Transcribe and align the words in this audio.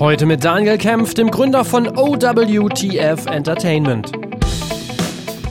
Heute 0.00 0.26
mit 0.26 0.44
Daniel 0.44 0.78
Kempf, 0.78 1.14
dem 1.14 1.28
Gründer 1.28 1.64
von 1.64 1.88
OWTF 1.88 3.26
Entertainment. 3.26 4.12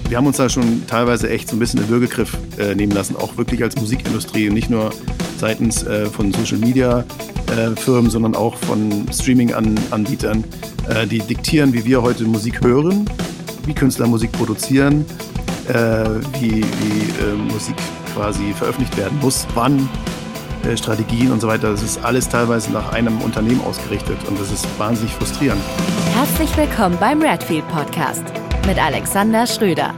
Wir 0.08 0.16
haben 0.16 0.26
uns 0.26 0.38
da 0.38 0.48
schon 0.48 0.88
teilweise 0.88 1.30
echt 1.30 1.50
so 1.50 1.58
ein 1.58 1.60
bisschen 1.60 1.82
in 1.82 1.90
Würgegriff 1.90 2.38
äh, 2.58 2.74
nehmen 2.74 2.94
lassen, 2.94 3.18
auch 3.18 3.36
wirklich 3.36 3.62
als 3.62 3.76
Musikindustrie 3.76 4.48
und 4.48 4.54
nicht 4.54 4.70
nur 4.70 4.92
seitens 5.38 5.84
äh, 5.84 6.06
von 6.06 6.32
Social 6.32 6.60
Media 6.60 7.04
äh, 7.58 7.76
Firmen, 7.76 8.10
sondern 8.10 8.38
auch 8.38 8.56
von 8.56 9.08
Streaming-Anbietern, 9.12 10.46
äh, 10.88 11.06
die 11.06 11.20
diktieren, 11.20 11.74
wie 11.74 11.84
wir 11.84 12.02
heute 12.02 12.24
Musik 12.24 12.64
hören, 12.64 13.04
wie 13.66 13.74
Künstler 13.74 14.08
Musik 14.08 14.32
produzieren, 14.32 15.04
äh, 15.68 15.74
wie, 16.40 16.64
wie 16.64 17.22
äh, 17.22 17.34
Musik 17.52 17.76
quasi 18.16 18.54
veröffentlicht 18.54 18.96
werden 18.96 19.20
muss, 19.20 19.46
wann 19.56 19.90
Strategien 20.78 21.32
und 21.32 21.40
so 21.40 21.48
weiter. 21.48 21.72
Das 21.72 21.84
ist 21.84 22.04
alles 22.04 22.30
teilweise 22.30 22.72
nach 22.72 22.94
einem 22.94 23.22
Unternehmen 23.22 23.62
ausgerichtet 23.62 24.18
und 24.28 24.40
das 24.40 24.52
ist 24.52 24.68
wahnsinnig 24.80 25.14
frustrierend. 25.14 25.62
Herzlich 26.14 26.56
willkommen 26.58 26.98
beim 27.00 27.22
Redfield 27.22 27.68
Podcast 27.70 28.24
mit 28.66 28.78
Alexander 28.78 29.48
Schröder. 29.48 29.94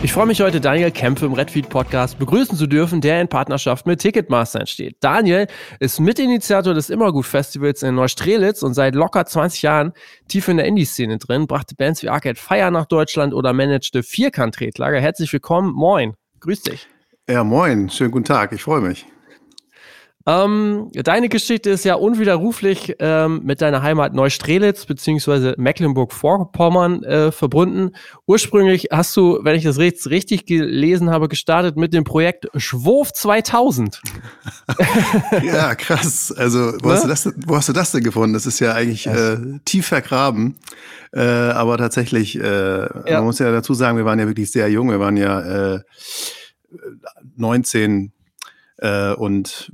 Ich 0.00 0.12
freue 0.12 0.26
mich 0.26 0.40
heute, 0.40 0.60
Daniel 0.60 0.92
Kämpfe 0.92 1.26
im 1.26 1.32
Redfeed 1.32 1.68
Podcast 1.68 2.20
begrüßen 2.20 2.56
zu 2.56 2.68
dürfen, 2.68 3.00
der 3.00 3.20
in 3.20 3.26
Partnerschaft 3.26 3.84
mit 3.84 4.00
Ticketmaster 4.00 4.60
entsteht. 4.60 4.96
Daniel 5.00 5.48
ist 5.80 5.98
Mitinitiator 5.98 6.72
des 6.72 6.88
Immergut 6.88 7.26
Festivals 7.26 7.82
in 7.82 7.96
Neustrelitz 7.96 8.62
und 8.62 8.74
seit 8.74 8.94
locker 8.94 9.26
20 9.26 9.62
Jahren 9.62 9.92
tief 10.28 10.46
in 10.46 10.56
der 10.56 10.66
Indie-Szene 10.66 11.18
drin, 11.18 11.48
brachte 11.48 11.74
Bands 11.74 12.04
wie 12.04 12.08
Arcade 12.08 12.38
Fire 12.38 12.70
nach 12.70 12.86
Deutschland 12.86 13.34
oder 13.34 13.52
managte 13.52 14.04
Vierkant-Tretlager. 14.04 15.00
Herzlich 15.00 15.32
willkommen, 15.32 15.74
moin, 15.74 16.14
grüß 16.40 16.62
dich. 16.62 16.86
Ja, 17.28 17.42
moin, 17.42 17.90
schönen 17.90 18.12
guten 18.12 18.24
Tag, 18.24 18.52
ich 18.52 18.62
freue 18.62 18.80
mich. 18.80 19.04
Ähm, 20.28 20.90
deine 20.92 21.30
Geschichte 21.30 21.70
ist 21.70 21.86
ja 21.86 21.94
unwiderruflich 21.94 22.96
ähm, 22.98 23.40
mit 23.44 23.62
deiner 23.62 23.80
Heimat 23.80 24.12
Neustrelitz 24.12 24.84
bzw. 24.84 25.54
Mecklenburg-Vorpommern 25.56 27.02
äh, 27.02 27.32
verbunden. 27.32 27.92
Ursprünglich 28.26 28.88
hast 28.92 29.16
du, 29.16 29.38
wenn 29.42 29.56
ich 29.56 29.64
das 29.64 29.78
richtig 29.78 30.44
gelesen 30.44 31.08
habe, 31.08 31.28
gestartet 31.28 31.78
mit 31.78 31.94
dem 31.94 32.04
Projekt 32.04 32.46
Schwurf 32.56 33.14
2000. 33.14 34.02
ja, 35.44 35.74
krass. 35.74 36.30
Also, 36.36 36.74
wo, 36.82 36.88
ne? 36.88 36.94
hast 36.94 37.04
du 37.04 37.08
das, 37.08 37.32
wo 37.46 37.56
hast 37.56 37.70
du 37.70 37.72
das 37.72 37.92
denn 37.92 38.04
gefunden? 38.04 38.34
Das 38.34 38.44
ist 38.44 38.60
ja 38.60 38.74
eigentlich 38.74 39.06
äh, 39.06 39.38
tief 39.64 39.86
vergraben. 39.86 40.56
Äh, 41.10 41.22
aber 41.22 41.78
tatsächlich, 41.78 42.38
äh, 42.38 42.80
ja. 42.80 43.16
man 43.16 43.24
muss 43.24 43.38
ja 43.38 43.50
dazu 43.50 43.72
sagen, 43.72 43.96
wir 43.96 44.04
waren 44.04 44.18
ja 44.18 44.26
wirklich 44.26 44.50
sehr 44.50 44.68
jung. 44.68 44.90
Wir 44.90 45.00
waren 45.00 45.16
ja 45.16 45.76
äh, 45.76 45.80
19 47.36 48.12
äh, 48.76 49.14
und 49.14 49.72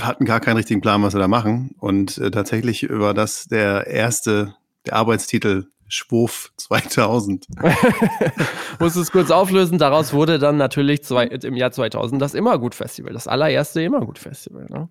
hatten 0.00 0.24
gar 0.24 0.40
keinen 0.40 0.56
richtigen 0.56 0.80
Plan, 0.80 1.02
was 1.02 1.14
wir 1.14 1.20
da 1.20 1.28
machen. 1.28 1.74
Und 1.78 2.18
äh, 2.18 2.30
tatsächlich 2.30 2.88
war 2.90 3.14
das 3.14 3.46
der 3.46 3.86
erste, 3.86 4.54
der 4.86 4.94
Arbeitstitel 4.94 5.66
Schwurf 5.88 6.52
2000. 6.56 7.46
Muss 8.78 8.96
es 8.96 9.10
kurz 9.10 9.30
auflösen. 9.30 9.78
Daraus 9.78 10.12
wurde 10.12 10.38
dann 10.38 10.56
natürlich 10.56 11.02
zwei, 11.04 11.26
im 11.26 11.56
Jahr 11.56 11.72
2000 11.72 12.20
das 12.20 12.34
Immergut-Festival, 12.34 13.12
das 13.12 13.26
allererste 13.26 13.82
Immergut-Festival. 13.82 14.66
Ne? 14.70 14.88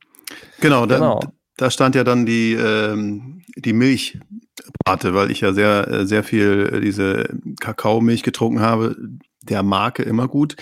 Genau, 0.59 0.85
da, 0.85 0.95
genau. 0.95 1.19
da 1.57 1.71
stand 1.71 1.95
ja 1.95 2.03
dann 2.03 2.25
die, 2.25 2.53
ähm, 2.53 3.41
die 3.55 3.73
Milchparte, 3.73 5.13
weil 5.13 5.31
ich 5.31 5.41
ja 5.41 5.53
sehr, 5.53 5.87
äh, 5.87 6.05
sehr 6.05 6.23
viel 6.23 6.69
äh, 6.73 6.81
diese 6.81 7.29
Kakaomilch 7.59 8.23
getrunken 8.23 8.61
habe, 8.61 8.95
der 9.41 9.63
Marke 9.63 10.03
immer 10.03 10.27
gut. 10.27 10.55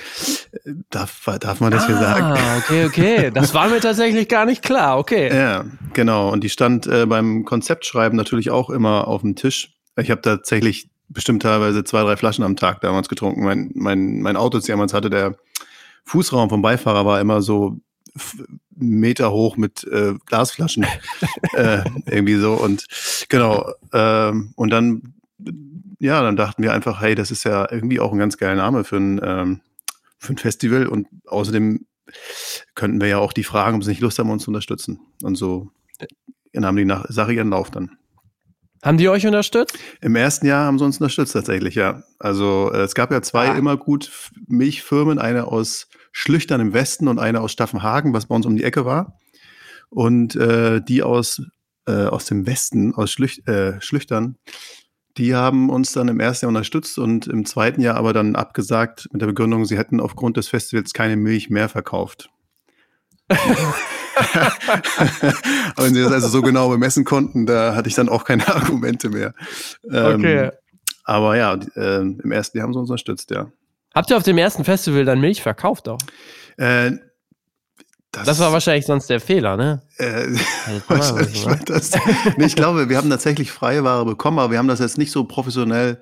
Darf, 0.90 1.26
darf 1.40 1.60
man 1.60 1.72
das 1.72 1.84
ah, 1.84 1.88
hier 1.88 1.98
sagen? 1.98 2.40
Okay, 2.60 2.86
okay. 2.86 3.32
Das 3.34 3.54
war 3.54 3.70
mir 3.70 3.80
tatsächlich 3.80 4.28
gar 4.28 4.46
nicht 4.46 4.64
klar. 4.64 4.98
Okay. 4.98 5.36
Ja, 5.36 5.66
genau. 5.94 6.30
Und 6.32 6.44
die 6.44 6.50
stand 6.50 6.88
äh, 6.88 7.06
beim 7.06 7.46
Konzeptschreiben 7.46 8.16
natürlich 8.16 8.50
auch 8.50 8.70
immer 8.70 9.08
auf 9.08 9.22
dem 9.22 9.36
Tisch. 9.36 9.76
Ich 9.98 10.12
habe 10.12 10.22
tatsächlich 10.22 10.90
bestimmt 11.10 11.42
teilweise 11.42 11.84
zwei, 11.84 12.04
drei 12.04 12.18
Flaschen 12.18 12.44
am 12.44 12.56
Tag 12.56 12.82
damals 12.82 13.10
getrunken. 13.10 13.44
Mein, 13.44 13.72
mein, 13.74 14.22
mein 14.22 14.36
Auto, 14.36 14.58
das 14.58 14.66
ich 14.66 14.72
damals 14.72 14.94
hatte, 14.94 15.10
der 15.10 15.36
Fußraum 16.06 16.50
vom 16.50 16.62
Beifahrer 16.62 17.06
war 17.06 17.20
immer 17.20 17.42
so 17.42 17.78
Meter 18.76 19.32
hoch 19.32 19.58
mit 19.58 19.84
äh, 19.86 20.14
Glasflaschen. 20.26 20.86
äh, 21.54 21.84
irgendwie 22.06 22.36
so. 22.36 22.54
Und 22.54 22.86
genau. 23.30 23.72
Ähm, 23.94 24.54
und 24.56 24.70
dann 24.70 25.14
ja, 26.00 26.22
dann 26.22 26.36
dachten 26.36 26.64
wir 26.64 26.74
einfach, 26.74 27.02
hey, 27.02 27.16
das 27.16 27.32
ist 27.32 27.44
ja 27.44 27.68
irgendwie 27.72 28.00
auch 28.00 28.12
ein 28.12 28.20
ganz 28.20 28.38
geiler 28.38 28.56
Name 28.56 28.84
für 28.84 28.98
ein, 28.98 29.20
ähm, 29.24 29.62
für 30.18 30.34
ein 30.34 30.38
Festival 30.38 30.88
und 30.88 31.08
außerdem 31.26 31.86
könnten 32.76 33.02
wir 33.02 33.08
ja 33.08 33.18
auch 33.18 33.34
die 33.34 33.44
fragen, 33.44 33.78
ob 33.78 33.84
sie 33.84 33.90
nicht 33.90 34.02
Lust 34.02 34.20
haben, 34.20 34.30
uns 34.30 34.44
zu 34.44 34.50
unterstützen. 34.50 35.00
Und 35.22 35.36
so 35.36 35.72
nahm 36.54 36.76
die 36.76 36.92
Sache 37.10 37.34
ihren 37.34 37.50
Lauf 37.50 37.70
dann. 37.72 37.98
Haben 38.84 38.98
die 38.98 39.10
euch 39.10 39.26
unterstützt? 39.26 39.78
Im 40.02 40.16
ersten 40.16 40.46
Jahr 40.46 40.66
haben 40.66 40.78
sie 40.78 40.86
uns 40.86 40.98
unterstützt 40.98 41.34
tatsächlich, 41.34 41.76
ja. 41.76 42.04
Also 42.20 42.72
äh, 42.72 42.82
es 42.82 42.94
gab 42.94 43.12
ja 43.12 43.22
zwei 43.22 43.50
ah. 43.50 43.58
immer 43.58 43.76
gut 43.76 44.12
Milchfirmen, 44.48 45.20
eine 45.20 45.48
aus 45.48 45.88
Schlüchtern 46.12 46.62
im 46.62 46.74
Westen 46.74 47.08
und 47.08 47.20
eine 47.20 47.42
aus 47.42 47.52
Staffenhagen, 47.52 48.14
was 48.14 48.28
bei 48.28 48.36
uns 48.36 48.46
um 48.46 48.56
die 48.56 48.64
Ecke 48.64 48.86
war. 48.86 49.18
Und 49.90 50.36
äh, 50.36 50.82
die 50.82 51.02
aus, 51.02 51.42
äh, 51.88 52.06
aus 52.06 52.26
dem 52.26 52.46
Westen, 52.46 52.94
aus 52.94 53.12
Schlüch 53.12 53.48
äh, 53.48 53.82
Schlüchtern, 53.82 54.38
die 55.18 55.36
haben 55.36 55.70
uns 55.70 55.92
dann 55.94 56.08
im 56.08 56.20
ersten 56.20 56.46
Jahr 56.46 56.50
unterstützt 56.50 57.00
und 57.00 57.28
im 57.28 57.46
zweiten 57.46 57.82
Jahr 57.82 57.96
aber 57.96 58.14
dann 58.14 58.36
abgesagt 58.36 59.10
mit 59.12 59.22
der 59.22 59.28
Begründung, 59.28 59.66
sie 59.66 59.78
hätten 59.78 60.00
aufgrund 60.00 60.38
des 60.38 60.48
Festivals 60.48 60.94
keine 60.94 61.16
Milch 61.16 61.50
mehr 61.50 61.70
verkauft. 61.70 62.30
Wenn 65.78 65.94
sie 65.94 66.02
das 66.02 66.14
also 66.14 66.28
so 66.30 66.42
genau 66.42 66.70
bemessen 66.70 67.04
konnten, 67.04 67.46
da 67.46 67.76
hatte 67.76 67.90
ich 67.90 67.96
dann 67.96 68.10
auch 68.10 68.24
keine 68.24 68.48
Argumente 68.56 69.10
mehr. 69.10 69.34
Ähm, 69.92 70.20
okay. 70.20 70.52
Aber 71.04 71.36
ja, 71.38 71.54
äh, 71.76 72.00
im 72.00 72.32
ersten 72.32 72.58
Jahr 72.58 72.66
haben 72.66 72.74
sie 72.74 72.80
uns 72.80 72.90
unterstützt, 72.90 73.32
ja. 73.32 73.52
Habt 73.94 74.10
ihr 74.12 74.18
auf 74.18 74.24
dem 74.24 74.38
ersten 74.38 74.64
Festival 74.64 75.06
dann 75.06 75.20
Milch 75.20 75.42
verkauft 75.42 75.90
auch? 75.90 76.00
Äh, 76.58 76.92
das, 78.12 78.26
das, 78.26 78.40
war 78.40 78.52
wahrscheinlich 78.52 78.86
sonst 78.86 79.10
der 79.10 79.20
Fehler, 79.20 79.58
ne? 79.58 79.82
Äh, 79.98 80.28
wahrscheinlich 80.88 81.46
war 81.46 81.58
das. 81.66 81.92
nee, 82.38 82.46
ich 82.46 82.56
glaube, 82.56 82.90
wir 82.90 82.98
haben 82.98 83.10
tatsächlich 83.10 83.52
freie 83.52 83.84
Ware 83.84 84.06
bekommen, 84.06 84.40
aber 84.40 84.52
wir 84.52 84.60
haben 84.60 84.68
das 84.68 84.80
jetzt 84.80 84.98
nicht 84.98 85.12
so 85.12 85.24
professionell 85.24 86.02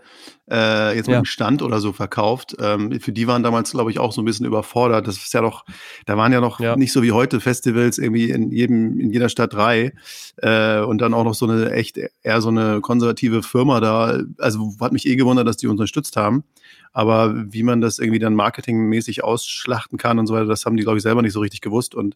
äh, 0.50 0.96
jetzt 0.96 1.08
mit 1.08 1.16
dem 1.16 1.26
Stand 1.26 1.62
oder 1.62 1.80
so 1.80 1.94
verkauft. 1.94 2.56
Ähm, 2.60 3.00
für 3.00 3.12
die 3.12 3.28
waren 3.28 3.42
damals, 3.42 3.72
glaube 3.72 3.92
ich, 3.92 4.00
auch 4.00 4.12
so 4.12 4.22
ein 4.22 4.26
bisschen 4.26 4.46
überfordert. 4.46 5.08
Das 5.08 5.18
ist 5.18 5.34
ja 5.34 5.42
doch, 5.42 5.66
da 6.06 6.18
waren 6.18 6.32
ja 6.32 6.42
noch 6.42 6.60
ja. 6.60 6.76
nicht 6.76 6.92
so 6.92 7.02
wie 7.04 7.12
heute 7.12 7.40
Festivals 7.40 7.98
irgendwie 7.98 8.30
in 8.30 8.52
jedem, 8.52 9.00
in 9.00 9.12
jeder 9.12 9.30
Stadt 9.30 9.54
drei 9.54 9.94
äh, 10.38 10.80
und 10.82 11.00
dann 11.00 11.14
auch 11.14 11.24
noch 11.24 11.34
so 11.34 11.48
eine 11.48 11.72
echt 11.72 11.98
eher 12.22 12.42
so 12.42 12.50
eine 12.50 12.82
konservative 12.82 13.44
Firma 13.44 13.80
da. 13.80 14.20
Also 14.38 14.76
hat 14.80 14.92
mich 14.92 15.08
eh 15.08 15.16
gewundert, 15.16 15.48
dass 15.48 15.58
die 15.58 15.68
uns 15.68 15.80
unterstützt 15.80 16.18
haben. 16.18 16.44
Aber 16.92 17.34
wie 17.52 17.64
man 17.64 17.82
das 17.82 18.00
irgendwie 18.00 18.20
dann 18.20 18.36
marketingmäßig 18.36 19.24
ausschlachten 19.24 19.98
kann 19.98 20.18
und 20.18 20.28
so 20.28 20.34
weiter, 20.34 20.46
das 20.46 20.66
haben 20.66 20.78
die, 20.78 20.84
glaube 20.84 20.98
ich, 20.98 21.04
selber 21.04 21.22
nicht 21.22 21.34
so 21.34 21.42
richtig 21.42 21.62
gewusst. 21.62 21.94
Und 21.94 22.16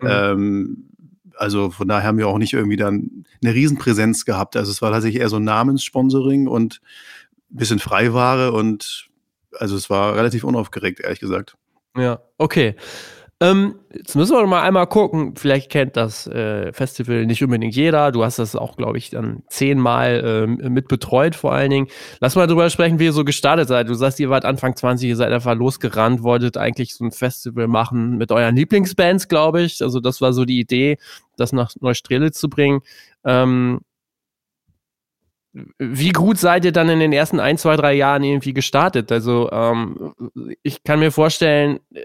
mhm. 0.00 0.08
ähm, 0.08 0.88
also 1.38 1.70
von 1.70 1.88
daher 1.88 2.08
haben 2.08 2.18
wir 2.18 2.28
auch 2.28 2.38
nicht 2.38 2.52
irgendwie 2.52 2.76
dann 2.76 3.24
eine 3.42 3.54
Riesenpräsenz 3.54 4.24
gehabt. 4.24 4.56
Also 4.56 4.70
es 4.70 4.82
war 4.82 4.90
tatsächlich 4.90 5.20
eher 5.20 5.28
so 5.28 5.38
Namenssponsoring 5.38 6.48
und 6.48 6.80
ein 7.50 7.56
bisschen 7.56 7.78
Freiware 7.78 8.52
und 8.52 9.08
also 9.52 9.76
es 9.76 9.88
war 9.88 10.16
relativ 10.16 10.44
unaufgeregt, 10.44 11.00
ehrlich 11.00 11.20
gesagt. 11.20 11.56
Ja, 11.96 12.20
okay. 12.36 12.76
Ähm, 13.40 13.76
jetzt 13.94 14.16
müssen 14.16 14.36
wir 14.36 14.44
mal 14.48 14.62
einmal 14.62 14.88
gucken. 14.88 15.36
Vielleicht 15.36 15.70
kennt 15.70 15.96
das 15.96 16.26
äh, 16.26 16.72
Festival 16.72 17.24
nicht 17.24 17.42
unbedingt 17.42 17.76
jeder. 17.76 18.10
Du 18.10 18.24
hast 18.24 18.40
das 18.40 18.56
auch, 18.56 18.76
glaube 18.76 18.98
ich, 18.98 19.10
dann 19.10 19.44
zehnmal 19.46 20.22
ähm, 20.24 20.72
mit 20.72 20.88
betreut, 20.88 21.36
vor 21.36 21.52
allen 21.52 21.70
Dingen. 21.70 21.86
Lass 22.20 22.34
mal 22.34 22.48
drüber 22.48 22.68
sprechen, 22.68 22.98
wie 22.98 23.04
ihr 23.04 23.12
so 23.12 23.24
gestartet 23.24 23.68
seid. 23.68 23.88
Du 23.88 23.94
sagst, 23.94 24.18
ihr 24.18 24.28
wart 24.28 24.44
Anfang 24.44 24.74
20, 24.74 25.08
ihr 25.08 25.16
seid 25.16 25.32
einfach 25.32 25.54
losgerannt, 25.54 26.24
wolltet 26.24 26.56
eigentlich 26.56 26.96
so 26.96 27.04
ein 27.04 27.12
Festival 27.12 27.68
machen 27.68 28.16
mit 28.18 28.32
euren 28.32 28.56
Lieblingsbands, 28.56 29.28
glaube 29.28 29.62
ich. 29.62 29.82
Also, 29.82 30.00
das 30.00 30.20
war 30.20 30.32
so 30.32 30.44
die 30.44 30.58
Idee, 30.58 30.98
das 31.36 31.52
nach 31.52 31.70
Neustrelitz 31.80 32.40
zu 32.40 32.48
bringen. 32.48 32.80
Ähm, 33.24 33.82
wie 35.78 36.10
gut 36.10 36.38
seid 36.38 36.64
ihr 36.64 36.72
dann 36.72 36.88
in 36.88 37.00
den 37.00 37.12
ersten 37.12 37.40
ein, 37.40 37.56
zwei, 37.56 37.76
drei 37.76 37.94
Jahren 37.94 38.22
irgendwie 38.22 38.52
gestartet? 38.52 39.10
Also 39.10 39.50
ähm, 39.50 40.12
ich 40.62 40.82
kann 40.82 41.00
mir 41.00 41.10
vorstellen, 41.10 41.80
äh, 41.94 42.00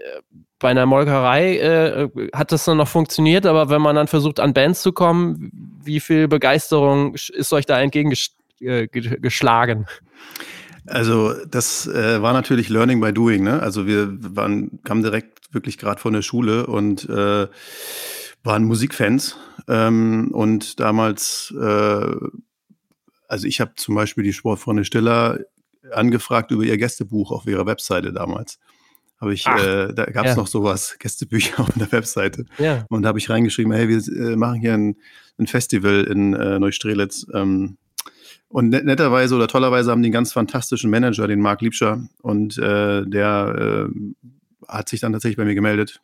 bei 0.64 0.70
einer 0.70 0.86
Molkerei 0.86 1.58
äh, 1.58 2.08
hat 2.32 2.50
das 2.50 2.64
dann 2.64 2.78
noch 2.78 2.88
funktioniert, 2.88 3.44
aber 3.44 3.68
wenn 3.68 3.82
man 3.82 3.96
dann 3.96 4.08
versucht, 4.08 4.40
an 4.40 4.54
Bands 4.54 4.80
zu 4.80 4.92
kommen, 4.92 5.50
wie 5.84 6.00
viel 6.00 6.26
Begeisterung 6.26 7.14
ist 7.14 7.52
euch 7.52 7.66
da 7.66 7.78
entgegengeschlagen? 7.82 9.82
Äh, 9.82 10.90
also 10.90 11.34
das 11.44 11.86
äh, 11.86 12.22
war 12.22 12.32
natürlich 12.32 12.70
Learning 12.70 12.98
by 12.98 13.12
Doing. 13.12 13.42
Ne? 13.42 13.60
Also 13.60 13.86
wir 13.86 14.16
waren, 14.18 14.82
kamen 14.84 15.02
direkt 15.02 15.52
wirklich 15.52 15.76
gerade 15.76 16.00
von 16.00 16.14
der 16.14 16.22
Schule 16.22 16.66
und 16.66 17.06
äh, 17.10 17.46
waren 18.42 18.64
Musikfans. 18.64 19.36
Ähm, 19.68 20.30
und 20.32 20.80
damals, 20.80 21.52
äh, 21.60 22.06
also 23.28 23.46
ich 23.46 23.60
habe 23.60 23.72
zum 23.76 23.96
Beispiel 23.96 24.24
die 24.24 24.32
Sportfreunde 24.32 24.86
Stiller 24.86 25.40
angefragt 25.92 26.52
über 26.52 26.62
ihr 26.62 26.78
Gästebuch 26.78 27.32
auf 27.32 27.46
ihrer 27.46 27.66
Webseite 27.66 28.14
damals. 28.14 28.58
Habe 29.20 29.34
ich, 29.34 29.46
äh, 29.46 29.92
da 29.92 30.04
gab 30.06 30.26
es 30.26 30.32
ja. 30.32 30.36
noch 30.36 30.46
sowas, 30.46 30.96
Gästebücher 30.98 31.60
auf 31.60 31.72
der 31.74 31.90
Webseite. 31.92 32.46
Ja. 32.58 32.84
Und 32.88 33.02
da 33.02 33.08
habe 33.08 33.18
ich 33.18 33.30
reingeschrieben, 33.30 33.72
hey, 33.72 33.88
wir 33.88 33.98
äh, 33.98 34.36
machen 34.36 34.60
hier 34.60 34.74
ein, 34.74 34.96
ein 35.38 35.46
Festival 35.46 36.04
in 36.04 36.34
äh, 36.34 36.58
Neustrelitz. 36.58 37.26
Ähm, 37.32 37.78
und 38.48 38.68
net 38.68 38.84
netterweise 38.84 39.34
oder 39.34 39.48
tollerweise 39.48 39.90
haben 39.90 40.02
die 40.02 40.08
einen 40.08 40.12
ganz 40.12 40.32
fantastischen 40.32 40.90
Manager, 40.90 41.26
den 41.26 41.40
Marc 41.40 41.60
Liebscher, 41.60 42.06
und 42.22 42.56
äh, 42.58 43.04
der 43.04 43.88
äh, 43.88 44.14
hat 44.68 44.88
sich 44.88 45.00
dann 45.00 45.12
tatsächlich 45.12 45.36
bei 45.36 45.44
mir 45.44 45.54
gemeldet. 45.54 46.00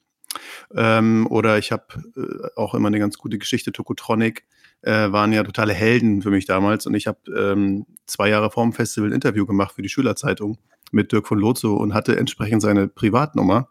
Ähm, 0.75 1.27
oder 1.29 1.59
ich 1.59 1.73
habe 1.73 1.85
äh, 2.17 2.49
auch 2.57 2.75
immer 2.75 2.89
eine 2.89 2.99
ganz 2.99 3.19
gute 3.19 3.39
Geschichte, 3.39 3.73
Tokotronic 3.73 4.45
äh, 4.83 5.13
waren 5.13 5.33
ja 5.33 5.43
totale 5.43 5.75
Helden 5.75 6.23
für 6.23 6.31
mich 6.31 6.47
damals. 6.47 6.87
Und 6.87 6.95
ich 6.95 7.07
habe 7.07 7.19
ähm, 7.37 7.87
zwei 8.07 8.29
Jahre 8.29 8.51
vor 8.51 8.65
dem 8.65 8.73
Festival 8.73 9.11
ein 9.11 9.15
Interview 9.15 9.47
gemacht 9.47 9.75
für 9.75 9.83
die 9.83 9.89
Schülerzeitung 9.89 10.59
mit 10.91 11.13
Dirk 11.13 11.27
von 11.27 11.39
Lotso 11.39 11.77
und 11.77 11.95
hatte 11.95 12.17
entsprechend 12.17 12.63
seine 12.63 12.89
Privatnummer, 12.89 13.69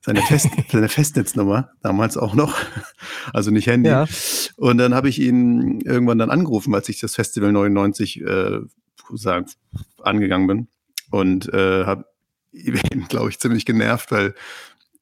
seine, 0.00 0.22
Fest, 0.22 0.48
seine 0.70 0.88
Festnetznummer, 0.88 1.70
damals 1.82 2.16
auch 2.16 2.34
noch, 2.34 2.56
also 3.32 3.50
nicht 3.50 3.66
Handy. 3.66 3.90
Ja. 3.90 4.06
Und 4.56 4.78
dann 4.78 4.94
habe 4.94 5.08
ich 5.08 5.20
ihn 5.20 5.80
irgendwann 5.82 6.18
dann 6.18 6.30
angerufen, 6.30 6.74
als 6.74 6.88
ich 6.88 7.00
das 7.00 7.14
Festival 7.14 7.52
99 7.52 8.20
äh, 8.22 8.60
sagen, 9.14 9.46
angegangen 10.02 10.46
bin. 10.46 10.68
Und 11.10 11.52
äh, 11.52 11.84
habe 11.84 12.04
ihn, 12.52 12.80
glaube 13.08 13.30
ich, 13.30 13.38
ziemlich 13.38 13.66
genervt, 13.66 14.12
weil 14.12 14.34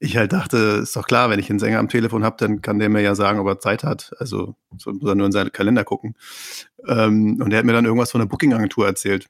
ich 0.01 0.17
halt 0.17 0.33
dachte, 0.33 0.57
ist 0.83 0.95
doch 0.95 1.07
klar, 1.07 1.29
wenn 1.29 1.41
ich 1.41 1.51
einen 1.51 1.59
Sänger 1.59 1.81
am 1.81 1.89
Telefon 1.89 2.25
habe, 2.25 2.37
dann 2.39 2.63
kann 2.63 2.79
der 2.79 2.89
mir 2.89 3.01
ja 3.01 3.15
sagen, 3.15 3.41
ob 3.41 3.49
er 3.49 3.59
Zeit 3.59 3.83
hat. 3.83 4.13
Also 4.19 4.55
so 4.77 4.93
muss 4.93 5.09
er 5.09 5.17
nur 5.17 5.27
in 5.27 5.33
seinen 5.33 5.51
Kalender 5.51 5.83
gucken. 5.83 6.15
Ähm, 6.87 7.41
und 7.43 7.53
er 7.53 7.59
hat 7.59 7.65
mir 7.65 7.73
dann 7.73 7.85
irgendwas 7.85 8.13
von 8.13 8.21
der 8.21 8.27
Booking-Agentur 8.27 8.87
erzählt. 8.87 9.29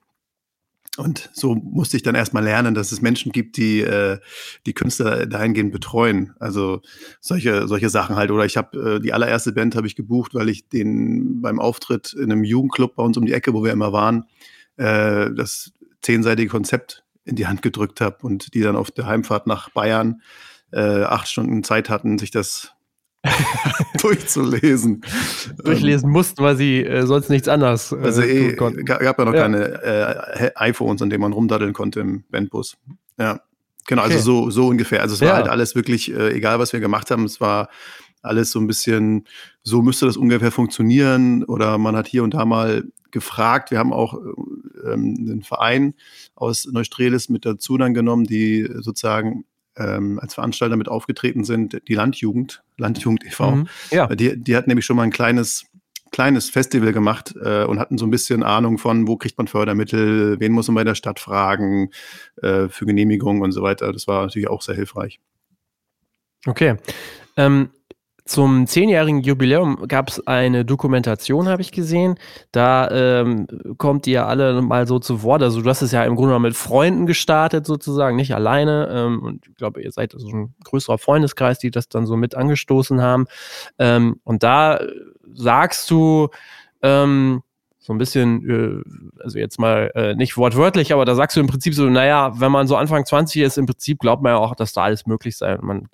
Und 0.99 1.31
so 1.33 1.55
musste 1.55 1.97
ich 1.97 2.03
dann 2.03 2.17
erstmal 2.17 2.43
lernen, 2.43 2.75
dass 2.75 2.91
es 2.91 3.01
Menschen 3.01 3.31
gibt, 3.31 3.57
die 3.57 3.83
äh, 3.83 4.19
die 4.67 4.75
Künstler 4.75 5.27
dahingehend 5.27 5.73
betreuen. 5.73 6.35
Also 6.41 6.83
solche 7.21 7.69
solche 7.69 7.89
Sachen 7.89 8.17
halt. 8.17 8.33
Oder 8.33 8.45
ich 8.45 8.57
habe 8.57 8.97
äh, 8.97 9.01
die 9.01 9.13
allererste 9.13 9.53
Band 9.53 9.77
habe 9.77 9.87
ich 9.87 9.95
gebucht, 9.95 10.35
weil 10.35 10.49
ich 10.49 10.69
den 10.69 11.41
beim 11.41 11.61
Auftritt 11.61 12.13
in 12.15 12.33
einem 12.33 12.43
Jugendclub 12.43 12.97
bei 12.97 13.03
uns 13.05 13.17
um 13.17 13.27
die 13.27 13.33
Ecke, 13.33 13.55
wo 13.55 13.63
wir 13.63 13.73
immer 13.73 13.93
waren, 13.93 14.25
äh, 14.77 15.31
das 15.33 15.73
zehnseitige 16.03 16.49
Konzept 16.49 17.05
in 17.25 17.37
die 17.37 17.47
Hand 17.47 17.63
gedrückt 17.63 18.01
habe 18.01 18.19
und 18.23 18.55
die 18.55 18.63
dann 18.63 18.77
auf 18.77 18.91
der 18.91 19.07
Heimfahrt 19.07 19.47
nach 19.47 19.71
Bayern 19.71 20.23
äh, 20.73 21.03
acht 21.03 21.29
Stunden 21.29 21.63
Zeit 21.63 21.91
hatten, 21.91 22.19
sich 22.19 22.31
das 22.31 22.73
durchzulesen. 24.01 25.03
Durchlesen 25.63 26.11
mussten, 26.11 26.43
weil 26.43 26.57
sie 26.57 26.85
äh, 26.85 27.07
sonst 27.07 27.31
nichts 27.31 27.49
anderes. 27.49 27.93
Äh, 27.93 27.97
also 27.97 28.23
eh, 28.23 28.55
gab 28.55 29.19
ja 29.19 29.25
noch 29.25 29.35
ja. 29.35 29.43
keine 29.43 29.83
äh, 29.83 30.51
iPhones, 30.55 31.03
an 31.03 31.11
denen 31.11 31.23
man 31.23 31.33
rumdaddeln 31.33 31.73
konnte 31.73 32.01
im 32.01 32.25
Bandbus. 32.31 32.77
Ja, 33.19 33.41
genau, 33.87 34.03
also 34.03 34.15
okay. 34.15 34.19
also 34.19 34.45
so, 34.45 34.51
so 34.51 34.69
ungefähr. 34.69 35.03
Also 35.03 35.15
es 35.15 35.21
war 35.21 35.35
halt 35.35 35.49
alles 35.49 35.75
wirklich, 35.75 36.13
äh, 36.13 36.33
egal 36.33 36.59
was 36.59 36.73
wir 36.73 36.81
gemacht 36.81 37.11
haben, 37.11 37.25
es 37.25 37.41
war 37.41 37.69
alles 38.23 38.51
so 38.51 38.61
ein 38.61 38.67
bisschen, 38.67 39.25
so 39.63 39.83
müsste 39.83 40.07
das 40.07 40.17
ungefähr 40.17 40.53
funktionieren 40.53 41.45
oder 41.45 41.79
man 41.79 41.97
hat 41.97 42.07
hier 42.07 42.25
und 42.25 42.35
da 42.35 42.45
mal 42.45 42.85
gefragt. 43.11 43.71
Wir 43.71 43.79
haben 43.79 43.93
auch 43.93 44.15
ähm, 44.85 45.17
einen 45.19 45.43
Verein 45.43 45.95
aus 46.35 46.67
Neustrelitz 46.67 47.29
mit 47.29 47.45
dazu 47.45 47.79
dann 47.79 47.95
genommen, 47.95 48.25
die 48.25 48.69
sozusagen 48.81 49.45
ähm, 49.79 50.19
als 50.19 50.35
Veranstalter 50.35 50.77
mit 50.77 50.89
aufgetreten 50.89 51.45
sind, 51.45 51.81
die 51.89 51.95
Landjugend, 51.95 52.63
Landjugend 52.77 53.25
e.V. 53.25 53.51
Mhm, 53.53 53.69
ja. 53.91 54.07
die, 54.09 54.37
die 54.37 54.57
hat 54.57 54.67
nämlich 54.67 54.85
schon 54.85 54.97
mal 54.97 55.05
ein 55.05 55.11
kleines 55.11 55.67
kleines 56.11 56.49
Festival 56.49 56.93
gemacht 56.93 57.35
äh, 57.43 57.65
und 57.65 57.79
hatten 57.79 57.99
so 57.99 58.07
ein 58.07 58.11
bisschen 58.11 58.43
Ahnung 58.43 58.79
von, 58.79 59.07
wo 59.07 59.17
kriegt 59.17 59.37
man 59.37 59.47
Fördermittel, 59.47 60.41
wen 60.41 60.53
muss 60.53 60.69
man 60.69 60.77
bei 60.77 60.85
der 60.85 60.95
Stadt 60.95 61.21
fragen 61.21 61.91
äh, 62.43 62.69
für 62.69 62.87
Genehmigungen 62.87 63.43
und 63.43 63.53
so 63.53 63.63
weiter. 63.63 63.93
Das 63.93 64.07
war 64.07 64.23
natürlich 64.23 64.49
auch 64.49 64.63
sehr 64.63 64.75
hilfreich. 64.75 65.21
Okay. 66.47 66.77
Ähm, 67.37 67.71
zum 68.29 68.67
zehnjährigen 68.67 69.23
Jubiläum 69.23 69.89
gab 69.89 70.11
es 70.11 70.27
eine 70.27 70.67
Dokumentation, 70.67 71.49
habe 71.49 71.63
ich 71.63 71.73
gesehen. 71.73 72.19
Da 72.53 72.91
ähm, 72.91 73.47
kommt 73.79 74.07
ihr 74.07 74.27
alle 74.27 74.61
mal 74.61 74.87
so 74.87 74.99
zu 74.99 75.23
Wort. 75.23 75.43
Also 75.43 75.63
du 75.63 75.71
hast 75.71 75.81
es 75.81 75.93
ja 75.93 76.05
im 76.05 76.15
Grunde 76.15 76.31
genommen 76.31 76.45
mit 76.45 76.57
Freunden 76.57 77.07
gestartet, 77.07 77.67
sozusagen, 77.67 78.17
nicht 78.17 78.35
alleine. 78.35 78.89
Ähm, 78.93 79.23
und 79.23 79.49
ich 79.49 79.55
glaube, 79.55 79.83
ihr 79.83 79.91
seid 79.93 80.13
so 80.15 80.29
ein 80.29 80.55
größerer 80.63 80.99
Freundeskreis, 80.99 81.59
die 81.59 81.71
das 81.71 81.89
dann 81.89 82.05
so 82.05 82.17
mit 82.17 82.35
angestoßen 82.35 83.01
haben. 83.01 83.27
Ähm, 83.79 84.21
und 84.25 84.43
da 84.43 84.79
sagst 85.33 85.91
du, 85.91 86.29
ähm, 86.83 87.43
so 87.89 87.95
ein 87.95 87.99
bisschen, 87.99 88.85
äh, 89.17 89.23
also 89.23 89.39
jetzt 89.39 89.59
mal 89.59 89.91
äh, 89.95 90.15
nicht 90.15 90.37
wortwörtlich, 90.37 90.93
aber 90.93 91.07
da 91.07 91.15
sagst 91.15 91.39
du 91.39 91.41
im 91.41 91.47
Prinzip 91.47 91.73
so, 91.73 91.89
naja, 91.89 92.39
wenn 92.39 92.53
man 92.53 92.67
so 92.67 92.77
Anfang 92.77 93.07
20 93.07 93.41
ist, 93.41 93.57
im 93.57 93.65
Prinzip 93.65 93.99
glaubt 93.99 94.23
man 94.23 94.33
ja 94.33 94.37
auch, 94.37 94.55
dass 94.55 94.75
da 94.75 94.83
alles 94.83 95.07
möglich 95.07 95.39
sei. 95.39 95.57
Man 95.63 95.89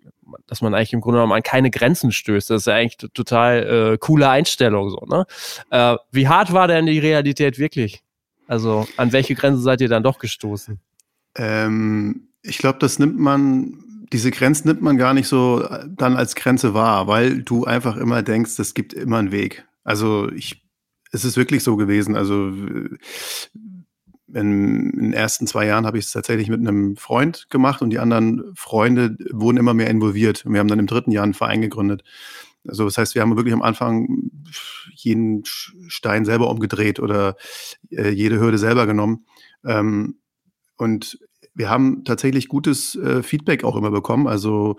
dass 0.49 0.61
man 0.61 0.75
eigentlich 0.75 0.93
im 0.93 1.00
Grunde 1.00 1.19
genommen 1.19 1.35
an 1.35 1.44
keine 1.44 1.70
Grenzen 1.70 2.11
stößt. 2.11 2.50
Das 2.50 2.62
ist 2.62 2.67
ja 2.67 2.75
eigentlich 2.75 2.96
total 3.12 3.93
äh, 3.93 3.99
coole 3.99 4.29
Einstellung 4.29 4.91
so. 4.91 5.06
Ne? 5.06 5.25
Äh, 5.70 5.96
wie 6.11 6.26
hart 6.26 6.52
war 6.52 6.67
denn 6.67 6.87
die 6.87 6.99
Realität 6.99 7.58
wirklich? 7.58 8.02
Also 8.49 8.88
an 8.96 9.12
welche 9.12 9.37
Grenze 9.37 9.62
seid 9.62 9.81
ihr 9.81 9.88
dann 9.88 10.02
doch 10.02 10.19
gestoßen? 10.19 10.81
Ähm, 11.37 12.29
ich 12.43 12.58
glaube, 12.58 12.81
das 12.81 12.99
nimmt 12.99 13.19
man, 13.19 13.79
diese 14.12 14.32
Grenzen 14.32 14.67
nimmt 14.67 14.82
man 14.82 14.96
gar 14.96 15.14
nicht 15.14 15.29
so 15.29 15.62
äh, 15.62 15.87
dann 15.88 16.17
als 16.17 16.35
Grenze 16.35 16.75
wahr, 16.75 17.06
weil 17.06 17.43
du 17.43 17.64
einfach 17.64 17.96
immer 17.96 18.25
denkst, 18.25 18.58
es 18.58 18.75
gibt 18.75 18.93
immer 18.93 19.19
einen 19.19 19.31
Weg. 19.31 19.64
Also 19.85 20.32
ich, 20.32 20.63
es 21.14 21.25
ist 21.25 21.37
wirklich 21.37 21.62
so 21.62 21.76
gewesen. 21.76 22.16
Also 22.16 22.49
in, 24.34 24.90
den 24.93 25.12
ersten 25.12 25.46
zwei 25.46 25.66
Jahren 25.66 25.87
habe 25.87 25.99
ich 25.99 26.06
es 26.06 26.12
tatsächlich 26.12 26.49
mit 26.49 26.61
einem 26.61 26.96
Freund 26.96 27.49
gemacht 27.50 27.82
und 27.82 27.90
die 27.90 28.00
anderen 28.00 28.43
Freunde 28.56 29.16
wurden 29.31 29.58
immer 29.58 29.75
mehr 29.75 29.88
involviert. 29.88 30.44
Und 30.44 30.52
wir 30.52 30.61
haben 30.61 30.69
dann 30.69 30.81
im 30.81 30.88
dritten 30.88 31.12
Jahr 31.12 31.25
einen 31.25 31.34
Verein 31.34 31.61
gegründet. 31.61 32.02
Also 32.66 32.84
das 32.84 32.99
heißt, 32.99 33.14
wir 33.14 33.22
haben 33.22 33.37
wirklich 33.37 33.55
am 33.55 33.62
Anfang 33.62 34.31
jeden 34.93 35.44
Stein 35.44 36.25
selber 36.25 36.50
umgedreht 36.50 36.99
oder 36.99 37.37
äh, 37.90 38.08
jede 38.08 38.40
Hürde 38.40 38.58
selber 38.58 38.87
genommen. 38.87 39.26
Ähm, 39.64 40.17
und 40.76 41.19
wir 41.55 41.70
haben 41.70 42.05
tatsächlich 42.05 42.49
gutes 42.49 42.96
äh, 42.96 43.22
Feedback 43.22 43.62
auch 43.62 43.76
immer 43.76 43.93
bekommen. 43.93 44.26
Also 44.26 44.78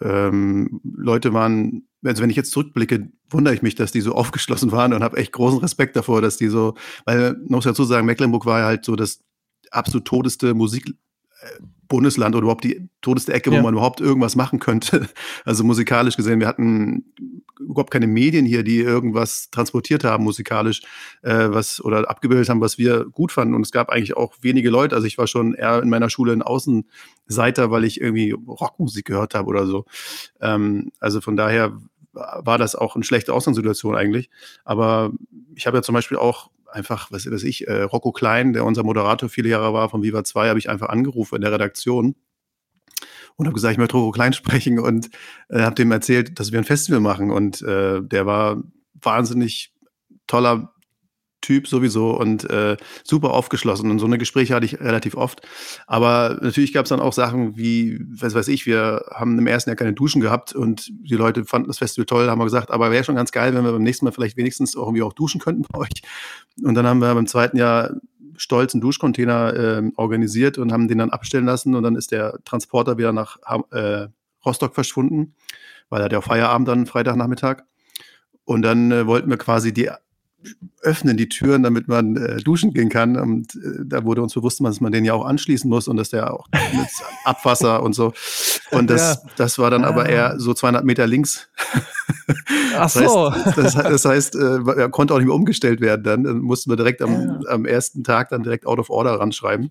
ähm, 0.00 0.80
Leute 0.82 1.32
waren, 1.32 1.86
also 2.04 2.22
wenn 2.22 2.30
ich 2.30 2.36
jetzt 2.36 2.52
zurückblicke, 2.52 3.10
wundere 3.28 3.54
ich 3.54 3.62
mich, 3.62 3.74
dass 3.74 3.92
die 3.92 4.00
so 4.00 4.14
aufgeschlossen 4.14 4.72
waren 4.72 4.92
und 4.92 5.02
habe 5.02 5.16
echt 5.16 5.32
großen 5.32 5.60
Respekt 5.60 5.96
davor, 5.96 6.22
dass 6.22 6.36
die 6.36 6.48
so, 6.48 6.74
weil 7.04 7.36
muss 7.46 7.64
dazu 7.64 7.84
sagen, 7.84 8.06
Mecklenburg 8.06 8.46
war 8.46 8.60
ja 8.60 8.66
halt 8.66 8.84
so 8.84 8.96
das 8.96 9.20
absolut 9.70 10.04
todeste 10.04 10.54
Musik 10.54 10.92
Bundesland 11.88 12.34
oder 12.34 12.44
überhaupt 12.44 12.64
die 12.64 12.88
todeste 13.02 13.32
Ecke, 13.32 13.50
ja. 13.50 13.58
wo 13.58 13.62
man 13.62 13.74
überhaupt 13.74 14.00
irgendwas 14.00 14.36
machen 14.36 14.58
könnte. 14.58 15.08
Also 15.44 15.64
musikalisch 15.64 16.16
gesehen, 16.16 16.38
wir 16.38 16.46
hatten 16.46 17.04
überhaupt 17.58 17.90
keine 17.90 18.06
Medien 18.06 18.46
hier, 18.46 18.62
die 18.62 18.78
irgendwas 18.78 19.50
transportiert 19.50 20.04
haben 20.04 20.24
musikalisch, 20.24 20.82
äh, 21.22 21.48
was 21.48 21.82
oder 21.82 22.08
abgebildet 22.08 22.48
haben, 22.48 22.60
was 22.60 22.78
wir 22.78 23.06
gut 23.06 23.32
fanden. 23.32 23.54
Und 23.54 23.62
es 23.62 23.72
gab 23.72 23.90
eigentlich 23.90 24.16
auch 24.16 24.34
wenige 24.40 24.70
Leute. 24.70 24.94
Also 24.94 25.06
ich 25.06 25.18
war 25.18 25.26
schon 25.26 25.54
eher 25.54 25.82
in 25.82 25.90
meiner 25.90 26.10
Schule 26.10 26.32
ein 26.32 26.42
Außenseiter, 26.42 27.70
weil 27.70 27.84
ich 27.84 28.00
irgendwie 28.00 28.32
Rockmusik 28.32 29.06
gehört 29.06 29.34
habe 29.34 29.48
oder 29.48 29.66
so. 29.66 29.84
Ähm, 30.40 30.92
also 31.00 31.20
von 31.20 31.36
daher 31.36 31.72
war 32.12 32.58
das 32.58 32.74
auch 32.74 32.94
eine 32.94 33.04
schlechte 33.04 33.32
Ausgangssituation 33.32 33.94
eigentlich. 33.94 34.30
Aber 34.64 35.12
ich 35.54 35.66
habe 35.66 35.78
ja 35.78 35.82
zum 35.82 35.94
Beispiel 35.94 36.16
auch 36.16 36.50
einfach, 36.72 37.10
was 37.10 37.30
weiß 37.30 37.42
ich, 37.44 37.68
äh, 37.68 37.82
Rocco 37.82 38.12
Klein, 38.12 38.52
der 38.52 38.64
unser 38.64 38.82
Moderator 38.82 39.28
viele 39.28 39.48
Jahre 39.48 39.72
war 39.72 39.88
von 39.88 40.02
Viva 40.02 40.24
2, 40.24 40.48
habe 40.48 40.58
ich 40.58 40.68
einfach 40.68 40.88
angerufen 40.88 41.36
in 41.36 41.40
der 41.42 41.52
Redaktion 41.52 42.14
und 43.36 43.46
habe 43.46 43.54
gesagt, 43.54 43.72
ich 43.72 43.78
möchte 43.78 43.96
Rocco 43.96 44.12
Klein 44.12 44.32
sprechen 44.34 44.78
und 44.78 45.10
äh, 45.48 45.60
habe 45.60 45.74
dem 45.74 45.90
erzählt, 45.92 46.38
dass 46.38 46.52
wir 46.52 46.58
ein 46.58 46.64
Festival 46.64 47.00
machen. 47.00 47.30
Und 47.30 47.62
äh, 47.62 48.02
der 48.02 48.26
war 48.26 48.62
wahnsinnig 48.94 49.72
toller 50.26 50.72
Typ 51.40 51.66
sowieso 51.66 52.18
und 52.18 52.48
äh, 52.50 52.76
super 53.04 53.30
aufgeschlossen. 53.30 53.90
Und 53.90 53.98
so 53.98 54.06
eine 54.06 54.18
Gespräche 54.18 54.54
hatte 54.54 54.66
ich 54.66 54.80
relativ 54.80 55.16
oft. 55.16 55.46
Aber 55.86 56.38
natürlich 56.40 56.72
gab 56.72 56.84
es 56.84 56.90
dann 56.90 57.00
auch 57.00 57.12
Sachen 57.12 57.56
wie, 57.56 58.00
was 58.08 58.34
weiß 58.34 58.48
ich, 58.48 58.66
wir 58.66 59.04
haben 59.10 59.38
im 59.38 59.46
ersten 59.46 59.70
Jahr 59.70 59.76
keine 59.76 59.92
Duschen 59.92 60.20
gehabt 60.20 60.54
und 60.54 60.90
die 60.90 61.14
Leute 61.14 61.44
fanden 61.44 61.68
das 61.68 61.78
Festival 61.78 62.06
toll, 62.06 62.28
haben 62.28 62.38
wir 62.38 62.44
gesagt, 62.44 62.70
aber 62.70 62.90
wäre 62.90 63.04
schon 63.04 63.16
ganz 63.16 63.32
geil, 63.32 63.54
wenn 63.54 63.64
wir 63.64 63.72
beim 63.72 63.82
nächsten 63.82 64.04
Mal 64.04 64.12
vielleicht 64.12 64.36
wenigstens 64.36 64.76
auch 64.76 64.86
irgendwie 64.86 65.02
auch 65.02 65.12
duschen 65.12 65.40
könnten 65.40 65.64
bei 65.70 65.78
euch. 65.80 66.02
Und 66.62 66.74
dann 66.74 66.86
haben 66.86 67.00
wir 67.00 67.14
beim 67.14 67.26
zweiten 67.26 67.56
Jahr 67.56 67.90
stolz 68.36 68.74
einen 68.74 68.80
Duschcontainer 68.80 69.54
äh, 69.54 69.82
organisiert 69.96 70.58
und 70.58 70.72
haben 70.72 70.88
den 70.88 70.98
dann 70.98 71.10
abstellen 71.10 71.44
lassen 71.44 71.74
und 71.74 71.82
dann 71.82 71.94
ist 71.94 72.10
der 72.10 72.38
Transporter 72.44 72.96
wieder 72.96 73.12
nach 73.12 73.38
äh, 73.70 74.08
Rostock 74.44 74.74
verschwunden, 74.74 75.34
weil 75.90 76.00
er 76.00 76.04
hat 76.06 76.12
ja 76.12 76.20
Feierabend 76.20 76.68
dann 76.68 76.86
Freitagnachmittag. 76.86 77.64
Und 78.44 78.62
dann 78.62 78.90
äh, 78.90 79.06
wollten 79.06 79.30
wir 79.30 79.36
quasi 79.36 79.72
die 79.72 79.90
öffnen 80.82 81.16
die 81.16 81.28
Türen, 81.28 81.62
damit 81.62 81.88
man 81.88 82.16
äh, 82.16 82.36
duschen 82.38 82.72
gehen 82.72 82.88
kann. 82.88 83.16
Und 83.16 83.54
äh, 83.54 83.84
da 83.84 84.04
wurde 84.04 84.22
uns 84.22 84.34
bewusst, 84.34 84.60
dass 84.60 84.80
man 84.80 84.92
den 84.92 85.04
ja 85.04 85.12
auch 85.12 85.24
anschließen 85.24 85.68
muss 85.68 85.88
und 85.88 85.96
dass 85.96 86.10
der 86.10 86.32
auch 86.32 86.46
mit 86.52 86.88
Abwasser 87.24 87.82
und 87.82 87.94
so. 87.94 88.12
Und 88.70 88.88
das, 88.88 89.00
ja. 89.22 89.30
das 89.36 89.58
war 89.58 89.70
dann 89.70 89.84
ah. 89.84 89.88
aber 89.88 90.08
eher 90.08 90.38
so 90.38 90.54
200 90.54 90.84
Meter 90.84 91.06
links. 91.06 91.48
Ach 92.76 92.88
so. 92.88 93.30
Das 93.30 93.54
heißt, 93.54 93.56
das, 93.56 93.74
das 93.74 94.04
heißt 94.04 94.34
äh, 94.36 94.58
er 94.76 94.88
konnte 94.88 95.14
auch 95.14 95.18
nicht 95.18 95.26
mehr 95.26 95.34
umgestellt 95.34 95.80
werden. 95.80 96.02
Dann, 96.02 96.24
dann 96.24 96.38
mussten 96.38 96.70
wir 96.70 96.76
direkt 96.76 97.02
am, 97.02 97.12
ja. 97.12 97.40
am 97.48 97.66
ersten 97.66 98.04
Tag 98.04 98.30
dann 98.30 98.42
direkt 98.42 98.66
out 98.66 98.78
of 98.78 98.90
order 98.90 99.12
ranschreiben. 99.20 99.70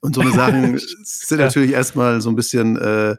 Und 0.00 0.16
so 0.16 0.20
eine 0.20 0.32
Sachen 0.32 0.78
sind 1.04 1.38
ja. 1.38 1.46
natürlich 1.46 1.72
erstmal 1.72 2.20
so 2.20 2.28
ein 2.28 2.36
bisschen, 2.36 2.76
äh, 2.76 3.16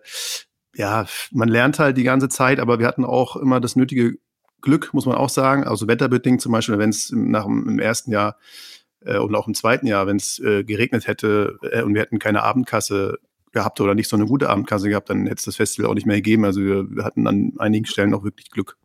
ja, 0.75 1.05
man 1.31 1.47
lernt 1.47 1.79
halt 1.79 1.97
die 1.97 2.03
ganze 2.03 2.27
Zeit, 2.27 2.59
aber 2.59 2.79
wir 2.79 2.87
hatten 2.87 3.05
auch 3.05 3.37
immer 3.37 3.61
das 3.61 3.75
nötige 3.75 4.15
Glück, 4.63 4.93
muss 4.93 5.05
man 5.05 5.15
auch 5.15 5.29
sagen. 5.29 5.63
Also 5.63 5.87
wetterbedingt 5.87 6.41
zum 6.41 6.51
Beispiel, 6.51 6.79
wenn 6.79 6.89
es 6.89 7.11
nach 7.11 7.45
dem, 7.45 7.77
ersten 7.77 8.11
Jahr 8.11 8.37
äh, 9.01 9.19
und 9.19 9.35
auch 9.35 9.47
im 9.47 9.53
zweiten 9.53 9.85
Jahr, 9.85 10.07
wenn 10.07 10.17
es 10.17 10.39
äh, 10.39 10.63
geregnet 10.63 11.05
hätte 11.05 11.59
äh, 11.61 11.83
und 11.83 11.93
wir 11.93 12.01
hätten 12.01 12.17
keine 12.17 12.41
Abendkasse 12.41 13.19
gehabt 13.51 13.79
oder 13.79 13.93
nicht 13.93 14.09
so 14.09 14.15
eine 14.15 14.25
gute 14.25 14.49
Abendkasse 14.49 14.89
gehabt, 14.89 15.09
dann 15.11 15.27
hätte 15.27 15.35
es 15.35 15.43
das 15.43 15.57
Festival 15.57 15.91
auch 15.91 15.93
nicht 15.93 16.07
mehr 16.07 16.15
gegeben. 16.15 16.45
Also 16.45 16.61
wir, 16.61 16.89
wir 16.89 17.03
hatten 17.03 17.27
an 17.27 17.53
einigen 17.59 17.85
Stellen 17.85 18.13
auch 18.15 18.23
wirklich 18.23 18.49
Glück. 18.49 18.77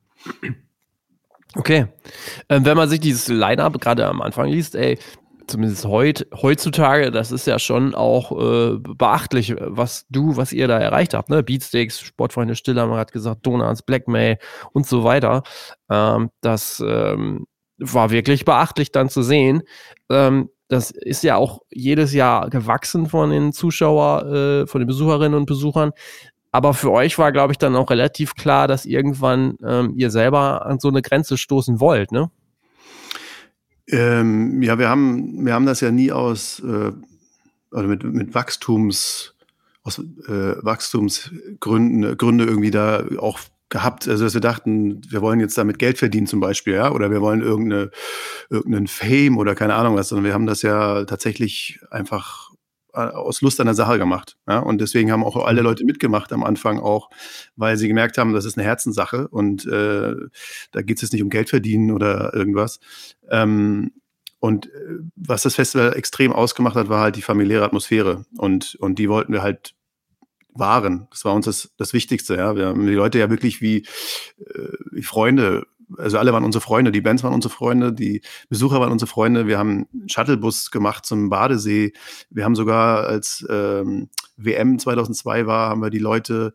Okay. 1.54 1.86
Ähm, 2.50 2.64
wenn 2.66 2.76
man 2.76 2.88
sich 2.88 3.00
dieses 3.00 3.28
Line-Up 3.28 3.80
gerade 3.80 4.06
am 4.06 4.20
Anfang 4.20 4.48
liest, 4.48 4.74
ey, 4.74 4.98
zumindest 5.48 5.84
heut, 5.84 6.26
heutzutage, 6.34 7.10
das 7.10 7.32
ist 7.32 7.46
ja 7.46 7.58
schon 7.58 7.94
auch 7.94 8.32
äh, 8.32 8.78
beachtlich, 8.78 9.54
was 9.58 10.06
du, 10.10 10.36
was 10.36 10.52
ihr 10.52 10.68
da 10.68 10.78
erreicht 10.78 11.14
habt. 11.14 11.30
Ne? 11.30 11.42
Beatsticks, 11.42 12.00
Sportfreunde 12.00 12.54
Stiller, 12.54 12.86
man 12.86 12.98
hat 12.98 13.12
gesagt, 13.12 13.46
Donuts, 13.46 13.82
Blackmail 13.82 14.38
und 14.72 14.86
so 14.86 15.04
weiter. 15.04 15.42
Ähm, 15.90 16.30
das 16.40 16.82
ähm, 16.86 17.46
war 17.78 18.10
wirklich 18.10 18.44
beachtlich 18.44 18.92
dann 18.92 19.08
zu 19.08 19.22
sehen. 19.22 19.62
Ähm, 20.10 20.50
das 20.68 20.90
ist 20.90 21.22
ja 21.24 21.36
auch 21.36 21.60
jedes 21.70 22.12
Jahr 22.12 22.50
gewachsen 22.50 23.06
von 23.06 23.30
den 23.30 23.52
Zuschauer, 23.52 24.26
äh, 24.26 24.66
von 24.66 24.80
den 24.80 24.86
Besucherinnen 24.86 25.34
und 25.34 25.46
Besuchern. 25.46 25.92
Aber 26.50 26.74
für 26.74 26.90
euch 26.90 27.18
war, 27.18 27.32
glaube 27.32 27.52
ich, 27.52 27.58
dann 27.58 27.76
auch 27.76 27.90
relativ 27.90 28.34
klar, 28.34 28.68
dass 28.68 28.86
irgendwann 28.86 29.56
ähm, 29.64 29.94
ihr 29.96 30.10
selber 30.10 30.66
an 30.66 30.78
so 30.78 30.88
eine 30.88 31.02
Grenze 31.02 31.36
stoßen 31.36 31.80
wollt, 31.80 32.12
ne? 32.12 32.30
Ähm, 33.90 34.62
ja, 34.62 34.78
wir 34.78 34.88
haben, 34.88 35.44
wir 35.44 35.54
haben 35.54 35.66
das 35.66 35.80
ja 35.80 35.90
nie 35.90 36.12
aus, 36.12 36.60
äh, 36.60 36.92
also 37.70 37.88
mit, 37.88 38.04
mit 38.04 38.34
Wachstums, 38.34 39.34
aus 39.82 39.98
äh, 39.98 40.62
Wachstumsgründen 40.62 42.16
Gründe 42.18 42.44
irgendwie 42.44 42.70
da 42.70 43.04
auch 43.18 43.38
gehabt, 43.70 44.08
also 44.08 44.24
dass 44.24 44.34
wir 44.34 44.40
dachten, 44.40 45.02
wir 45.10 45.20
wollen 45.20 45.40
jetzt 45.40 45.58
damit 45.58 45.78
Geld 45.78 45.98
verdienen 45.98 46.26
zum 46.26 46.40
Beispiel, 46.40 46.74
ja, 46.74 46.90
oder 46.90 47.10
wir 47.10 47.20
wollen 47.20 47.42
irgendeine, 47.42 47.90
irgendeinen 48.48 48.86
Fame 48.86 49.36
oder 49.36 49.54
keine 49.54 49.74
Ahnung 49.74 49.94
was, 49.94 50.08
sondern 50.08 50.24
wir 50.24 50.32
haben 50.34 50.46
das 50.46 50.62
ja 50.62 51.04
tatsächlich 51.04 51.80
einfach 51.90 52.47
aus 52.98 53.40
Lust 53.40 53.60
an 53.60 53.66
der 53.66 53.74
Sache 53.74 53.98
gemacht. 53.98 54.36
Ja? 54.48 54.58
Und 54.58 54.80
deswegen 54.80 55.10
haben 55.12 55.24
auch 55.24 55.36
alle 55.44 55.62
Leute 55.62 55.84
mitgemacht 55.84 56.32
am 56.32 56.44
Anfang 56.44 56.80
auch, 56.80 57.10
weil 57.56 57.76
sie 57.76 57.88
gemerkt 57.88 58.18
haben, 58.18 58.32
das 58.32 58.44
ist 58.44 58.58
eine 58.58 58.66
Herzenssache 58.66 59.28
und 59.28 59.66
äh, 59.66 60.14
da 60.72 60.82
geht 60.82 60.96
es 60.96 61.02
jetzt 61.02 61.12
nicht 61.12 61.22
um 61.22 61.30
Geld 61.30 61.48
verdienen 61.48 61.90
oder 61.90 62.34
irgendwas. 62.34 62.80
Ähm, 63.30 63.92
und 64.40 64.66
äh, 64.66 64.98
was 65.16 65.42
das 65.42 65.56
Festival 65.56 65.94
extrem 65.96 66.32
ausgemacht 66.32 66.76
hat, 66.76 66.88
war 66.88 67.00
halt 67.00 67.16
die 67.16 67.22
familiäre 67.22 67.64
Atmosphäre. 67.64 68.24
Und, 68.36 68.76
und 68.76 68.98
die 68.98 69.08
wollten 69.08 69.32
wir 69.32 69.42
halt 69.42 69.74
waren. 70.54 71.08
Das 71.10 71.24
war 71.24 71.34
uns 71.34 71.46
das, 71.46 71.72
das 71.76 71.92
Wichtigste. 71.92 72.36
Ja. 72.36 72.56
Wir 72.56 72.66
haben 72.66 72.86
die 72.86 72.92
Leute 72.92 73.18
ja 73.18 73.30
wirklich 73.30 73.60
wie, 73.60 73.78
äh, 74.38 74.72
wie 74.90 75.02
Freunde 75.02 75.66
also 75.96 76.18
alle 76.18 76.32
waren 76.32 76.44
unsere 76.44 76.62
Freunde, 76.62 76.92
die 76.92 77.00
Bands 77.00 77.22
waren 77.22 77.32
unsere 77.32 77.52
Freunde, 77.52 77.92
die 77.92 78.22
Besucher 78.48 78.80
waren 78.80 78.92
unsere 78.92 79.08
Freunde. 79.08 79.46
Wir 79.46 79.58
haben 79.58 79.86
einen 79.92 80.08
Shuttlebus 80.08 80.70
gemacht 80.70 81.06
zum 81.06 81.30
Badesee. 81.30 81.92
Wir 82.30 82.44
haben 82.44 82.54
sogar, 82.54 83.06
als 83.06 83.46
ähm, 83.48 84.08
WM 84.36 84.78
2002 84.78 85.46
war, 85.46 85.70
haben 85.70 85.82
wir 85.82 85.90
die 85.90 85.98
Leute 85.98 86.54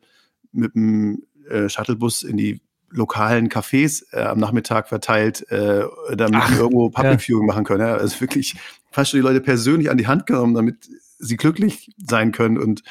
mit 0.51 0.75
dem 0.75 1.23
äh, 1.49 1.69
Shuttlebus 1.69 2.23
in 2.23 2.37
die 2.37 2.61
lokalen 2.93 3.49
Cafés 3.49 4.03
äh, 4.11 4.21
am 4.21 4.39
Nachmittag 4.39 4.87
verteilt, 4.87 5.49
äh, 5.51 5.83
damit 6.15 6.41
Ach, 6.43 6.57
irgendwo 6.57 6.89
Public 6.89 7.21
Viewing 7.21 7.47
ja. 7.47 7.53
machen 7.53 7.65
können. 7.65 7.81
Ja. 7.81 7.95
Also 7.95 8.21
wirklich 8.21 8.55
fast 8.91 9.11
schon 9.11 9.19
die 9.19 9.25
Leute 9.25 9.41
persönlich 9.41 9.89
an 9.89 9.97
die 9.97 10.07
Hand 10.07 10.27
genommen, 10.27 10.53
damit 10.53 10.89
sie 11.17 11.37
glücklich 11.37 11.91
sein 11.97 12.31
können 12.31 12.57
und 12.57 12.83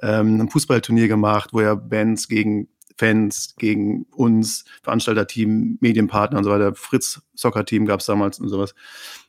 ähm, 0.00 0.40
ein 0.40 0.48
Fußballturnier 0.48 1.08
gemacht, 1.08 1.50
wo 1.52 1.60
ja 1.60 1.74
Bands 1.74 2.28
gegen 2.28 2.68
Fans, 3.00 3.54
gegen 3.56 4.04
uns, 4.14 4.64
Veranstalterteam, 4.82 5.78
Medienpartner 5.80 6.38
und 6.38 6.44
so 6.44 6.50
weiter, 6.50 6.74
Fritz 6.74 7.22
Soccer 7.34 7.64
Team 7.64 7.86
gab 7.86 8.00
es 8.00 8.06
damals 8.06 8.38
und 8.38 8.48
sowas. 8.48 8.74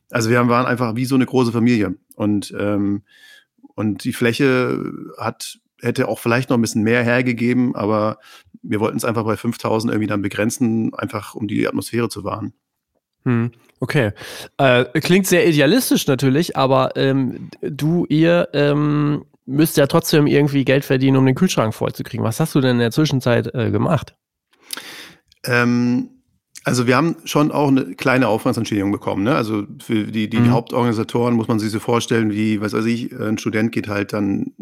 Also 0.09 0.29
wir 0.29 0.45
waren 0.49 0.65
einfach 0.65 0.95
wie 0.95 1.05
so 1.05 1.15
eine 1.15 1.25
große 1.25 1.53
Familie 1.53 1.95
und 2.15 2.53
ähm, 2.59 3.03
und 3.75 4.03
die 4.03 4.11
Fläche 4.11 4.83
hat 5.17 5.59
hätte 5.81 6.09
auch 6.09 6.19
vielleicht 6.19 6.49
noch 6.49 6.57
ein 6.57 6.61
bisschen 6.61 6.83
mehr 6.83 7.03
hergegeben, 7.03 7.75
aber 7.75 8.19
wir 8.61 8.79
wollten 8.79 8.97
es 8.97 9.05
einfach 9.05 9.23
bei 9.23 9.37
5000 9.37 9.91
irgendwie 9.91 10.07
dann 10.07 10.21
begrenzen, 10.21 10.93
einfach 10.93 11.33
um 11.33 11.47
die 11.47 11.67
Atmosphäre 11.67 12.09
zu 12.09 12.23
wahren. 12.23 12.53
Hm, 13.23 13.51
okay. 13.79 14.11
Äh, 14.57 14.85
klingt 14.99 15.27
sehr 15.27 15.47
idealistisch 15.47 16.05
natürlich, 16.07 16.57
aber 16.57 16.91
ähm, 16.97 17.49
du, 17.61 18.05
ihr 18.09 18.49
ähm, 18.53 19.25
müsst 19.45 19.77
ja 19.77 19.87
trotzdem 19.87 20.27
irgendwie 20.27 20.65
Geld 20.65 20.85
verdienen, 20.85 21.17
um 21.17 21.25
den 21.25 21.35
Kühlschrank 21.35 21.73
vollzukriegen. 21.73 22.25
Was 22.25 22.39
hast 22.39 22.55
du 22.55 22.61
denn 22.61 22.71
in 22.71 22.79
der 22.79 22.91
Zwischenzeit 22.91 23.53
äh, 23.53 23.71
gemacht? 23.71 24.15
Ähm, 25.43 26.09
also 26.63 26.85
wir 26.85 26.95
haben 26.95 27.15
schon 27.25 27.51
auch 27.51 27.69
eine 27.69 27.95
kleine 27.95 28.27
Aufwandsentschädigung 28.27 28.91
bekommen. 28.91 29.23
Ne? 29.23 29.35
Also 29.35 29.65
für 29.81 30.05
die, 30.05 30.29
die, 30.29 30.39
mhm. 30.39 30.43
die 30.43 30.49
Hauptorganisatoren 30.51 31.33
muss 31.35 31.47
man 31.47 31.59
sich 31.59 31.71
so 31.71 31.79
vorstellen, 31.79 32.31
wie, 32.31 32.61
was 32.61 32.73
weiß 32.73 32.85
ich, 32.85 33.11
ein 33.13 33.37
Student 33.37 33.71
geht 33.71 33.87
halt 33.87 34.13
dann 34.13 34.53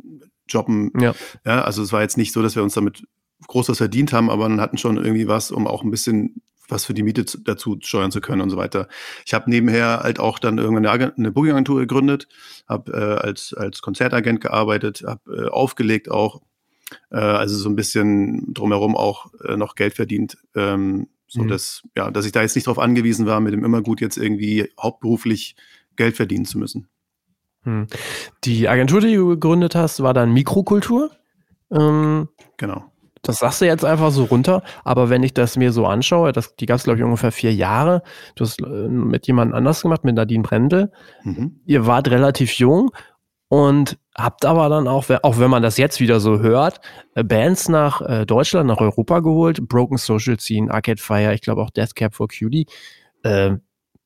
jobben. 0.48 0.92
Ja. 1.00 1.14
ja. 1.46 1.62
Also 1.62 1.84
es 1.84 1.92
war 1.92 2.02
jetzt 2.02 2.18
nicht 2.18 2.32
so, 2.32 2.42
dass 2.42 2.56
wir 2.56 2.64
uns 2.64 2.74
damit 2.74 3.04
groß 3.48 3.70
was 3.70 3.78
verdient 3.78 4.14
haben, 4.14 4.30
aber 4.30 4.48
dann 4.48 4.62
hatten 4.62 4.78
schon 4.78 4.98
irgendwie 4.98 5.28
was, 5.28 5.52
um 5.52 5.68
auch 5.68 5.84
ein 5.84 5.92
bisschen 5.92 6.42
was 6.70 6.86
für 6.86 6.94
die 6.94 7.04
Miete 7.04 7.26
dazu 7.44 7.78
steuern 7.82 8.12
zu 8.12 8.22
können 8.22 8.42
und 8.42 8.50
so 8.50 8.58
weiter. 8.58 8.88
Ich 9.26 9.34
habe 9.34 9.50
nebenher 9.50 10.02
halt 10.04 10.20
auch 10.20 10.40
dann 10.40 10.58
irgendeine 10.58 11.14
eine 11.18 11.32
Booking-Agentur 11.32 11.80
gegründet, 11.80 12.28
habe 12.68 12.92
äh, 12.94 13.28
als, 13.28 13.54
als 13.54 13.82
Konzertagent 13.82 14.42
gearbeitet, 14.42 15.04
habe 15.06 15.48
äh, 15.48 15.50
aufgelegt 15.50 16.10
auch, 16.12 16.42
äh, 17.12 17.18
also 17.18 17.56
so 17.56 17.70
ein 17.70 17.76
bisschen 17.76 18.54
drumherum 18.54 18.96
auch 18.96 19.32
äh, 19.44 19.58
noch 19.58 19.76
Geld 19.76 19.94
verdient, 19.94 20.38
ähm, 20.56 21.08
so 21.28 21.44
mhm. 21.44 21.48
dass, 21.48 21.84
ja, 21.96 22.12
dass 22.12 22.26
ich 22.26 22.32
da 22.32 22.42
jetzt 22.42 22.56
nicht 22.56 22.68
darauf 22.68 22.80
angewiesen 22.80 23.26
war, 23.26 23.40
mit 23.40 23.54
dem 23.54 23.64
Immergut 23.64 24.02
jetzt 24.02 24.18
irgendwie 24.18 24.70
hauptberuflich 24.80 25.56
Geld 25.96 26.16
verdienen 26.16 26.46
zu 26.46 26.58
müssen. 26.58 26.88
Mhm. 27.64 27.88
Die 28.44 28.68
Agentur, 28.68 29.02
die 29.02 29.16
du 29.16 29.30
gegründet 29.30 29.76
hast, 29.76 30.02
war 30.02 30.14
dann 30.14 30.34
Mikrokultur? 30.34 31.12
Ähm, 31.72 32.30
genau. 32.58 32.89
Das 33.22 33.40
sagst 33.40 33.62
du 33.62 33.66
jetzt 33.66 33.86
einfach 33.86 34.12
so 34.12 34.26
runter, 34.26 34.64
aber 34.84 35.10
wenn 35.10 35.24
ich 35.24 35.34
das 35.34 35.58
mir 35.58 35.72
so 35.72 35.86
anschaue, 35.86 36.32
das, 36.32 36.56
die 36.56 36.66
gab 36.66 36.78
es, 36.78 36.84
glaube 36.84 37.00
ich, 37.00 37.04
ungefähr 37.04 37.32
vier 37.32 37.54
Jahre. 37.54 38.02
Du 38.36 38.46
hast 38.46 38.62
äh, 38.62 38.66
mit 38.66 39.28
jemand 39.28 39.54
anders 39.54 39.82
gemacht, 39.82 40.04
mit 40.04 40.16
Nadine 40.16 40.44
Brendel. 40.44 40.92
Mhm. 41.24 41.60
Ihr 41.66 41.86
wart 41.86 42.10
relativ 42.10 42.54
jung 42.54 42.92
und 43.50 43.98
habt 44.16 44.46
aber 44.46 44.70
dann 44.70 44.88
auch, 44.88 45.06
auch 45.24 45.40
wenn 45.40 45.50
man 45.50 45.64
das 45.64 45.78
jetzt 45.78 46.00
wieder 46.00 46.20
so 46.20 46.40
hört, 46.40 46.80
äh, 47.16 47.24
Bands 47.24 47.68
nach 47.68 48.02
äh, 48.02 48.26
Deutschland, 48.26 48.68
nach 48.68 48.80
Europa 48.80 49.20
geholt. 49.20 49.68
Broken 49.68 49.98
Social 49.98 50.40
Scene, 50.40 50.72
Arcade 50.72 51.02
Fire, 51.02 51.34
ich 51.34 51.42
glaube 51.42 51.62
auch 51.62 51.72
Death 51.72 51.96
Cap 51.96 52.14
for 52.14 52.28
Cutie. 52.28 52.68
Äh, 53.24 53.58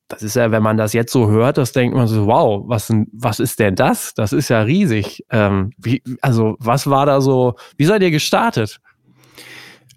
das 0.08 0.22
ist 0.22 0.36
ja, 0.36 0.50
wenn 0.50 0.62
man 0.62 0.76
das 0.76 0.92
jetzt 0.92 1.12
so 1.12 1.28
hört, 1.28 1.58
das 1.58 1.72
denkt 1.72 1.96
man 1.96 2.06
so, 2.06 2.26
wow, 2.26 2.62
was, 2.66 2.92
was 3.12 3.40
ist 3.40 3.58
denn 3.58 3.74
das? 3.74 4.14
Das 4.14 4.32
ist 4.32 4.48
ja 4.48 4.60
riesig. 4.60 5.24
Ähm, 5.30 5.72
wie, 5.78 6.02
also, 6.20 6.56
was 6.58 6.88
war 6.88 7.06
da 7.06 7.20
so, 7.20 7.54
wie 7.76 7.86
seid 7.86 8.02
ihr 8.02 8.10
gestartet? 8.10 8.80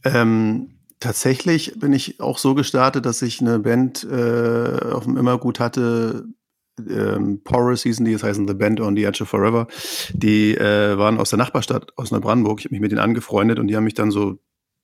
Ähm, 0.03 0.79
tatsächlich 0.99 1.79
bin 1.79 1.93
ich 1.93 2.19
auch 2.19 2.37
so 2.37 2.55
gestartet, 2.55 3.05
dass 3.05 3.21
ich 3.21 3.41
eine 3.41 3.59
Band 3.59 4.03
äh, 4.03 4.91
auf 4.91 5.05
dem 5.05 5.17
Immergut 5.17 5.59
hatte, 5.59 6.27
ähm, 6.79 7.41
Porous 7.43 7.83
hießen 7.83 8.05
die, 8.05 8.13
das 8.13 8.23
heißen 8.23 8.47
The 8.47 8.53
Band 8.53 8.79
on 8.79 8.95
the 8.95 9.03
Edge 9.03 9.23
of 9.23 9.29
Forever. 9.29 9.67
Die 10.13 10.55
äh, 10.55 10.97
waren 10.97 11.17
aus 11.17 11.29
der 11.29 11.37
Nachbarstadt, 11.37 11.91
aus 11.97 12.11
Neubrandenburg. 12.11 12.59
Ich 12.59 12.65
habe 12.65 12.75
mich 12.75 12.81
mit 12.81 12.91
denen 12.91 13.01
angefreundet 13.01 13.59
und 13.59 13.67
die 13.67 13.75
haben 13.75 13.83
mich 13.83 13.95
dann 13.95 14.11
so 14.11 14.39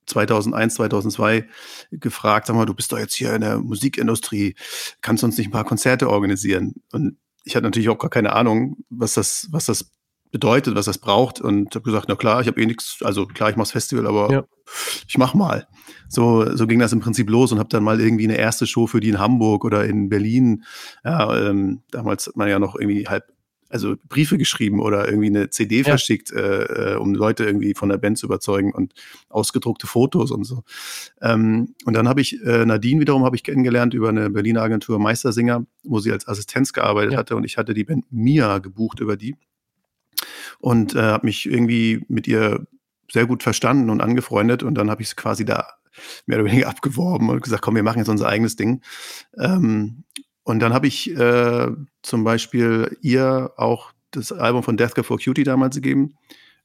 2001, 0.07 0.75
2002 0.75 1.47
gefragt, 1.91 2.47
sag 2.47 2.55
mal, 2.55 2.65
du 2.65 2.73
bist 2.73 2.91
doch 2.91 2.99
jetzt 2.99 3.13
hier 3.13 3.33
in 3.33 3.41
der 3.41 3.59
Musikindustrie, 3.59 4.55
kannst 5.01 5.23
du 5.23 5.27
uns 5.27 5.37
nicht 5.37 5.47
ein 5.47 5.51
paar 5.51 5.63
Konzerte 5.63 6.09
organisieren? 6.09 6.75
Und 6.91 7.17
ich 7.45 7.55
hatte 7.55 7.65
natürlich 7.65 7.89
auch 7.89 7.99
gar 7.99 8.09
keine 8.09 8.33
Ahnung, 8.33 8.77
was 8.89 9.13
das, 9.13 9.47
was 9.51 9.65
das 9.65 9.91
bedeutet, 10.33 10.75
was 10.75 10.85
das 10.85 10.97
braucht. 10.97 11.39
Und 11.39 11.73
habe 11.75 11.85
gesagt, 11.85 12.07
na 12.09 12.15
klar, 12.15 12.41
ich 12.41 12.47
habe 12.47 12.59
eh 12.59 12.65
nichts, 12.65 12.97
also 13.01 13.25
klar, 13.25 13.51
ich 13.51 13.55
mache 13.55 13.65
das 13.65 13.71
Festival, 13.71 14.07
aber 14.07 14.31
ja. 14.31 14.43
ich 15.07 15.17
mach 15.17 15.33
mal. 15.35 15.67
So, 16.09 16.55
so 16.57 16.67
ging 16.67 16.79
das 16.79 16.91
im 16.91 16.99
Prinzip 16.99 17.29
los 17.29 17.51
und 17.51 17.59
habe 17.59 17.69
dann 17.69 17.83
mal 17.83 18.01
irgendwie 18.01 18.25
eine 18.25 18.37
erste 18.37 18.67
Show 18.67 18.87
für 18.87 18.99
die 18.99 19.09
in 19.09 19.19
Hamburg 19.19 19.63
oder 19.63 19.85
in 19.85 20.09
Berlin. 20.09 20.63
Ja, 21.05 21.37
ähm, 21.37 21.83
damals 21.91 22.27
hat 22.27 22.35
man 22.35 22.49
ja 22.49 22.57
noch 22.57 22.75
irgendwie 22.75 23.07
halb, 23.07 23.25
also 23.69 23.95
Briefe 24.09 24.39
geschrieben 24.39 24.79
oder 24.79 25.07
irgendwie 25.07 25.27
eine 25.27 25.51
CD 25.51 25.77
ja. 25.77 25.83
verschickt, 25.83 26.31
äh, 26.31 26.93
äh, 26.93 26.95
um 26.95 27.13
Leute 27.13 27.45
irgendwie 27.45 27.75
von 27.75 27.89
der 27.89 27.97
Band 27.97 28.17
zu 28.17 28.25
überzeugen 28.25 28.73
und 28.73 28.93
ausgedruckte 29.29 29.85
Fotos 29.85 30.31
und 30.31 30.45
so. 30.45 30.63
Ähm, 31.21 31.75
und 31.85 31.93
dann 31.93 32.07
habe 32.07 32.21
ich 32.21 32.41
äh, 32.43 32.65
Nadine 32.65 33.01
wiederum 33.01 33.23
habe 33.23 33.35
ich 33.35 33.43
kennengelernt 33.43 33.93
über 33.93 34.09
eine 34.09 34.31
Berliner 34.31 34.63
Agentur 34.63 34.97
Meistersinger, 34.97 35.63
wo 35.83 35.99
sie 35.99 36.11
als 36.11 36.27
Assistenz 36.27 36.73
gearbeitet 36.73 37.15
hatte 37.15 37.35
und 37.35 37.43
ich 37.43 37.57
hatte 37.57 37.75
die 37.75 37.83
Band 37.83 38.05
Mia 38.11 38.57
gebucht 38.57 38.99
über 38.99 39.15
die 39.15 39.35
und 40.63 40.95
äh, 40.95 41.01
habe 41.01 41.25
mich 41.25 41.45
irgendwie 41.45 42.05
mit 42.07 42.25
ihr 42.25 42.65
sehr 43.11 43.25
gut 43.25 43.43
verstanden 43.43 43.89
und 43.89 43.99
angefreundet 43.99 44.63
und 44.63 44.75
dann 44.75 44.89
habe 44.89 45.01
ich 45.01 45.09
es 45.09 45.15
quasi 45.17 45.43
da 45.43 45.73
mehr 46.25 46.39
oder 46.39 46.49
weniger 46.49 46.69
abgeworben 46.69 47.29
und 47.29 47.43
gesagt, 47.43 47.61
komm, 47.61 47.75
wir 47.75 47.83
machen 47.83 47.97
jetzt 47.97 48.07
unser 48.07 48.29
eigenes 48.29 48.55
Ding. 48.55 48.81
Ähm, 49.37 50.05
und 50.43 50.59
dann 50.61 50.73
habe 50.73 50.87
ich 50.87 51.13
äh, 51.17 51.67
zum 52.01 52.23
Beispiel 52.23 52.97
ihr 53.01 53.51
auch 53.57 53.91
das 54.11 54.31
Album 54.31 54.63
von 54.63 54.77
Death 54.77 54.95
Cab 54.95 55.05
for 55.05 55.19
Cutie 55.19 55.43
damals 55.43 55.75
gegeben, 55.75 56.15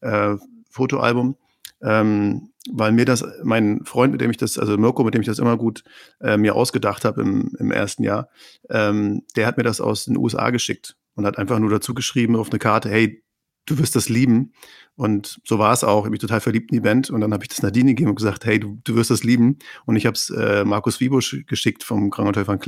äh, 0.00 0.36
Fotoalbum, 0.70 1.34
ähm, 1.82 2.50
weil 2.70 2.92
mir 2.92 3.04
das, 3.04 3.24
mein 3.42 3.84
Freund, 3.84 4.12
mit 4.12 4.20
dem 4.20 4.30
ich 4.30 4.36
das, 4.36 4.60
also 4.60 4.78
Mirko, 4.78 5.02
mit 5.02 5.14
dem 5.14 5.22
ich 5.22 5.28
das 5.28 5.40
immer 5.40 5.56
gut 5.56 5.82
äh, 6.20 6.36
mir 6.36 6.54
ausgedacht 6.54 7.04
habe 7.04 7.22
im, 7.22 7.50
im 7.58 7.72
ersten 7.72 8.04
Jahr, 8.04 8.28
ähm, 8.70 9.24
der 9.34 9.48
hat 9.48 9.56
mir 9.56 9.64
das 9.64 9.80
aus 9.80 10.04
den 10.04 10.16
USA 10.16 10.50
geschickt 10.50 10.96
und 11.16 11.26
hat 11.26 11.36
einfach 11.36 11.58
nur 11.58 11.70
dazu 11.70 11.94
geschrieben 11.94 12.36
auf 12.36 12.50
eine 12.50 12.60
Karte, 12.60 12.90
hey, 12.90 13.24
du 13.70 13.78
wirst 13.78 13.96
das 13.96 14.08
lieben. 14.08 14.52
Und 14.96 15.40
so 15.44 15.58
war 15.58 15.72
es 15.72 15.84
auch. 15.84 16.00
Ich 16.00 16.04
habe 16.04 16.10
mich 16.10 16.20
total 16.20 16.40
verliebt 16.40 16.70
in 16.70 16.76
die 16.76 16.80
Band 16.80 17.10
und 17.10 17.20
dann 17.20 17.32
habe 17.32 17.44
ich 17.44 17.48
das 17.48 17.62
Nadine 17.62 17.92
gegeben 17.92 18.10
und 18.10 18.16
gesagt, 18.16 18.44
hey, 18.44 18.58
du, 18.58 18.80
du 18.84 18.96
wirst 18.96 19.10
das 19.10 19.22
lieben. 19.22 19.58
Und 19.86 19.96
ich 19.96 20.06
habe 20.06 20.14
es 20.14 20.30
äh, 20.30 20.64
Markus 20.64 21.00
Wiebusch 21.00 21.44
geschickt 21.46 21.84
vom 21.84 22.10
Grand 22.10 22.28
Hotel 22.28 22.46
van. 22.46 22.60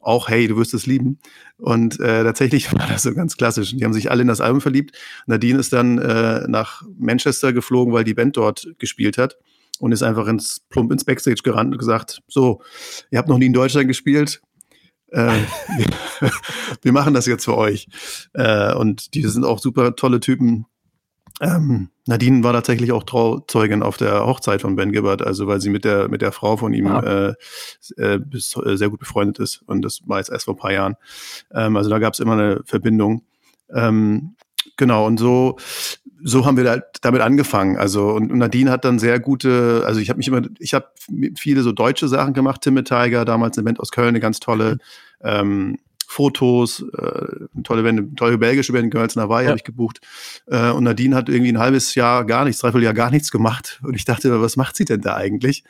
Auch, 0.00 0.28
hey, 0.28 0.48
du 0.48 0.56
wirst 0.56 0.74
es 0.74 0.86
lieben. 0.86 1.20
Und 1.58 2.00
äh, 2.00 2.24
tatsächlich 2.24 2.72
war 2.78 2.86
das 2.88 3.04
so 3.04 3.14
ganz 3.14 3.36
klassisch. 3.36 3.76
Die 3.76 3.84
haben 3.84 3.92
sich 3.92 4.10
alle 4.10 4.22
in 4.22 4.28
das 4.28 4.40
Album 4.40 4.60
verliebt. 4.60 4.98
Nadine 5.26 5.60
ist 5.60 5.72
dann 5.72 5.98
äh, 5.98 6.48
nach 6.48 6.82
Manchester 6.98 7.52
geflogen, 7.52 7.92
weil 7.92 8.04
die 8.04 8.14
Band 8.14 8.36
dort 8.36 8.66
gespielt 8.78 9.18
hat 9.18 9.36
und 9.78 9.92
ist 9.92 10.02
einfach 10.02 10.26
ins 10.26 10.60
plump 10.68 10.92
ins 10.92 11.04
Backstage 11.04 11.42
gerannt 11.42 11.72
und 11.72 11.78
gesagt, 11.78 12.22
so, 12.28 12.62
ihr 13.10 13.18
habt 13.18 13.28
noch 13.28 13.38
nie 13.38 13.46
in 13.46 13.52
Deutschland 13.52 13.88
gespielt, 13.88 14.42
äh, 15.12 15.38
wir, 16.82 16.92
machen 16.92 17.14
das 17.14 17.26
jetzt 17.26 17.44
für 17.44 17.56
euch. 17.56 17.88
Äh, 18.32 18.74
und 18.74 19.14
die 19.14 19.22
sind 19.22 19.44
auch 19.44 19.58
super 19.58 19.94
tolle 19.96 20.20
Typen. 20.20 20.66
Ähm, 21.40 21.88
Nadine 22.06 22.44
war 22.44 22.52
tatsächlich 22.52 22.92
auch 22.92 23.04
Trauzeugin 23.04 23.82
auf 23.82 23.96
der 23.96 24.26
Hochzeit 24.26 24.60
von 24.60 24.76
Ben 24.76 24.92
Gibbard, 24.92 25.22
also 25.22 25.46
weil 25.46 25.60
sie 25.60 25.70
mit 25.70 25.84
der 25.84 26.08
mit 26.08 26.22
der 26.22 26.30
Frau 26.30 26.56
von 26.56 26.72
ihm 26.72 26.86
ah. 26.86 27.00
äh, 27.00 27.34
äh, 27.96 28.18
bis, 28.18 28.56
äh, 28.56 28.76
sehr 28.76 28.90
gut 28.90 29.00
befreundet 29.00 29.38
ist 29.38 29.62
und 29.66 29.82
das 29.82 30.02
war 30.06 30.18
jetzt 30.18 30.30
erst 30.30 30.44
vor 30.44 30.54
ein 30.54 30.58
paar 30.58 30.72
Jahren. 30.72 30.94
Ähm, 31.52 31.76
also 31.76 31.90
da 31.90 31.98
gab 31.98 32.14
es 32.14 32.20
immer 32.20 32.34
eine 32.34 32.60
Verbindung. 32.64 33.24
Ähm, 33.70 34.36
genau 34.82 35.06
und 35.06 35.18
so 35.18 35.56
so 36.24 36.46
haben 36.46 36.56
wir 36.56 36.68
halt 36.68 36.84
damit 37.02 37.20
angefangen. 37.20 37.76
Also 37.76 38.10
und 38.10 38.32
Nadine 38.32 38.70
hat 38.70 38.84
dann 38.84 38.98
sehr 38.98 39.18
gute, 39.20 39.82
also 39.86 40.00
ich 40.00 40.08
habe 40.08 40.18
mich 40.18 40.28
immer, 40.28 40.42
ich 40.58 40.74
habe 40.74 40.86
viele 41.36 41.62
so 41.62 41.72
deutsche 41.72 42.08
Sachen 42.08 42.32
gemacht. 42.32 42.60
Timmy 42.60 42.84
Tiger, 42.84 43.24
damals 43.24 43.58
eine 43.58 43.64
Band 43.64 43.80
aus 43.80 43.90
Köln, 43.90 44.10
eine 44.10 44.20
ganz 44.20 44.40
tolle 44.40 44.78
ähm, 45.22 45.78
Fotos, 46.06 46.84
äh, 46.96 47.46
eine 47.54 47.62
tolle 47.64 47.82
Band, 47.82 48.16
tolle 48.16 48.38
belgische 48.38 48.72
Band, 48.72 48.90
Girls 48.90 49.16
in 49.16 49.22
Hawaii 49.22 49.44
ja. 49.44 49.50
habe 49.50 49.58
ich 49.58 49.64
gebucht. 49.64 50.00
Äh, 50.46 50.70
und 50.70 50.84
Nadine 50.84 51.16
hat 51.16 51.28
irgendwie 51.28 51.52
ein 51.52 51.58
halbes 51.58 51.94
Jahr 51.94 52.24
gar 52.24 52.44
nichts, 52.44 52.60
dreiviertel 52.60 52.84
Jahr 52.84 52.94
gar 52.94 53.10
nichts 53.10 53.30
gemacht. 53.30 53.80
Und 53.82 53.94
ich 53.94 54.04
dachte, 54.04 54.40
was 54.40 54.56
macht 54.56 54.76
sie 54.76 54.84
denn 54.84 55.00
da 55.00 55.16
eigentlich? 55.16 55.64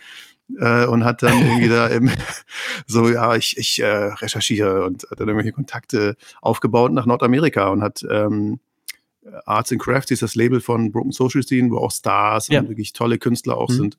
Äh, 0.59 0.87
und 0.87 1.05
hat 1.05 1.23
dann 1.23 1.39
irgendwie 1.39 1.69
da 1.69 1.89
eben 1.91 2.11
so, 2.87 3.09
ja, 3.09 3.37
ich, 3.37 3.57
ich 3.57 3.81
äh, 3.81 3.87
recherchiere 3.87 4.85
und 4.85 5.05
hat 5.11 5.21
dann 5.21 5.29
irgendwelche 5.29 5.53
Kontakte 5.53 6.17
aufgebaut 6.43 6.93
nach 6.93 7.07
Nordamerika 7.07 7.69
und 7.69 7.83
hat 7.83 8.05
ähm, 8.11 8.59
Arts 9.45 9.73
and 9.73 9.81
Crafts 9.81 10.11
ist 10.11 10.23
das 10.23 10.35
Label 10.35 10.61
von 10.61 10.93
Broken 10.93 11.13
Social 11.13 11.43
Scene, 11.43 11.71
wo 11.71 11.79
auch 11.79 11.93
Stars 11.93 12.49
ja. 12.49 12.61
und 12.61 12.69
wirklich 12.69 12.93
tolle 12.93 13.19
Künstler 13.19 13.57
auch 13.57 13.69
mhm. 13.69 13.75
sind. 13.75 13.97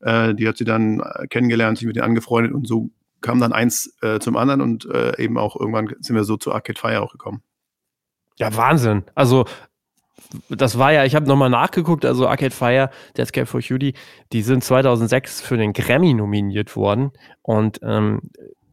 Äh, 0.00 0.34
die 0.34 0.46
hat 0.46 0.56
sie 0.56 0.64
dann 0.64 1.00
äh, 1.00 1.26
kennengelernt, 1.26 1.78
sich 1.78 1.86
mit 1.86 1.96
denen 1.96 2.06
angefreundet 2.06 2.52
und 2.52 2.66
so 2.66 2.90
kam 3.20 3.40
dann 3.40 3.52
eins 3.52 3.96
äh, 4.00 4.20
zum 4.20 4.36
anderen 4.36 4.60
und 4.60 4.86
äh, 4.86 5.20
eben 5.22 5.38
auch 5.38 5.58
irgendwann 5.58 5.92
sind 6.00 6.14
wir 6.14 6.24
so 6.24 6.36
zu 6.36 6.52
Arcade 6.52 6.78
Fire 6.78 7.02
auch 7.02 7.12
gekommen. 7.12 7.42
Ja, 8.38 8.54
Wahnsinn. 8.56 9.02
Also 9.14 9.46
das 10.48 10.78
war 10.78 10.92
ja, 10.92 11.04
ich 11.04 11.14
habe 11.14 11.26
nochmal 11.26 11.50
nachgeguckt, 11.50 12.04
also 12.04 12.28
Arcade 12.28 12.54
Fire, 12.54 12.90
Death 13.16 13.32
Cab 13.32 13.48
for 13.48 13.60
Cutie, 13.60 13.94
die 14.32 14.42
sind 14.42 14.62
2006 14.62 15.40
für 15.40 15.56
den 15.56 15.72
Grammy 15.72 16.14
nominiert 16.14 16.76
worden 16.76 17.12
und 17.42 17.80
ähm, 17.82 18.30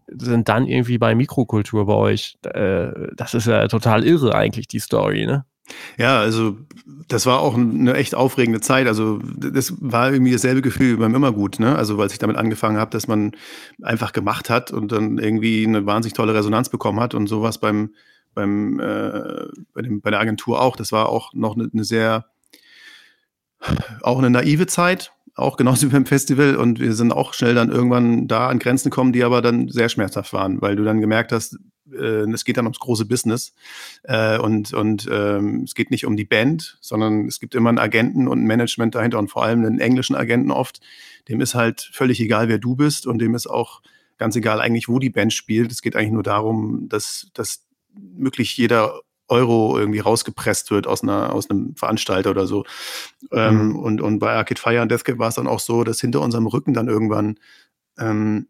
sind 0.08 0.50
dann 0.50 0.68
irgendwie 0.68 0.98
bei 0.98 1.16
Mikrokultur 1.16 1.86
bei 1.88 1.94
euch. 1.94 2.38
Äh, 2.44 2.92
das 3.16 3.34
ist 3.34 3.48
ja 3.48 3.68
total 3.68 4.06
irre 4.06 4.36
eigentlich, 4.36 4.68
die 4.68 4.80
Story, 4.80 5.26
ne? 5.26 5.46
Ja, 5.98 6.20
also 6.20 6.58
das 7.08 7.26
war 7.26 7.40
auch 7.40 7.56
eine 7.56 7.94
echt 7.96 8.16
aufregende 8.16 8.62
Zeit. 8.62 8.88
Also 8.88 9.20
das 9.38 9.74
war 9.80 10.12
irgendwie 10.12 10.32
dasselbe 10.32 10.62
Gefühl 10.62 10.94
wie 10.94 11.00
beim 11.00 11.16
Immergut, 11.16 11.60
ne? 11.60 11.76
Also 11.76 11.98
weil 11.98 12.12
ich 12.12 12.20
damit 12.20 12.38
angefangen 12.38 12.78
habe, 12.78 12.92
dass 12.92 13.08
man 13.08 13.32
einfach 13.82 14.14
gemacht 14.14 14.50
hat 14.50 14.72
und 14.72 14.92
dann 14.92 15.18
irgendwie 15.18 15.66
eine 15.66 15.86
wahnsinnig 15.86 16.14
tolle 16.14 16.34
Resonanz 16.34 16.70
bekommen 16.70 17.00
hat 17.00 17.14
und 17.14 17.28
sowas 17.28 17.60
beim 17.60 17.92
beim 18.34 18.80
äh, 18.80 19.48
bei, 19.74 19.82
dem, 19.82 20.02
bei 20.02 20.12
der 20.12 20.20
Agentur 20.20 20.62
auch. 20.62 20.76
Das 20.76 20.92
war 20.92 21.10
auch 21.10 21.34
noch 21.34 21.56
eine, 21.56 21.70
eine 21.72 21.84
sehr 21.84 22.26
auch 24.02 24.20
eine 24.20 24.30
naive 24.30 24.68
Zeit, 24.68 25.14
auch 25.36 25.58
genauso 25.58 25.88
wie 25.88 25.92
beim 25.92 26.06
Festival 26.06 26.56
und 26.56 26.80
wir 26.80 26.94
sind 26.94 27.12
auch 27.12 27.34
schnell 27.34 27.56
dann 27.56 27.72
irgendwann 27.72 28.28
da 28.28 28.48
an 28.48 28.60
Grenzen 28.60 28.90
gekommen, 28.90 29.14
die 29.14 29.24
aber 29.24 29.42
dann 29.42 29.70
sehr 29.70 29.90
schmerzhaft 29.90 30.34
waren, 30.34 30.62
weil 30.62 30.76
du 30.76 30.84
dann 30.84 31.02
gemerkt 31.02 31.32
hast, 31.32 31.58
äh, 31.92 32.30
es 32.32 32.46
geht 32.46 32.58
dann 32.58 32.66
ums 32.66 32.80
große 32.80 33.06
Business 33.06 33.54
äh, 34.04 34.38
und, 34.40 34.74
und 34.74 35.08
ähm, 35.12 35.64
es 35.64 35.76
geht 35.76 35.92
nicht 35.92 36.06
um 36.06 36.16
die 36.16 36.26
Band, 36.26 36.78
sondern 36.82 37.28
es 37.28 37.40
gibt 37.40 37.56
immer 37.56 37.70
einen 37.70 37.80
Agenten 37.80 38.28
und 38.28 38.44
ein 38.44 38.48
Management 38.48 38.96
dahinter 38.96 39.20
und 39.20 39.30
vor 39.30 39.44
allem 39.44 39.66
einen 39.66 39.80
englischen 39.80 40.16
Agenten 40.16 40.52
oft. 40.52 40.80
Dem 41.30 41.42
ist 41.42 41.56
halt 41.56 41.90
völlig 41.94 42.20
egal, 42.22 42.48
wer 42.48 42.58
du 42.58 42.76
bist 42.76 43.08
und 43.08 43.20
dem 43.20 43.36
ist 43.36 43.48
auch 43.48 43.82
ganz 44.18 44.36
egal 44.36 44.62
eigentlich, 44.62 44.88
wo 44.88 45.00
die 45.00 45.10
Band 45.10 45.34
spielt. 45.34 45.72
Es 45.72 45.82
geht 45.82 45.96
eigentlich 45.96 46.12
nur 46.12 46.24
darum, 46.24 46.88
dass, 46.90 47.30
dass 47.34 47.66
möglich 47.94 48.56
jeder 48.58 49.02
Euro 49.28 49.78
irgendwie 49.78 50.00
rausgepresst 50.00 50.72
wird 50.72 50.88
aus 50.88 51.04
einer 51.04 51.34
aus 51.34 51.50
einem 51.50 51.76
Veranstalter 51.76 52.32
oder 52.32 52.48
so. 52.48 52.64
Ähm, 53.32 53.70
mhm. 53.70 53.76
und, 53.78 54.02
und 54.02 54.20
bei 54.20 54.34
Arcade 54.34 54.62
Fire 54.62 54.82
und 54.82 54.92
Deathcap 54.92 55.18
war 55.18 55.30
es 55.30 55.36
dann 55.36 55.48
auch 55.48 55.60
so, 55.60 55.84
dass 55.84 56.00
hinter 56.00 56.22
unserem 56.22 56.48
Rücken 56.48 56.74
dann 56.74 56.88
irgendwann 56.88 57.40
ähm, 57.98 58.48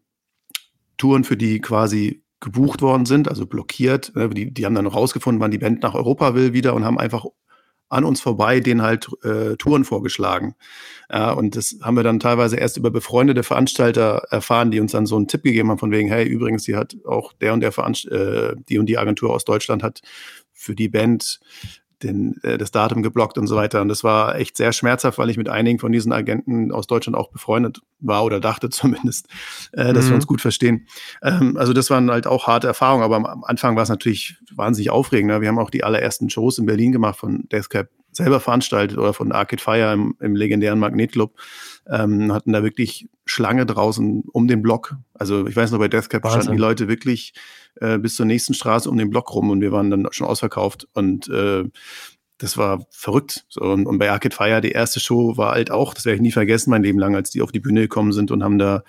Touren, 0.96 1.24
für 1.24 1.36
die 1.36 1.60
quasi 1.60 2.22
gebucht 2.40 2.82
worden 2.82 3.06
sind, 3.06 3.28
also 3.28 3.46
blockiert. 3.46 4.14
Ne, 4.14 4.28
die, 4.30 4.52
die 4.52 4.66
haben 4.66 4.74
dann 4.74 4.86
rausgefunden, 4.86 5.40
wann 5.40 5.50
die 5.50 5.58
Band 5.58 5.82
nach 5.82 5.94
Europa 5.94 6.34
will 6.34 6.52
wieder 6.52 6.74
und 6.74 6.84
haben 6.84 6.98
einfach 6.98 7.24
an 7.88 8.04
uns 8.04 8.20
vorbei 8.20 8.60
denen 8.60 8.82
halt 8.82 9.08
äh, 9.22 9.56
Touren 9.56 9.84
vorgeschlagen. 9.84 10.54
Ja, 11.10 11.30
und 11.32 11.54
das 11.54 11.76
haben 11.82 11.96
wir 11.96 12.02
dann 12.02 12.18
teilweise 12.18 12.56
erst 12.56 12.76
über 12.76 12.90
befreundete 12.90 13.44
Veranstalter 13.44 14.26
erfahren, 14.30 14.70
die 14.72 14.80
uns 14.80 14.92
dann 14.92 15.06
so 15.06 15.16
einen 15.16 15.28
Tipp 15.28 15.44
gegeben 15.44 15.70
haben, 15.70 15.78
von 15.78 15.92
wegen, 15.92 16.08
hey, 16.08 16.26
übrigens, 16.26 16.64
die 16.64 16.74
hat 16.74 16.96
auch 17.06 17.32
der 17.34 17.52
und 17.52 17.60
der 17.60 17.70
Veranst 17.70 18.06
äh, 18.06 18.56
die 18.68 18.78
und 18.78 18.86
die 18.86 18.98
Agentur 18.98 19.32
aus 19.32 19.44
Deutschland 19.44 19.82
hat 19.84 20.00
für 20.56 20.74
die 20.74 20.88
Band 20.88 21.40
den, 22.02 22.36
äh, 22.42 22.58
das 22.58 22.70
Datum 22.70 23.02
geblockt 23.02 23.38
und 23.38 23.46
so 23.46 23.56
weiter. 23.56 23.80
Und 23.80 23.88
das 23.88 24.04
war 24.04 24.36
echt 24.36 24.56
sehr 24.56 24.72
schmerzhaft, 24.72 25.18
weil 25.18 25.30
ich 25.30 25.36
mit 25.36 25.48
einigen 25.48 25.78
von 25.78 25.92
diesen 25.92 26.12
Agenten 26.12 26.72
aus 26.72 26.86
Deutschland 26.86 27.16
auch 27.16 27.30
befreundet 27.30 27.80
war 28.00 28.24
oder 28.24 28.40
dachte 28.40 28.68
zumindest, 28.70 29.28
äh, 29.72 29.92
dass 29.92 30.06
mhm. 30.06 30.10
wir 30.10 30.14
uns 30.16 30.26
gut 30.26 30.40
verstehen. 30.40 30.86
Ähm, 31.22 31.56
also 31.56 31.72
das 31.72 31.90
waren 31.90 32.10
halt 32.10 32.26
auch 32.26 32.46
harte 32.46 32.66
Erfahrungen, 32.66 33.04
aber 33.04 33.16
am 33.16 33.44
Anfang 33.44 33.76
war 33.76 33.82
es 33.82 33.88
natürlich 33.88 34.36
wahnsinnig 34.54 34.90
aufregend. 34.90 35.30
Ne? 35.30 35.40
Wir 35.40 35.48
haben 35.48 35.58
auch 35.58 35.70
die 35.70 35.84
allerersten 35.84 36.30
Shows 36.30 36.58
in 36.58 36.66
Berlin 36.66 36.92
gemacht 36.92 37.18
von 37.18 37.48
Deathcap 37.50 37.88
selber 38.16 38.40
veranstaltet 38.40 38.98
oder 38.98 39.12
von 39.12 39.32
Arcade 39.32 39.62
Fire 39.62 39.92
im, 39.92 40.16
im 40.20 40.34
legendären 40.34 40.78
Magnetclub. 40.78 41.38
Ähm, 41.88 42.32
hatten 42.32 42.52
da 42.52 42.62
wirklich 42.62 43.08
Schlange 43.24 43.66
draußen 43.66 44.24
um 44.32 44.48
den 44.48 44.62
Block. 44.62 44.96
Also 45.14 45.46
ich 45.46 45.54
weiß 45.54 45.70
noch, 45.70 45.78
bei 45.78 45.88
Deathcap 45.88 46.24
Wahnsinn. 46.24 46.42
standen 46.42 46.56
die 46.56 46.62
Leute 46.62 46.88
wirklich 46.88 47.34
äh, 47.80 47.98
bis 47.98 48.16
zur 48.16 48.26
nächsten 48.26 48.54
Straße 48.54 48.90
um 48.90 48.96
den 48.96 49.10
Block 49.10 49.34
rum 49.34 49.50
und 49.50 49.60
wir 49.60 49.72
waren 49.72 49.90
dann 49.90 50.08
schon 50.10 50.26
ausverkauft 50.26 50.88
und 50.94 51.28
äh, 51.28 51.64
das 52.38 52.58
war 52.58 52.86
verrückt. 52.90 53.46
So, 53.48 53.62
und, 53.62 53.86
und 53.86 53.98
bei 53.98 54.10
Arcade 54.10 54.34
Fire, 54.34 54.60
die 54.60 54.72
erste 54.72 55.00
Show 55.00 55.36
war 55.36 55.52
halt 55.52 55.70
auch, 55.70 55.94
das 55.94 56.04
werde 56.04 56.16
ich 56.16 56.22
nie 56.22 56.32
vergessen, 56.32 56.70
mein 56.70 56.82
Leben 56.82 56.98
lang, 56.98 57.14
als 57.14 57.30
die 57.30 57.42
auf 57.42 57.52
die 57.52 57.60
Bühne 57.60 57.82
gekommen 57.82 58.12
sind 58.12 58.30
und 58.30 58.42
haben 58.42 58.58
da 58.58 58.82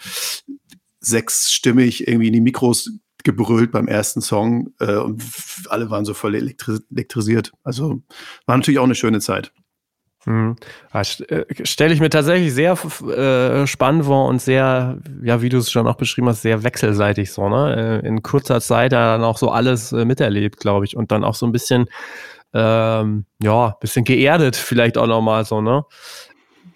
sechsstimmig 1.00 2.08
irgendwie 2.08 2.28
in 2.28 2.34
die 2.34 2.42
Mikros 2.42 2.92
gebrüllt 3.28 3.72
beim 3.72 3.88
ersten 3.88 4.22
Song 4.22 4.74
äh, 4.80 4.96
und 4.96 5.22
alle 5.70 5.90
waren 5.90 6.06
so 6.06 6.14
voll 6.14 6.34
elektri 6.34 6.80
elektrisiert. 6.92 7.52
Also 7.64 8.02
war 8.46 8.58
natürlich 8.58 8.80
auch 8.80 8.86
eine 8.86 8.96
schöne 8.96 9.20
Zeit. 9.20 9.52
Äh, 11.30 11.66
Stelle 11.66 11.94
ich 11.94 12.00
mir 12.00 12.10
tatsächlich 12.10 12.54
sehr 12.54 12.74
äh, 12.74 13.68
spannend 13.68 14.06
vor 14.06 14.28
und 14.28 14.42
sehr, 14.42 14.98
ja, 15.24 15.42
wie 15.42 15.50
du 15.50 15.58
es 15.58 15.72
schon 15.72 15.88
auch 15.88 15.96
beschrieben 15.96 16.28
hast, 16.28 16.42
sehr 16.42 16.64
wechselseitig 16.64 17.32
so, 17.32 17.48
ne? 17.48 18.02
Äh, 18.04 18.08
in 18.08 18.24
kurzer 18.24 18.60
Zeit 18.60 18.92
dann 18.92 19.24
auch 19.24 19.38
so 19.38 19.50
alles 19.52 19.92
äh, 19.92 20.06
miterlebt, 20.06 20.58
glaube 20.60 20.86
ich. 20.86 20.98
Und 20.98 21.12
dann 21.12 21.24
auch 21.24 21.36
so 21.36 21.46
ein 21.46 21.52
bisschen, 21.52 21.86
ähm, 22.54 23.26
ja, 23.42 23.78
bisschen 23.80 24.04
geerdet 24.04 24.56
vielleicht 24.56 24.98
auch 24.98 25.08
nochmal 25.08 25.46
so, 25.46 25.62
ne? 25.62 25.84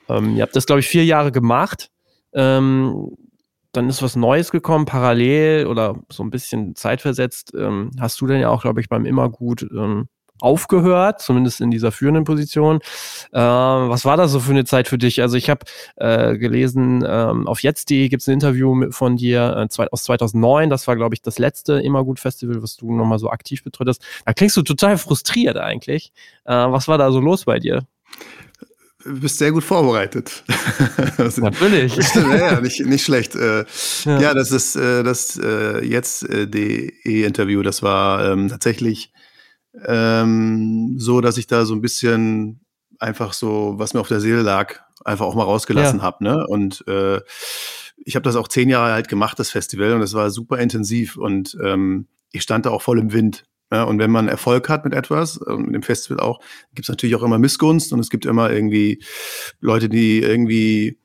Ähm, 0.08 0.36
ihr 0.36 0.44
habt 0.44 0.56
das, 0.56 0.66
glaube 0.66 0.82
ich, 0.82 0.88
vier 0.88 1.06
Jahre 1.06 1.32
gemacht. 1.32 1.90
Ähm, 2.34 3.18
dann 3.72 3.90
ist 3.90 4.02
was 4.02 4.16
Neues 4.16 4.52
gekommen, 4.52 4.86
parallel 4.86 5.68
oder 5.68 5.96
so 6.12 6.24
ein 6.24 6.30
bisschen 6.30 6.76
zeitversetzt. 6.76 7.54
Ähm, 7.56 7.92
hast 8.00 8.20
du 8.22 8.28
denn 8.28 8.42
ja 8.42 8.50
auch, 8.50 8.62
glaube 8.62 8.82
ich, 8.82 8.90
beim 8.90 9.06
Immergut 9.06 9.64
ähm, 9.64 10.08
aufgehört, 10.42 11.22
zumindest 11.22 11.62
in 11.62 11.72
dieser 11.72 11.92
führenden 11.92 12.24
Position. 12.24 12.80
Ähm, 13.32 13.90
was 13.90 14.06
war 14.06 14.18
das 14.18 14.32
so 14.32 14.40
für 14.40 14.52
eine 14.52 14.66
Zeit 14.66 14.88
für 14.88 14.98
dich? 14.98 15.22
Also 15.22 15.38
ich 15.38 15.50
habe 15.50 15.66
äh, 15.98 16.38
gelesen, 16.38 17.06
ähm, 17.08 17.48
auf 17.48 17.62
jetzt.de 17.62 18.10
gibt 18.10 18.22
es 18.22 18.28
ein 18.28 18.34
Interview 18.34 18.74
mit, 18.74 18.94
von 18.94 19.18
dir 19.18 19.68
äh, 19.70 19.86
aus 19.92 20.04
2009. 20.04 20.70
Das 20.70 20.88
war, 20.88 20.96
glaube 20.96 21.16
ich, 21.16 21.22
das 21.22 21.40
letzte 21.40 21.74
Immergut-Festival, 21.80 22.62
was 22.62 22.76
du 22.76 22.92
nochmal 22.92 23.20
so 23.20 23.30
aktiv 23.30 23.64
betreut 23.64 23.88
hast. 23.88 24.04
Da 24.26 24.34
klingst 24.34 24.58
du 24.58 24.64
total 24.64 24.98
frustriert 24.98 25.58
eigentlich. 25.58 26.12
Äh, 26.46 26.54
was 26.54 26.88
war 26.88 26.98
da 26.98 27.12
so 27.12 27.20
los 27.20 27.46
bei 27.46 27.60
dir? 27.60 27.86
Du 29.04 29.20
bist 29.20 29.38
sehr 29.38 29.52
gut 29.52 29.64
vorbereitet. 29.64 30.44
Natürlich. 31.38 31.96
ja, 32.16 32.60
nicht, 32.62 32.86
nicht 32.86 33.04
schlecht. 33.04 33.36
Äh, 33.36 33.66
ja. 34.06 34.20
ja. 34.20 34.34
das 34.34 34.52
ist 34.52 34.76
äh, 34.76 35.04
das 35.04 35.40
äh, 35.42 35.84
jetzt 35.86 36.24
äh, 36.30 36.48
DE-Interview. 36.48 37.62
Das 37.62 37.84
war 37.84 38.32
ähm, 38.32 38.50
tatsächlich 38.50 39.12
ähm, 39.86 40.96
so, 40.98 41.22
dass 41.22 41.38
ich 41.38 41.48
da 41.48 41.66
so 41.66 41.74
ein 41.74 41.82
bisschen 41.82 42.62
einfach 43.00 43.34
so, 43.34 43.74
was 43.78 43.94
mir 43.94 44.00
auf 44.00 44.08
der 44.08 44.20
Seele 44.20 44.42
lag, 44.42 44.80
einfach 45.04 45.26
auch 45.26 45.36
mal 45.36 45.44
rausgelassen 45.44 46.00
ja. 46.00 46.04
habe. 46.04 46.24
Ne? 46.24 46.46
Und 46.48 46.86
äh, 46.88 47.20
ich 47.98 48.16
habe 48.16 48.24
das 48.24 48.36
auch 48.36 48.48
zehn 48.48 48.70
Jahre 48.70 48.94
halt 48.94 49.08
gemacht, 49.08 49.40
das 49.40 49.50
Festival, 49.50 49.94
und 49.94 50.02
es 50.02 50.14
war 50.14 50.30
super 50.30 50.58
intensiv 50.60 51.18
und 51.18 51.58
ähm, 51.64 52.08
ich 52.32 52.42
stand 52.44 52.66
da 52.66 52.70
auch 52.70 52.82
voll 52.82 53.00
im 53.00 53.14
Wind. 53.14 53.44
Ja, 53.72 53.84
und 53.84 54.00
wenn 54.00 54.12
man 54.12 54.28
Erfolg 54.28 54.68
hat 54.70 54.84
mit 54.84 54.94
etwas, 54.94 55.38
äh, 55.38 55.56
mit 55.56 55.74
dem 55.74 55.84
Festival 55.84 56.20
auch, 56.20 56.40
gibt 56.76 56.86
es 56.86 56.90
natürlich 56.90 57.16
auch 57.16 57.24
immer 57.24 57.40
Missgunst 57.40 57.94
und 57.94 58.00
es 58.00 58.10
gibt 58.10 58.26
immer 58.26 58.52
irgendwie 58.52 59.04
Leute, 59.60 59.88
die 59.88 60.22
irgendwie 60.22 61.00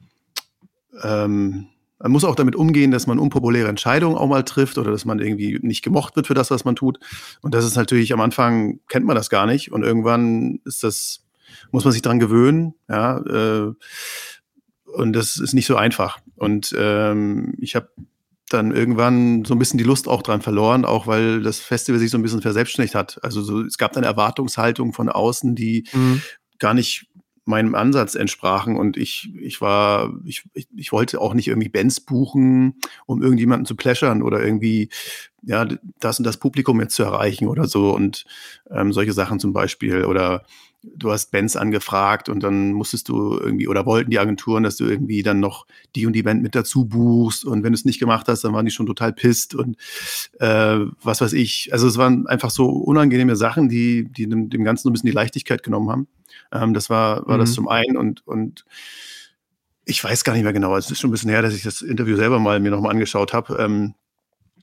ähm, 1.02 1.68
man 1.98 2.12
muss 2.12 2.24
auch 2.24 2.34
damit 2.34 2.56
umgehen, 2.56 2.90
dass 2.90 3.06
man 3.06 3.18
unpopuläre 3.18 3.68
Entscheidungen 3.68 4.16
auch 4.16 4.28
mal 4.28 4.42
trifft 4.42 4.76
oder 4.76 4.90
dass 4.90 5.06
man 5.06 5.18
irgendwie 5.18 5.58
nicht 5.62 5.82
gemocht 5.82 6.14
wird 6.16 6.26
für 6.26 6.34
das, 6.34 6.50
was 6.50 6.64
man 6.64 6.76
tut. 6.76 6.98
Und 7.40 7.54
das 7.54 7.64
ist 7.64 7.76
natürlich 7.76 8.12
am 8.12 8.20
Anfang 8.20 8.80
kennt 8.88 9.06
man 9.06 9.16
das 9.16 9.30
gar 9.30 9.46
nicht 9.46 9.72
und 9.72 9.82
irgendwann 9.82 10.60
ist 10.64 10.82
das 10.82 11.22
muss 11.70 11.84
man 11.84 11.92
sich 11.92 12.02
dran 12.02 12.18
gewöhnen. 12.18 12.74
Ja, 12.88 13.18
äh, 13.18 13.72
und 14.84 15.12
das 15.12 15.38
ist 15.38 15.54
nicht 15.54 15.66
so 15.66 15.76
einfach. 15.76 16.18
Und 16.36 16.74
ähm, 16.78 17.54
ich 17.60 17.76
habe 17.76 17.88
dann 18.48 18.70
irgendwann 18.70 19.44
so 19.44 19.54
ein 19.54 19.58
bisschen 19.58 19.78
die 19.78 19.84
Lust 19.84 20.08
auch 20.08 20.22
dran 20.22 20.40
verloren, 20.40 20.84
auch 20.84 21.06
weil 21.06 21.42
das 21.42 21.58
Festival 21.58 21.98
sich 21.98 22.10
so 22.10 22.18
ein 22.18 22.22
bisschen 22.22 22.42
verselbstständigt 22.42 22.94
hat. 22.94 23.18
Also 23.22 23.42
so, 23.42 23.60
es 23.62 23.78
gab 23.78 23.92
dann 23.92 24.04
Erwartungshaltung 24.04 24.92
von 24.92 25.08
außen, 25.08 25.54
die 25.54 25.84
mhm. 25.92 26.22
gar 26.58 26.74
nicht 26.74 27.08
meinem 27.46 27.76
Ansatz 27.76 28.16
entsprachen 28.16 28.76
und 28.76 28.96
ich, 28.96 29.32
ich 29.40 29.60
war, 29.60 30.12
ich, 30.24 30.44
ich, 30.52 30.66
ich 30.76 30.90
wollte 30.90 31.20
auch 31.20 31.32
nicht 31.32 31.46
irgendwie 31.46 31.68
Bands 31.68 32.00
buchen, 32.00 32.74
um 33.06 33.22
irgendjemanden 33.22 33.66
zu 33.66 33.76
pläschern 33.76 34.22
oder 34.22 34.44
irgendwie, 34.44 34.90
ja, 35.42 35.64
das 36.00 36.18
und 36.18 36.24
das 36.24 36.38
Publikum 36.38 36.80
jetzt 36.80 36.96
zu 36.96 37.04
erreichen 37.04 37.46
oder 37.46 37.68
so 37.68 37.94
und 37.94 38.24
ähm, 38.68 38.92
solche 38.92 39.12
Sachen 39.12 39.38
zum 39.38 39.52
Beispiel 39.52 40.04
oder 40.04 40.44
du 40.94 41.10
hast 41.10 41.30
Bands 41.30 41.56
angefragt 41.56 42.28
und 42.28 42.42
dann 42.42 42.72
musstest 42.72 43.08
du 43.08 43.38
irgendwie 43.38 43.68
oder 43.68 43.86
wollten 43.86 44.10
die 44.10 44.18
Agenturen, 44.18 44.62
dass 44.62 44.76
du 44.76 44.84
irgendwie 44.84 45.22
dann 45.22 45.40
noch 45.40 45.66
die 45.94 46.06
und 46.06 46.12
die 46.12 46.22
Band 46.22 46.42
mit 46.42 46.54
dazu 46.54 46.84
buchst 46.84 47.44
und 47.44 47.62
wenn 47.62 47.72
du 47.72 47.76
es 47.76 47.84
nicht 47.84 47.98
gemacht 47.98 48.28
hast, 48.28 48.44
dann 48.44 48.52
waren 48.52 48.64
die 48.64 48.72
schon 48.72 48.86
total 48.86 49.12
pisst 49.12 49.54
und 49.54 49.76
äh, 50.38 50.78
was 51.02 51.20
weiß 51.20 51.32
ich. 51.32 51.70
Also 51.72 51.88
es 51.88 51.98
waren 51.98 52.26
einfach 52.26 52.50
so 52.50 52.68
unangenehme 52.68 53.36
Sachen, 53.36 53.68
die, 53.68 54.08
die 54.10 54.28
dem, 54.28 54.50
dem 54.50 54.64
Ganzen 54.64 54.84
so 54.84 54.90
ein 54.90 54.92
bisschen 54.92 55.08
die 55.08 55.14
Leichtigkeit 55.14 55.62
genommen 55.62 55.90
haben. 55.90 56.08
Ähm, 56.52 56.74
das 56.74 56.90
war, 56.90 57.26
war 57.26 57.36
mhm. 57.36 57.40
das 57.40 57.52
zum 57.52 57.68
einen 57.68 57.96
und, 57.96 58.26
und 58.26 58.64
ich 59.84 60.02
weiß 60.02 60.24
gar 60.24 60.32
nicht 60.32 60.42
mehr 60.42 60.52
genau. 60.52 60.76
Es 60.76 60.90
ist 60.90 61.00
schon 61.00 61.08
ein 61.08 61.12
bisschen 61.12 61.30
her, 61.30 61.42
dass 61.42 61.54
ich 61.54 61.62
das 61.62 61.80
Interview 61.80 62.16
selber 62.16 62.38
mal 62.38 62.60
mir 62.60 62.70
nochmal 62.70 62.92
angeschaut 62.92 63.32
habe. 63.32 63.56
Ähm, 63.58 63.94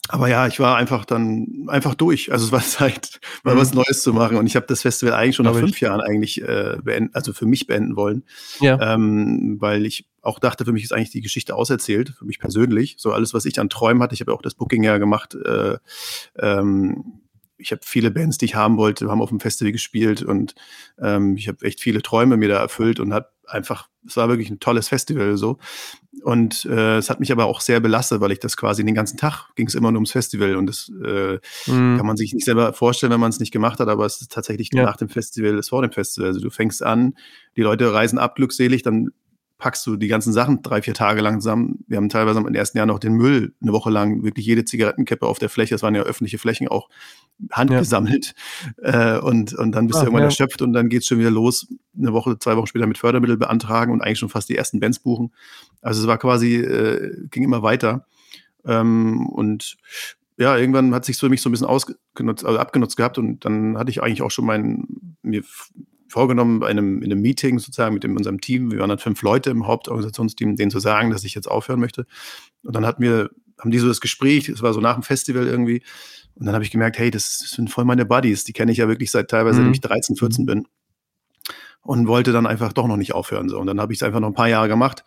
aber 0.09 0.27
ja, 0.27 0.47
ich 0.47 0.59
war 0.59 0.75
einfach 0.75 1.05
dann 1.05 1.65
einfach 1.67 1.95
durch. 1.95 2.31
Also 2.31 2.45
es 2.45 2.51
war 2.51 2.61
Zeit, 2.63 3.19
mal 3.43 3.55
mhm. 3.55 3.59
was 3.59 3.73
Neues 3.73 4.03
zu 4.03 4.13
machen. 4.13 4.37
Und 4.37 4.47
ich 4.47 4.55
habe 4.55 4.65
das 4.67 4.81
Festival 4.81 5.13
eigentlich 5.13 5.35
schon 5.35 5.45
nach 5.45 5.55
fünf 5.55 5.79
Jahren 5.79 6.01
eigentlich 6.01 6.41
äh, 6.41 6.77
beenden, 6.83 7.13
also 7.13 7.33
für 7.33 7.45
mich 7.45 7.67
beenden 7.67 7.95
wollen. 7.95 8.23
Ja. 8.59 8.93
Ähm, 8.93 9.57
weil 9.59 9.85
ich 9.85 10.07
auch 10.21 10.39
dachte, 10.39 10.65
für 10.65 10.73
mich 10.73 10.83
ist 10.83 10.93
eigentlich 10.93 11.11
die 11.11 11.21
Geschichte 11.21 11.55
auserzählt, 11.55 12.09
für 12.17 12.25
mich 12.25 12.39
persönlich. 12.39 12.95
So 12.97 13.11
alles, 13.13 13.33
was 13.33 13.45
ich 13.45 13.59
an 13.59 13.69
Träumen 13.69 14.03
hatte. 14.03 14.13
Ich 14.13 14.21
habe 14.21 14.31
ja 14.31 14.37
auch 14.37 14.41
das 14.41 14.55
Booking 14.55 14.83
ja 14.83 14.97
gemacht. 14.97 15.35
Äh, 15.35 15.77
ähm, 16.37 17.21
ich 17.57 17.71
habe 17.71 17.81
viele 17.83 18.11
Bands, 18.11 18.37
die 18.37 18.45
ich 18.45 18.55
haben 18.55 18.77
wollte, 18.77 19.09
haben 19.09 19.21
auf 19.21 19.29
dem 19.29 19.39
Festival 19.39 19.71
gespielt 19.71 20.21
und 20.21 20.53
ähm, 20.99 21.37
ich 21.37 21.47
habe 21.47 21.65
echt 21.65 21.79
viele 21.79 22.01
Träume 22.01 22.35
mir 22.35 22.49
da 22.49 22.59
erfüllt 22.59 22.99
und 22.99 23.13
habe 23.13 23.29
einfach, 23.47 23.89
es 24.05 24.17
war 24.17 24.29
wirklich 24.29 24.49
ein 24.49 24.59
tolles 24.59 24.87
Festival 24.87 25.37
so. 25.37 25.57
Und 26.23 26.65
äh, 26.65 26.97
es 26.97 27.09
hat 27.09 27.19
mich 27.19 27.31
aber 27.31 27.45
auch 27.45 27.59
sehr 27.59 27.79
belastet, 27.79 28.21
weil 28.21 28.31
ich 28.31 28.39
das 28.39 28.55
quasi 28.55 28.85
den 28.85 28.95
ganzen 28.95 29.17
Tag 29.17 29.49
ging 29.55 29.67
es 29.67 29.75
immer 29.75 29.91
nur 29.91 29.97
ums 29.97 30.11
Festival 30.11 30.55
und 30.55 30.67
das 30.67 30.91
äh, 31.03 31.39
mhm. 31.67 31.97
kann 31.97 32.05
man 32.05 32.17
sich 32.17 32.33
nicht 32.33 32.45
selber 32.45 32.73
vorstellen, 32.73 33.11
wenn 33.11 33.19
man 33.19 33.29
es 33.29 33.39
nicht 33.39 33.51
gemacht 33.51 33.79
hat, 33.79 33.89
aber 33.89 34.05
es 34.05 34.21
ist 34.21 34.31
tatsächlich 34.31 34.69
ja. 34.73 34.83
nach 34.83 34.97
dem 34.97 35.09
Festival, 35.09 35.57
ist 35.57 35.69
vor 35.69 35.81
dem 35.81 35.91
Festival. 35.91 36.29
Also 36.29 36.39
du 36.39 36.49
fängst 36.49 36.83
an, 36.83 37.15
die 37.57 37.61
Leute 37.61 37.93
reisen 37.93 38.19
ab 38.19 38.35
glückselig, 38.35 38.83
dann 38.83 39.09
packst 39.63 39.87
du 39.87 39.95
die 39.95 40.09
ganzen 40.09 40.33
Sachen 40.33 40.61
drei, 40.61 40.81
vier 40.81 40.93
Tage 40.93 41.21
lang 41.21 41.39
zusammen. 41.39 41.85
Wir 41.87 41.95
haben 41.95 42.09
teilweise 42.09 42.37
im 42.37 42.53
ersten 42.53 42.77
Jahr 42.77 42.85
noch 42.85 42.99
den 42.99 43.13
Müll 43.13 43.55
eine 43.61 43.71
Woche 43.71 43.89
lang, 43.89 44.21
wirklich 44.21 44.45
jede 44.45 44.65
Zigarettenkippe 44.65 45.25
auf 45.25 45.39
der 45.39 45.47
Fläche, 45.47 45.73
das 45.73 45.81
waren 45.83 45.95
ja 45.95 46.01
öffentliche 46.01 46.37
Flächen 46.37 46.67
auch, 46.67 46.89
handgesammelt. 47.49 48.35
Ja. 48.83 49.15
Äh, 49.15 49.19
und, 49.21 49.53
und 49.53 49.71
dann 49.71 49.87
bist 49.87 49.99
Ach, 49.99 50.01
du 50.01 50.07
irgendwann 50.07 50.23
ja. 50.23 50.27
erschöpft 50.27 50.61
und 50.61 50.73
dann 50.73 50.89
geht's 50.89 51.07
schon 51.07 51.17
wieder 51.17 51.31
los, 51.31 51.73
eine 51.97 52.11
Woche, 52.11 52.37
zwei 52.39 52.57
Wochen 52.57 52.67
später 52.67 52.87
mit 52.87 52.97
Fördermittel 52.97 53.37
beantragen 53.37 53.93
und 53.93 54.01
eigentlich 54.01 54.19
schon 54.19 54.27
fast 54.27 54.49
die 54.49 54.57
ersten 54.57 54.81
Bands 54.81 54.99
buchen. 54.99 55.31
Also 55.81 56.01
es 56.01 56.07
war 56.07 56.17
quasi, 56.17 56.55
äh, 56.57 57.25
ging 57.29 57.43
immer 57.43 57.63
weiter. 57.63 58.05
Ähm, 58.65 59.27
und 59.29 59.77
ja, 60.37 60.57
irgendwann 60.57 60.93
hat 60.93 61.05
sich 61.05 61.15
für 61.15 61.29
mich 61.29 61.41
so 61.41 61.47
ein 61.47 61.53
bisschen 61.53 61.67
ausgenutzt, 61.67 62.43
also 62.43 62.59
abgenutzt 62.59 62.97
gehabt 62.97 63.17
und 63.17 63.45
dann 63.45 63.77
hatte 63.77 63.91
ich 63.91 64.03
eigentlich 64.03 64.23
auch 64.23 64.31
schon 64.31 64.45
mein, 64.45 65.15
mir 65.21 65.41
vorgenommen, 66.13 66.59
bei 66.59 66.67
einem, 66.67 67.01
in 67.01 67.11
einem 67.11 67.21
Meeting 67.21 67.59
sozusagen 67.59 67.93
mit 67.93 68.03
dem, 68.03 68.15
unserem 68.15 68.39
Team, 68.39 68.71
wir 68.71 68.79
waren 68.79 68.89
dann 68.89 68.99
fünf 68.99 69.21
Leute 69.21 69.49
im 69.49 69.67
Hauptorganisationsteam, 69.67 70.55
denen 70.55 70.71
zu 70.71 70.79
sagen, 70.79 71.09
dass 71.09 71.23
ich 71.23 71.33
jetzt 71.35 71.49
aufhören 71.49 71.79
möchte. 71.79 72.05
Und 72.63 72.75
dann 72.75 72.85
hatten 72.85 73.01
wir, 73.01 73.29
haben 73.59 73.71
die 73.71 73.79
so 73.79 73.87
das 73.87 73.99
Gespräch, 73.99 74.47
es 74.47 74.61
war 74.61 74.73
so 74.73 74.79
nach 74.79 74.93
dem 74.93 75.03
Festival 75.03 75.47
irgendwie. 75.47 75.83
Und 76.35 76.45
dann 76.45 76.55
habe 76.55 76.63
ich 76.63 76.71
gemerkt, 76.71 76.97
hey, 76.97 77.11
das 77.11 77.39
sind 77.39 77.69
voll 77.69 77.85
meine 77.85 78.05
Buddies, 78.05 78.43
die 78.43 78.53
kenne 78.53 78.71
ich 78.71 78.77
ja 78.77 78.87
wirklich 78.87 79.11
seit 79.11 79.29
teilweise, 79.29 79.61
mhm. 79.61 79.73
ich 79.73 79.81
13, 79.81 80.15
14 80.15 80.45
bin 80.45 80.67
und 81.83 82.07
wollte 82.07 82.31
dann 82.31 82.47
einfach 82.47 82.73
doch 82.73 82.87
noch 82.87 82.97
nicht 82.97 83.13
aufhören. 83.13 83.49
So. 83.49 83.59
Und 83.59 83.67
dann 83.67 83.79
habe 83.79 83.91
ich 83.91 83.99
es 83.99 84.03
einfach 84.03 84.21
noch 84.21 84.29
ein 84.29 84.33
paar 84.33 84.47
Jahre 84.47 84.69
gemacht. 84.69 85.03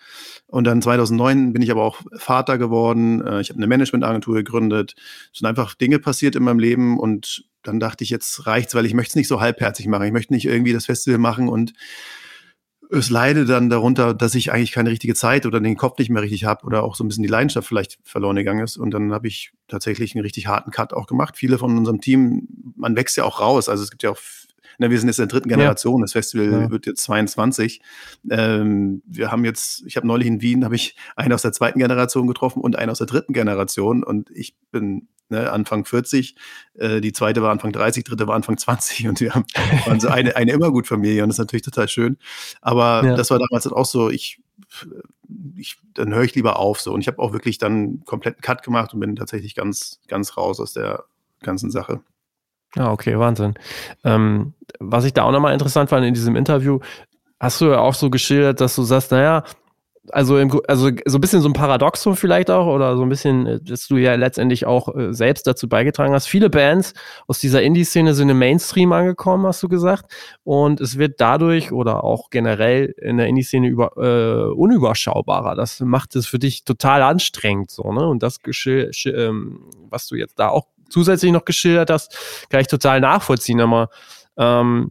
Und 0.47 0.65
dann 0.65 0.83
2009 0.83 1.53
bin 1.53 1.63
ich 1.63 1.71
aber 1.71 1.83
auch 1.83 2.03
Vater 2.17 2.59
geworden. 2.59 3.27
Äh, 3.27 3.41
ich 3.41 3.49
habe 3.49 3.59
eine 3.59 3.67
Managementagentur 3.67 4.35
gegründet. 4.35 4.95
Es 5.33 5.39
sind 5.39 5.49
einfach 5.49 5.75
Dinge 5.75 5.99
passiert 5.99 6.37
in 6.37 6.43
meinem 6.43 6.59
Leben 6.59 7.01
und 7.01 7.45
dann 7.67 7.81
dachte 7.81 8.05
ich, 8.05 8.11
jetzt 8.11 8.47
reicht's, 8.47 8.75
weil 8.75 8.87
ich 8.87 8.95
möchte 8.95 9.11
es 9.11 9.17
nicht 9.17 9.29
so 9.29 9.41
halbherzig 9.41 9.87
machen. 9.87 10.05
Ich 10.05 10.13
möchte 10.13 10.33
nicht 10.33 10.47
irgendwie 10.47 10.73
das 10.73 10.87
Festival 10.87 11.19
machen 11.19 11.49
und 11.49 11.73
es 12.91 13.11
leide 13.11 13.45
dann 13.45 13.69
darunter, 13.69 14.15
dass 14.15 14.35
ich 14.35 14.53
eigentlich 14.53 14.73
keine 14.73 14.91
richtige 14.91 15.15
Zeit 15.15 15.45
oder 15.45 15.61
den 15.61 15.77
Kopf 15.77 15.99
nicht 15.99 16.11
mehr 16.11 16.23
richtig 16.23 16.45
habe 16.45 16.65
oder 16.65 16.85
auch 16.85 16.95
so 16.95 17.03
ein 17.03 17.09
bisschen 17.09 17.25
die 17.25 17.29
Leidenschaft 17.29 17.67
vielleicht 17.67 17.99
verloren 18.05 18.37
gegangen 18.37 18.63
ist. 18.63 18.77
Und 18.77 18.93
dann 18.93 19.13
habe 19.13 19.27
ich 19.27 19.53
tatsächlich 19.67 20.15
einen 20.15 20.23
richtig 20.23 20.47
harten 20.47 20.71
Cut 20.71 20.93
auch 20.93 21.07
gemacht. 21.07 21.37
Viele 21.37 21.59
von 21.59 21.77
unserem 21.77 22.01
Team, 22.01 22.47
man 22.77 22.95
wächst 22.95 23.17
ja 23.17 23.25
auch 23.25 23.41
raus. 23.41 23.69
Also 23.69 23.83
es 23.83 23.91
gibt 23.91 24.03
ja 24.05 24.11
auch 24.11 24.19
na, 24.79 24.91
wir 24.91 24.99
sind 24.99 25.09
jetzt 25.09 25.19
in 25.19 25.29
der 25.29 25.33
dritten 25.33 25.49
Generation, 25.49 26.01
ja. 26.01 26.05
das 26.05 26.13
Festival 26.13 26.51
ja. 26.51 26.71
wird 26.71 26.87
jetzt 26.87 27.03
22. 27.05 27.81
Ähm, 28.31 29.03
wir 29.07 29.31
haben 29.31 29.45
jetzt, 29.45 29.85
ich 29.87 29.97
habe 29.97 30.07
neulich 30.07 30.29
in 30.29 30.41
Wien, 30.43 30.65
habe 30.65 30.77
ich 30.77 30.97
einen 31.17 31.33
aus 31.33 31.43
der 31.43 31.53
zweiten 31.53 31.79
Generation 31.79 32.27
getroffen 32.27 32.61
und 32.61 32.77
einen 32.77 32.91
aus 32.91 32.99
der 32.99 33.07
dritten 33.07 33.33
Generation 33.33 34.03
und 34.03 34.31
ich 34.31 34.57
bin 34.71 35.09
ne, 35.29 35.51
Anfang 35.51 35.85
40, 35.85 36.37
äh, 36.75 37.01
die 37.01 37.13
zweite 37.13 37.43
war 37.43 37.51
Anfang 37.51 37.73
30, 37.73 38.05
dritte 38.05 38.27
war 38.27 38.35
Anfang 38.35 38.59
20 38.59 39.09
und 39.09 39.21
wir 39.21 39.35
haben, 39.35 39.45
waren 39.87 40.01
so 40.01 40.09
eine, 40.09 40.37
eine 40.37 40.53
Immergut-Familie 40.53 41.23
und 41.23 41.29
das 41.29 41.37
ist 41.37 41.41
natürlich 41.41 41.65
total 41.65 41.89
schön. 41.89 42.19
Aber 42.61 43.05
ja. 43.05 43.17
das 43.17 43.31
war 43.31 43.39
damals 43.39 43.67
auch 43.67 43.87
so, 43.87 44.11
ich, 44.11 44.41
ich, 45.57 45.79
dann 45.95 46.15
höre 46.15 46.25
ich 46.25 46.35
lieber 46.35 46.59
auf 46.59 46.81
so. 46.81 46.93
Und 46.93 47.01
ich 47.01 47.09
habe 47.09 47.19
auch 47.19 47.33
wirklich 47.33 47.59
dann 47.59 47.73
einen 47.73 48.05
kompletten 48.05 48.43
Cut 48.43 48.63
gemacht 48.63 48.95
und 48.95 49.01
bin 49.01 49.17
tatsächlich 49.17 49.55
ganz, 49.55 50.01
ganz 50.09 50.37
raus 50.37 50.61
aus 50.61 50.73
der 50.73 51.05
ganzen 51.41 51.71
Sache. 51.71 52.01
Ja, 52.75 52.93
okay, 52.93 53.19
Wahnsinn. 53.19 53.55
Ähm, 54.05 54.55
was 54.81 55.05
ich 55.05 55.15
da 55.15 55.23
auch 55.23 55.33
nochmal 55.33 55.55
interessant 55.55 55.91
fand 55.91 56.05
in 56.05 56.15
diesem 56.15 56.37
Interview, 56.37 56.81
hast 57.41 57.61
du 57.61 57.67
ja 57.67 57.79
auch 57.79 57.95
so 57.95 58.11
geschildert, 58.11 58.61
dass 58.61 58.75
du 58.77 58.83
sagst, 58.83 59.13
naja, 59.13 59.45
also, 60.11 60.39
im, 60.39 60.61
also 60.69 60.91
so 61.07 61.19
ein 61.19 61.21
bisschen 61.21 61.41
so 61.41 61.49
ein 61.49 61.53
Paradoxon 61.53 62.17
vielleicht 62.17 62.51
auch 62.51 62.67
oder 62.67 62.97
so 62.97 63.03
ein 63.03 63.09
bisschen, 63.09 63.47
äh, 63.47 63.61
dass 63.61 63.89
du 63.89 63.97
ja 63.97 64.15
letztendlich 64.15 64.67
auch 64.67 64.95
äh, 64.95 65.13
selbst 65.13 65.47
dazu 65.47 65.69
beigetragen 65.69 66.15
hast. 66.15 66.27
Viele 66.27 66.51
Bands 66.51 66.95
aus 67.27 67.39
dieser 67.41 67.63
Indie-Szene 67.63 68.15
sind 68.15 68.29
im 68.29 68.39
Mainstream 68.39 68.93
angekommen, 68.93 69.47
hast 69.47 69.63
du 69.63 69.69
gesagt. 69.69 70.13
Und 70.45 70.81
es 70.81 70.99
wird 70.99 71.21
dadurch 71.21 71.73
oder 71.73 72.05
auch 72.05 72.31
generell 72.31 72.95
in 73.01 73.17
der 73.17 73.27
Indie-Szene 73.27 73.69
äh, 73.69 74.53
unüberschaubarer. 74.53 75.55
Das 75.57 75.81
macht 75.81 76.15
es 76.17 76.27
für 76.27 76.39
dich 76.39 76.65
total 76.65 77.03
anstrengend, 77.03 77.71
so, 77.71 77.93
ne? 77.93 78.07
Und 78.07 78.23
das, 78.23 78.39
ähm, 79.07 79.61
was 79.91 80.07
du 80.07 80.15
jetzt 80.17 80.39
da 80.39 80.49
auch 80.49 80.67
zusätzlich 80.89 81.33
noch 81.33 81.45
geschildert 81.45 81.91
hast, 81.91 82.47
kann 82.51 82.61
ich 82.61 82.67
total 82.67 83.01
nachvollziehen. 83.01 83.61
Aber 83.61 83.91
ähm, 84.37 84.91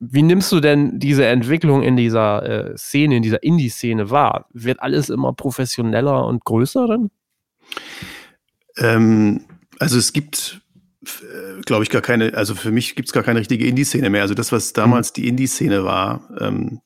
wie 0.00 0.22
nimmst 0.22 0.52
du 0.52 0.60
denn 0.60 0.98
diese 0.98 1.26
Entwicklung 1.26 1.82
in 1.82 1.96
dieser 1.96 2.42
äh, 2.42 2.76
Szene, 2.76 3.16
in 3.16 3.22
dieser 3.22 3.42
Indie-Szene 3.42 4.10
wahr? 4.10 4.46
Wird 4.52 4.80
alles 4.80 5.08
immer 5.08 5.32
professioneller 5.32 6.24
und 6.24 6.44
größer 6.44 6.86
dann? 6.86 7.10
Ähm, 8.76 9.44
also 9.80 9.98
es 9.98 10.12
gibt, 10.12 10.60
äh, 11.04 11.60
glaube 11.62 11.82
ich, 11.82 11.90
gar 11.90 12.02
keine, 12.02 12.34
also 12.34 12.54
für 12.54 12.70
mich 12.70 12.94
gibt 12.94 13.08
es 13.08 13.12
gar 13.12 13.24
keine 13.24 13.40
richtige 13.40 13.66
Indie-Szene 13.66 14.08
mehr. 14.08 14.22
Also 14.22 14.34
das, 14.34 14.52
was 14.52 14.72
damals 14.72 15.10
mhm. 15.10 15.14
die 15.14 15.28
Indie-Szene 15.28 15.84
war, 15.84 16.28
ähm, 16.40 16.80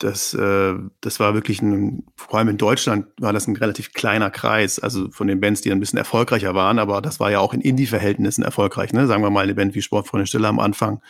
das, 0.00 0.32
äh, 0.34 0.74
das 1.02 1.20
war 1.20 1.34
wirklich 1.34 1.60
ein, 1.60 2.04
vor 2.16 2.38
allem 2.38 2.48
in 2.48 2.56
Deutschland 2.56 3.06
war 3.18 3.32
das 3.32 3.46
ein 3.46 3.56
relativ 3.56 3.92
kleiner 3.92 4.30
Kreis, 4.30 4.78
also 4.78 5.10
von 5.10 5.26
den 5.26 5.40
Bands, 5.40 5.60
die 5.60 5.70
ein 5.70 5.78
bisschen 5.78 5.98
erfolgreicher 5.98 6.54
waren, 6.54 6.78
aber 6.78 7.02
das 7.02 7.20
war 7.20 7.30
ja 7.30 7.38
auch 7.38 7.52
in 7.52 7.60
Indie-Verhältnissen 7.60 8.42
erfolgreich, 8.42 8.92
ne? 8.92 9.06
Sagen 9.06 9.22
wir 9.22 9.30
mal 9.30 9.44
eine 9.44 9.54
Band 9.54 9.74
wie 9.74 9.82
Sportfreunde 9.82 10.26
Stille 10.26 10.48
am 10.48 10.58
Anfang. 10.58 11.02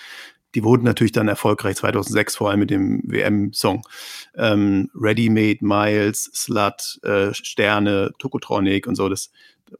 Die 0.57 0.64
wurden 0.64 0.83
natürlich 0.83 1.12
dann 1.12 1.29
erfolgreich 1.29 1.76
2006, 1.76 2.37
vor 2.37 2.50
allem 2.50 2.59
mit 2.59 2.70
dem 2.70 3.03
WM-Song. 3.05 3.87
Ähm, 4.35 4.90
Ready 4.94 5.31
Made, 5.31 5.59
Miles, 5.61 6.24
Slut, 6.35 6.98
äh, 7.05 7.33
Sterne, 7.33 8.11
Tokotronic 8.18 8.88
und 8.88 8.96
so. 8.96 9.09
Das, 9.09 9.31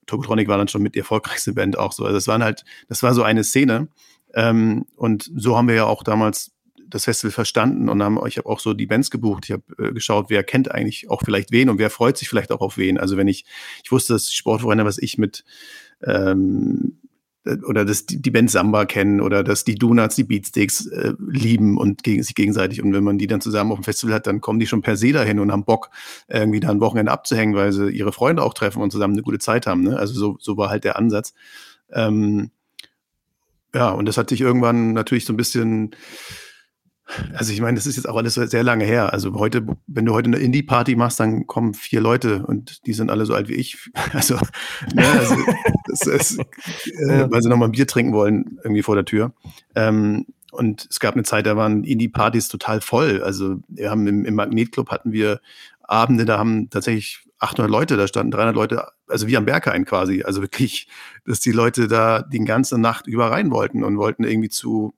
Tokotronic 0.07 0.47
war 0.47 0.59
dann 0.59 0.69
schon 0.69 0.83
mit 0.83 0.95
die 0.95 1.01
erfolgreichste 1.01 1.53
Band 1.53 1.77
auch 1.77 1.91
so. 1.91 2.05
Also 2.05 2.17
das 2.17 2.29
waren 2.29 2.45
halt, 2.45 2.65
das 2.89 3.03
war 3.03 3.13
so 3.15 3.25
eine 3.25 3.43
Szene. 3.43 3.89
Ähm, 4.35 4.87
und 4.95 5.29
so 5.35 5.57
haben 5.57 5.67
wir 5.67 5.75
ja 5.75 5.87
auch 5.87 6.05
damals 6.05 6.53
das 6.91 7.05
Festival 7.05 7.31
verstanden 7.31 7.89
und 7.89 8.03
haben, 8.03 8.19
ich 8.27 8.39
habe 8.39 8.49
auch 8.49 8.61
so 8.61 8.75
die 8.75 8.87
Bands 8.87 9.11
gebucht. 9.11 9.45
Ich 9.47 9.53
habe 9.53 9.63
äh, 9.79 9.93
geschaut, 9.93 10.27
wer 10.29 10.43
kennt 10.43 10.71
eigentlich 10.71 11.09
auch 11.09 11.23
vielleicht 11.25 11.53
wen 11.53 11.71
und 11.71 11.79
wer 11.79 11.91
freut 11.91 12.19
sich 12.19 12.29
vielleicht 12.29 12.53
auch 12.53 12.61
auf 12.61 12.77
wen. 12.77 12.99
Also 12.99 13.17
wenn 13.17 13.29
ich, 13.29 13.45
ich 13.83 13.93
wusste, 13.93 14.13
dass 14.13 14.33
Sportvereine, 14.33 14.85
was 14.85 14.99
ich 14.99 15.17
mit 15.19 15.45
ähm, 16.03 16.97
oder 17.67 17.87
dass 17.87 18.05
die, 18.05 18.21
die 18.21 18.31
Band 18.31 18.51
Samba 18.51 18.85
kennen 18.85 19.21
oder 19.21 19.43
dass 19.43 19.65
die 19.65 19.75
Donuts 19.75 20.15
die 20.15 20.25
Beatsticks 20.25 20.87
äh, 20.87 21.15
lieben 21.19 21.79
und 21.79 22.03
gegen, 22.03 22.23
sich 22.23 22.35
gegenseitig. 22.35 22.83
Und 22.83 22.93
wenn 22.93 23.03
man 23.03 23.17
die 23.17 23.27
dann 23.27 23.41
zusammen 23.41 23.73
auf 23.73 23.79
dem 23.79 23.85
Festival 23.85 24.15
hat, 24.15 24.27
dann 24.27 24.43
kommen 24.43 24.61
die 24.61 24.67
schon 24.67 24.83
per 24.83 24.97
se 24.97 25.13
dahin 25.13 25.39
und 25.39 25.51
haben 25.51 25.65
Bock, 25.65 25.91
irgendwie 26.29 26.61
da 26.61 26.69
ein 26.71 26.81
Wochenende 26.81 27.13
abzuhängen, 27.13 27.55
weil 27.55 27.73
sie 27.73 27.91
ihre 27.91 28.13
Freunde 28.13 28.43
auch 28.43 28.53
treffen 28.53 28.83
und 28.83 28.91
zusammen 28.91 29.15
eine 29.15 29.23
gute 29.23 29.39
Zeit 29.39 29.67
haben. 29.67 29.83
Ne? 29.83 29.99
Also 29.99 30.15
so, 30.15 30.37
so 30.39 30.59
war 30.59 30.69
halt 30.69 30.85
der 30.85 30.97
Ansatz. 30.97 31.33
Ähm, 31.91 32.51
ja, 33.75 33.91
und 33.91 34.07
das 34.07 34.19
hat 34.19 34.29
sich 34.29 34.41
irgendwann 34.41 34.93
natürlich 34.93 35.25
so 35.25 35.33
ein 35.33 35.37
bisschen 35.39 35.93
also 37.35 37.53
ich 37.53 37.61
meine, 37.61 37.77
das 37.77 37.87
ist 37.87 37.97
jetzt 37.97 38.09
auch 38.09 38.17
alles 38.17 38.35
sehr 38.35 38.63
lange 38.63 38.85
her. 38.85 39.13
Also 39.13 39.35
heute, 39.35 39.67
wenn 39.87 40.05
du 40.05 40.15
heute 40.15 40.29
eine 40.29 40.39
Indie-Party 40.39 40.97
machst, 40.97 41.21
dann 41.21 41.47
kommen 41.47 41.75
vier 41.75 42.01
Leute 42.01 42.45
und 42.47 42.87
die 42.87 42.93
sind 42.93 43.11
alle 43.11 43.27
so 43.27 43.35
alt 43.35 43.49
wie 43.49 43.55
ich. 43.55 43.91
Also, 44.13 44.35
ne, 44.93 45.07
also 45.07 45.37
das 45.87 46.07
ist, 46.07 46.39
äh, 47.09 47.31
weil 47.31 47.43
sie 47.43 47.49
nochmal 47.49 47.69
ein 47.69 47.73
Bier 47.73 47.87
trinken 47.87 48.13
wollen, 48.13 48.59
irgendwie 48.65 48.83
vor 48.83 48.97
der 48.97 49.05
Tür. 49.05 49.33
Ähm, 49.75 50.27
und 50.51 50.87
es 50.91 50.99
gab 50.99 51.15
eine 51.15 51.23
Zeit, 51.23 51.47
da 51.47 51.57
waren 51.57 51.85
Indie-Partys 51.85 52.49
total 52.49 52.81
voll. 52.81 53.23
Also 53.23 53.59
wir 53.69 53.91
haben 53.91 54.07
im, 54.07 54.25
im 54.25 54.35
Magnetclub 54.35 54.91
hatten 54.91 55.13
wir 55.13 55.41
Abende, 55.83 56.25
da 56.25 56.39
haben 56.39 56.71
tatsächlich 56.71 57.21
800 57.39 57.71
Leute, 57.71 57.97
da 57.97 58.07
standen 58.07 58.31
300 58.31 58.55
Leute, 58.55 58.89
also 59.09 59.27
wie 59.27 59.37
am 59.37 59.47
Berghain 59.47 59.85
quasi. 59.85 60.23
Also 60.23 60.43
wirklich, 60.43 60.89
dass 61.25 61.41
die 61.41 61.53
Leute 61.53 61.89
da 61.89 62.23
die 62.23 62.45
ganze 62.45 62.79
Nacht 62.79 63.07
über 63.07 63.31
rein 63.31 63.51
wollten 63.51 63.83
und 63.83 63.97
wollten 63.97 64.25
irgendwie 64.25 64.51
zu 64.51 64.95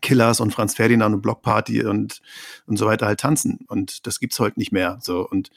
Killers 0.00 0.40
und 0.40 0.52
Franz 0.52 0.74
Ferdinand 0.74 1.14
und 1.14 1.22
Blockparty 1.22 1.84
und, 1.84 2.20
und 2.66 2.76
so 2.76 2.86
weiter 2.86 3.06
halt 3.06 3.20
tanzen. 3.20 3.60
Und 3.68 4.06
das 4.06 4.20
gibt's 4.20 4.38
heute 4.40 4.58
nicht 4.58 4.72
mehr. 4.72 4.98
So 5.02 5.28
und 5.28 5.50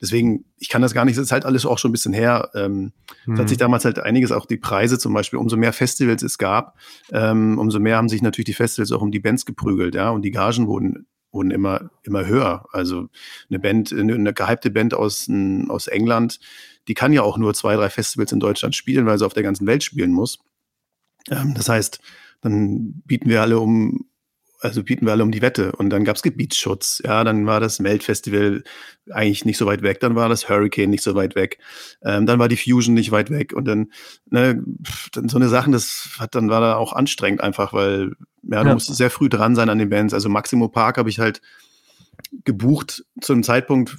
deswegen, 0.00 0.44
ich 0.58 0.68
kann 0.68 0.82
das 0.82 0.94
gar 0.94 1.04
nicht, 1.04 1.16
das 1.16 1.26
ist 1.26 1.32
halt 1.32 1.44
alles 1.44 1.66
auch 1.66 1.78
schon 1.78 1.90
ein 1.90 1.92
bisschen 1.92 2.12
her. 2.12 2.50
Ähm, 2.54 2.92
mhm. 3.26 3.38
hat 3.38 3.48
sich 3.48 3.58
damals 3.58 3.84
halt 3.84 3.98
einiges, 3.98 4.32
auch 4.32 4.46
die 4.46 4.56
Preise 4.56 4.98
zum 4.98 5.12
Beispiel, 5.12 5.38
umso 5.38 5.56
mehr 5.56 5.72
Festivals 5.72 6.22
es 6.22 6.38
gab, 6.38 6.78
ähm, 7.12 7.58
umso 7.58 7.80
mehr 7.80 7.96
haben 7.96 8.08
sich 8.08 8.22
natürlich 8.22 8.46
die 8.46 8.54
Festivals 8.54 8.92
auch 8.92 9.02
um 9.02 9.10
die 9.10 9.20
Bands 9.20 9.46
geprügelt, 9.46 9.94
ja, 9.94 10.10
und 10.10 10.22
die 10.22 10.30
Gagen 10.30 10.66
wurden 10.66 11.06
wurden 11.34 11.50
immer, 11.50 11.90
immer 12.04 12.26
höher. 12.26 12.64
Also 12.72 13.08
eine 13.50 13.58
Band, 13.58 13.92
eine 13.92 14.32
gehypte 14.32 14.70
Band 14.70 14.94
aus, 14.94 15.28
aus 15.68 15.88
England, 15.88 16.38
die 16.86 16.94
kann 16.94 17.12
ja 17.12 17.22
auch 17.22 17.36
nur 17.36 17.52
zwei, 17.54 17.74
drei 17.74 17.90
Festivals 17.90 18.32
in 18.32 18.40
Deutschland 18.40 18.74
spielen, 18.74 19.04
weil 19.04 19.18
sie 19.18 19.26
auf 19.26 19.34
der 19.34 19.42
ganzen 19.42 19.66
Welt 19.66 19.82
spielen 19.82 20.12
muss. 20.12 20.38
Ähm, 21.30 21.54
das 21.54 21.68
heißt, 21.68 22.00
dann 22.44 23.02
bieten 23.06 23.28
wir 23.28 23.40
alle 23.40 23.58
um, 23.58 24.04
also 24.60 24.82
bieten 24.84 25.06
wir 25.06 25.12
alle 25.12 25.22
um 25.22 25.32
die 25.32 25.42
Wette. 25.42 25.72
Und 25.72 25.90
dann 25.90 26.04
gab 26.04 26.16
es 26.16 26.22
Gebietsschutz. 26.22 27.00
Ja, 27.04 27.24
dann 27.24 27.46
war 27.46 27.58
das 27.58 27.80
Melt-Festival 27.80 28.62
eigentlich 29.10 29.44
nicht 29.44 29.58
so 29.58 29.66
weit 29.66 29.82
weg. 29.82 30.00
Dann 30.00 30.14
war 30.14 30.28
das 30.28 30.48
Hurricane 30.48 30.90
nicht 30.90 31.02
so 31.02 31.14
weit 31.14 31.34
weg. 31.34 31.58
Ähm, 32.04 32.26
dann 32.26 32.38
war 32.38 32.48
die 32.48 32.56
Fusion 32.56 32.94
nicht 32.94 33.10
weit 33.10 33.30
weg. 33.30 33.52
Und 33.54 33.64
dann, 33.64 33.90
ne, 34.30 34.62
dann 35.12 35.28
so 35.28 35.38
eine 35.38 35.48
Sachen, 35.48 35.72
das 35.72 36.16
hat, 36.18 36.34
dann 36.34 36.50
war 36.50 36.60
da 36.60 36.76
auch 36.76 36.92
anstrengend 36.92 37.40
einfach, 37.40 37.72
weil 37.72 38.12
ja, 38.42 38.62
du 38.62 38.68
ja. 38.68 38.74
musst 38.74 38.94
sehr 38.94 39.10
früh 39.10 39.28
dran 39.28 39.54
sein 39.54 39.70
an 39.70 39.78
den 39.78 39.88
Bands. 39.88 40.14
Also 40.14 40.28
Maximo 40.28 40.68
Park 40.68 40.98
habe 40.98 41.08
ich 41.08 41.18
halt 41.18 41.40
gebucht 42.44 43.04
zu 43.20 43.32
einem 43.32 43.42
Zeitpunkt, 43.42 43.96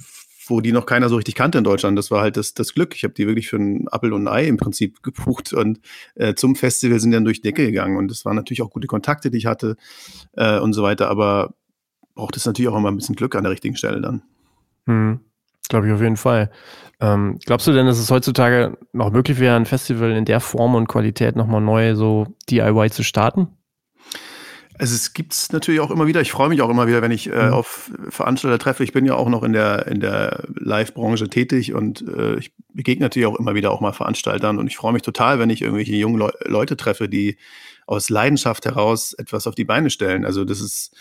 wo 0.48 0.60
die 0.60 0.72
noch 0.72 0.86
keiner 0.86 1.08
so 1.08 1.16
richtig 1.16 1.34
kannte 1.34 1.58
in 1.58 1.64
Deutschland. 1.64 1.98
Das 1.98 2.10
war 2.10 2.22
halt 2.22 2.36
das, 2.36 2.54
das 2.54 2.74
Glück. 2.74 2.94
Ich 2.94 3.04
habe 3.04 3.14
die 3.14 3.26
wirklich 3.26 3.48
für 3.48 3.56
ein 3.56 3.88
Appel 3.88 4.12
und 4.12 4.26
ein 4.26 4.32
Ei 4.32 4.46
im 4.46 4.56
Prinzip 4.56 5.02
gebucht 5.02 5.52
und 5.52 5.80
äh, 6.14 6.34
zum 6.34 6.56
Festival 6.56 7.00
sind 7.00 7.12
dann 7.12 7.24
durch 7.24 7.40
die 7.40 7.48
Decke 7.48 7.66
gegangen. 7.66 7.96
Und 7.96 8.10
das 8.10 8.24
waren 8.24 8.36
natürlich 8.36 8.62
auch 8.62 8.70
gute 8.70 8.86
Kontakte, 8.86 9.30
die 9.30 9.38
ich 9.38 9.46
hatte 9.46 9.76
äh, 10.32 10.58
und 10.58 10.72
so 10.72 10.82
weiter. 10.82 11.08
Aber 11.08 11.54
braucht 12.14 12.36
es 12.36 12.46
natürlich 12.46 12.68
auch 12.68 12.76
immer 12.76 12.90
ein 12.90 12.96
bisschen 12.96 13.16
Glück 13.16 13.34
an 13.34 13.44
der 13.44 13.52
richtigen 13.52 13.76
Stelle 13.76 14.00
dann. 14.00 14.22
Hm. 14.86 15.20
Glaube 15.68 15.88
ich 15.88 15.92
auf 15.92 16.00
jeden 16.00 16.16
Fall. 16.16 16.50
Ähm, 17.00 17.38
glaubst 17.44 17.66
du 17.66 17.72
denn, 17.72 17.86
dass 17.86 17.98
es 17.98 18.10
heutzutage 18.10 18.78
noch 18.92 19.10
möglich 19.10 19.38
wäre, 19.40 19.56
ein 19.56 19.66
Festival 19.66 20.12
in 20.12 20.24
der 20.24 20.40
Form 20.40 20.74
und 20.74 20.86
Qualität 20.86 21.36
nochmal 21.36 21.60
neu 21.60 21.94
so 21.94 22.26
DIY 22.48 22.90
zu 22.90 23.02
starten? 23.02 23.48
Also 24.78 24.94
es 24.94 25.14
gibt's 25.14 25.52
natürlich 25.52 25.80
auch 25.80 25.90
immer 25.90 26.06
wieder. 26.06 26.20
Ich 26.20 26.32
freue 26.32 26.48
mich 26.48 26.60
auch 26.60 26.68
immer 26.68 26.86
wieder, 26.86 27.00
wenn 27.02 27.10
ich 27.10 27.30
äh, 27.30 27.46
mhm. 27.46 27.52
auf 27.52 27.90
Veranstalter 28.08 28.58
treffe. 28.58 28.84
Ich 28.84 28.92
bin 28.92 29.06
ja 29.06 29.14
auch 29.14 29.28
noch 29.28 29.42
in 29.42 29.52
der 29.52 29.86
in 29.86 30.00
der 30.00 30.44
Live-Branche 30.54 31.28
tätig 31.28 31.72
und 31.72 32.06
äh, 32.08 32.36
ich 32.38 32.52
begegne 32.74 33.04
natürlich 33.04 33.26
auch 33.26 33.38
immer 33.38 33.54
wieder 33.54 33.70
auch 33.70 33.80
mal 33.80 33.92
Veranstaltern 33.92 34.58
und 34.58 34.66
ich 34.66 34.76
freue 34.76 34.92
mich 34.92 35.02
total, 35.02 35.38
wenn 35.38 35.50
ich 35.50 35.62
irgendwelche 35.62 35.94
jungen 35.94 36.18
Le 36.18 36.32
Leute 36.44 36.76
treffe, 36.76 37.08
die 37.08 37.38
aus 37.86 38.10
Leidenschaft 38.10 38.66
heraus 38.66 39.14
etwas 39.14 39.46
auf 39.46 39.54
die 39.54 39.64
Beine 39.64 39.90
stellen. 39.90 40.24
Also 40.24 40.44
das 40.44 40.60
ist 40.60 40.94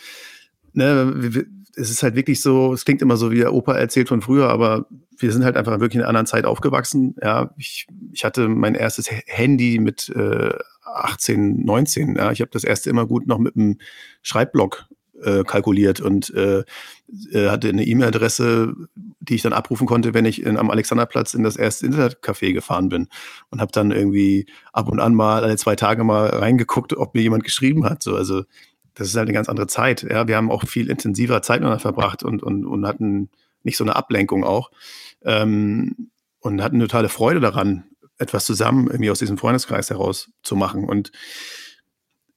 ne, 0.73 1.45
es 1.75 1.89
ist 1.89 2.03
halt 2.03 2.15
wirklich 2.15 2.41
so. 2.41 2.73
Es 2.73 2.85
klingt 2.85 3.01
immer 3.01 3.17
so 3.17 3.31
wie 3.31 3.39
der 3.39 3.53
Opa 3.53 3.75
erzählt 3.75 4.07
von 4.07 4.21
früher, 4.21 4.49
aber 4.49 4.85
wir 5.17 5.31
sind 5.31 5.43
halt 5.43 5.57
einfach 5.57 5.79
wirklich 5.79 5.95
in 5.95 6.01
einer 6.01 6.09
anderen 6.09 6.27
Zeit 6.27 6.45
aufgewachsen. 6.45 7.15
Ja, 7.21 7.53
ich, 7.57 7.88
ich 8.11 8.23
hatte 8.25 8.47
mein 8.47 8.75
erstes 8.75 9.09
Handy 9.09 9.79
mit 9.79 10.09
äh, 10.09 10.53
18, 10.86 11.65
19. 11.65 12.15
Ja. 12.15 12.32
Ich 12.32 12.41
habe 12.41 12.52
das 12.52 12.63
erste 12.63 12.89
immer 12.89 13.06
gut 13.06 13.28
noch 13.28 13.39
mit 13.39 13.56
einem 13.56 13.78
Schreibblock 14.21 14.88
äh, 15.21 15.43
kalkuliert 15.43 16.02
und 16.02 16.34
äh, 16.34 16.63
äh, 17.32 17.50
hatte 17.50 17.69
eine 17.69 17.86
E-Mail-Adresse, 17.86 18.76
die 19.19 19.36
ich 19.36 19.41
dann 19.41 19.54
abrufen 19.54 19.88
konnte, 19.88 20.13
wenn 20.13 20.26
ich 20.26 20.43
in, 20.43 20.58
am 20.58 20.69
Alexanderplatz 20.69 21.34
in 21.34 21.43
das 21.43 21.56
erste 21.56 21.88
Internetcafé 21.88 22.54
gefahren 22.54 22.89
bin 22.89 23.08
und 23.50 23.62
habe 23.62 23.71
dann 23.71 23.91
irgendwie 23.91 24.45
ab 24.74 24.89
und 24.89 25.00
an 25.00 25.15
mal 25.15 25.43
alle 25.43 25.58
zwei 25.58 25.76
Tage 25.76 26.04
mal 26.04 26.28
reingeguckt, 26.28 26.95
ob 26.95 27.15
mir 27.15 27.21
jemand 27.21 27.43
geschrieben 27.43 27.86
hat. 27.86 28.04
So, 28.04 28.15
also 28.15 28.43
das 28.93 29.08
ist 29.08 29.15
halt 29.15 29.28
eine 29.28 29.34
ganz 29.34 29.50
andere 29.50 29.67
Zeit. 29.67 30.04
Ja, 30.04 30.28
wir 30.28 30.38
haben 30.38 30.52
auch 30.52 30.65
viel 30.65 30.89
intensiver 30.89 31.41
Zeit 31.41 31.60
miteinander 31.60 31.80
verbracht 31.80 32.24
und, 32.24 32.43
und, 32.43 32.65
und 32.65 32.86
hatten 32.86 33.30
nicht 33.63 33.78
so 33.78 33.84
eine 33.84 33.95
Ablenkung 33.95 34.43
auch 34.43 34.71
ähm, 35.24 36.10
und 36.39 36.62
hatten 36.62 36.80
totale 36.80 37.10
Freude 37.10 37.39
daran, 37.39 37.86
etwas 38.17 38.45
zusammen 38.45 38.88
irgendwie 38.88 39.12
aus 39.12 39.19
diesem 39.19 39.38
Freundeskreis 39.38 39.89
heraus 39.89 40.30
zu 40.43 40.56
machen. 40.56 40.86
Und 40.86 41.12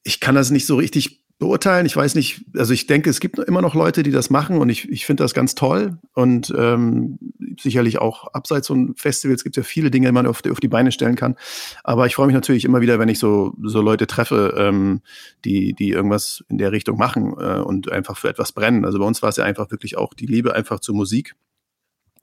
ich 0.03 0.19
kann 0.19 0.35
das 0.35 0.51
nicht 0.51 0.65
so 0.65 0.75
richtig 0.75 1.19
beurteilen. 1.39 1.85
Ich 1.85 1.95
weiß 1.95 2.15
nicht, 2.15 2.41
also 2.57 2.73
ich 2.73 2.85
denke, 2.85 3.09
es 3.09 3.21
gibt 3.21 3.39
immer 3.39 3.61
noch 3.61 3.73
Leute, 3.73 4.03
die 4.03 4.11
das 4.11 4.29
machen 4.29 4.57
und 4.57 4.69
ich, 4.69 4.89
ich 4.89 5.05
finde 5.05 5.23
das 5.23 5.33
ganz 5.33 5.55
toll. 5.55 5.97
Und 6.13 6.53
ähm, 6.55 7.17
sicherlich 7.59 7.99
auch 7.99 8.27
abseits 8.33 8.67
von 8.67 8.93
Festivals 8.95 9.43
gibt 9.43 9.57
es 9.57 9.63
ja 9.63 9.67
viele 9.67 9.89
Dinge, 9.89 10.07
die 10.07 10.11
man 10.11 10.27
auf 10.27 10.41
die, 10.41 10.51
auf 10.51 10.59
die 10.59 10.67
Beine 10.67 10.91
stellen 10.91 11.15
kann. 11.15 11.35
Aber 11.83 12.05
ich 12.05 12.15
freue 12.15 12.27
mich 12.27 12.33
natürlich 12.33 12.65
immer 12.65 12.81
wieder, 12.81 12.99
wenn 12.99 13.07
ich 13.07 13.19
so, 13.19 13.53
so 13.63 13.81
Leute 13.81 14.05
treffe, 14.05 14.53
ähm, 14.57 15.01
die, 15.45 15.73
die 15.73 15.91
irgendwas 15.91 16.43
in 16.49 16.57
der 16.57 16.73
Richtung 16.73 16.97
machen 16.97 17.33
äh, 17.39 17.61
und 17.61 17.89
einfach 17.89 18.17
für 18.17 18.27
etwas 18.27 18.51
brennen. 18.51 18.83
Also 18.83 18.99
bei 18.99 19.05
uns 19.05 19.21
war 19.21 19.29
es 19.29 19.37
ja 19.37 19.45
einfach 19.45 19.71
wirklich 19.71 19.97
auch 19.97 20.13
die 20.13 20.25
Liebe 20.25 20.53
einfach 20.53 20.81
zur 20.81 20.95
Musik 20.95 21.35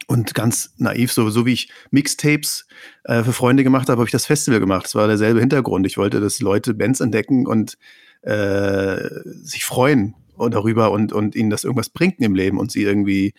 und 0.07 0.35
ganz 0.35 0.75
naiv, 0.77 1.13
so, 1.13 1.31
so 1.31 1.47
wie 1.47 1.53
ich 1.53 1.71
Mixtapes 1.91 2.67
äh, 3.05 3.23
für 3.23 3.33
Freunde 3.33 3.65
gemacht 3.65 3.89
habe, 3.89 3.99
habe 3.99 4.09
ich 4.09 4.13
das 4.13 4.27
Festival 4.27 4.61
gemacht. 4.61 4.87
Es 4.87 4.95
war 4.95 5.07
derselbe 5.09 5.41
Hintergrund. 5.41 5.87
Ich 5.87 5.99
wollte, 5.99 6.21
dass 6.21 6.41
Leute 6.41 6.75
Bands 6.75 7.01
entdecken 7.01 7.47
und 7.47 7.77
äh, 8.23 9.09
sich 9.43 9.65
freuen 9.65 10.15
darüber 10.39 10.91
und, 10.91 11.13
und 11.13 11.35
ihnen 11.35 11.51
das 11.51 11.65
irgendwas 11.65 11.89
bringt 11.89 12.21
im 12.21 12.35
Leben 12.35 12.59
und 12.59 12.71
sie 12.71 12.83
irgendwie 12.83 13.33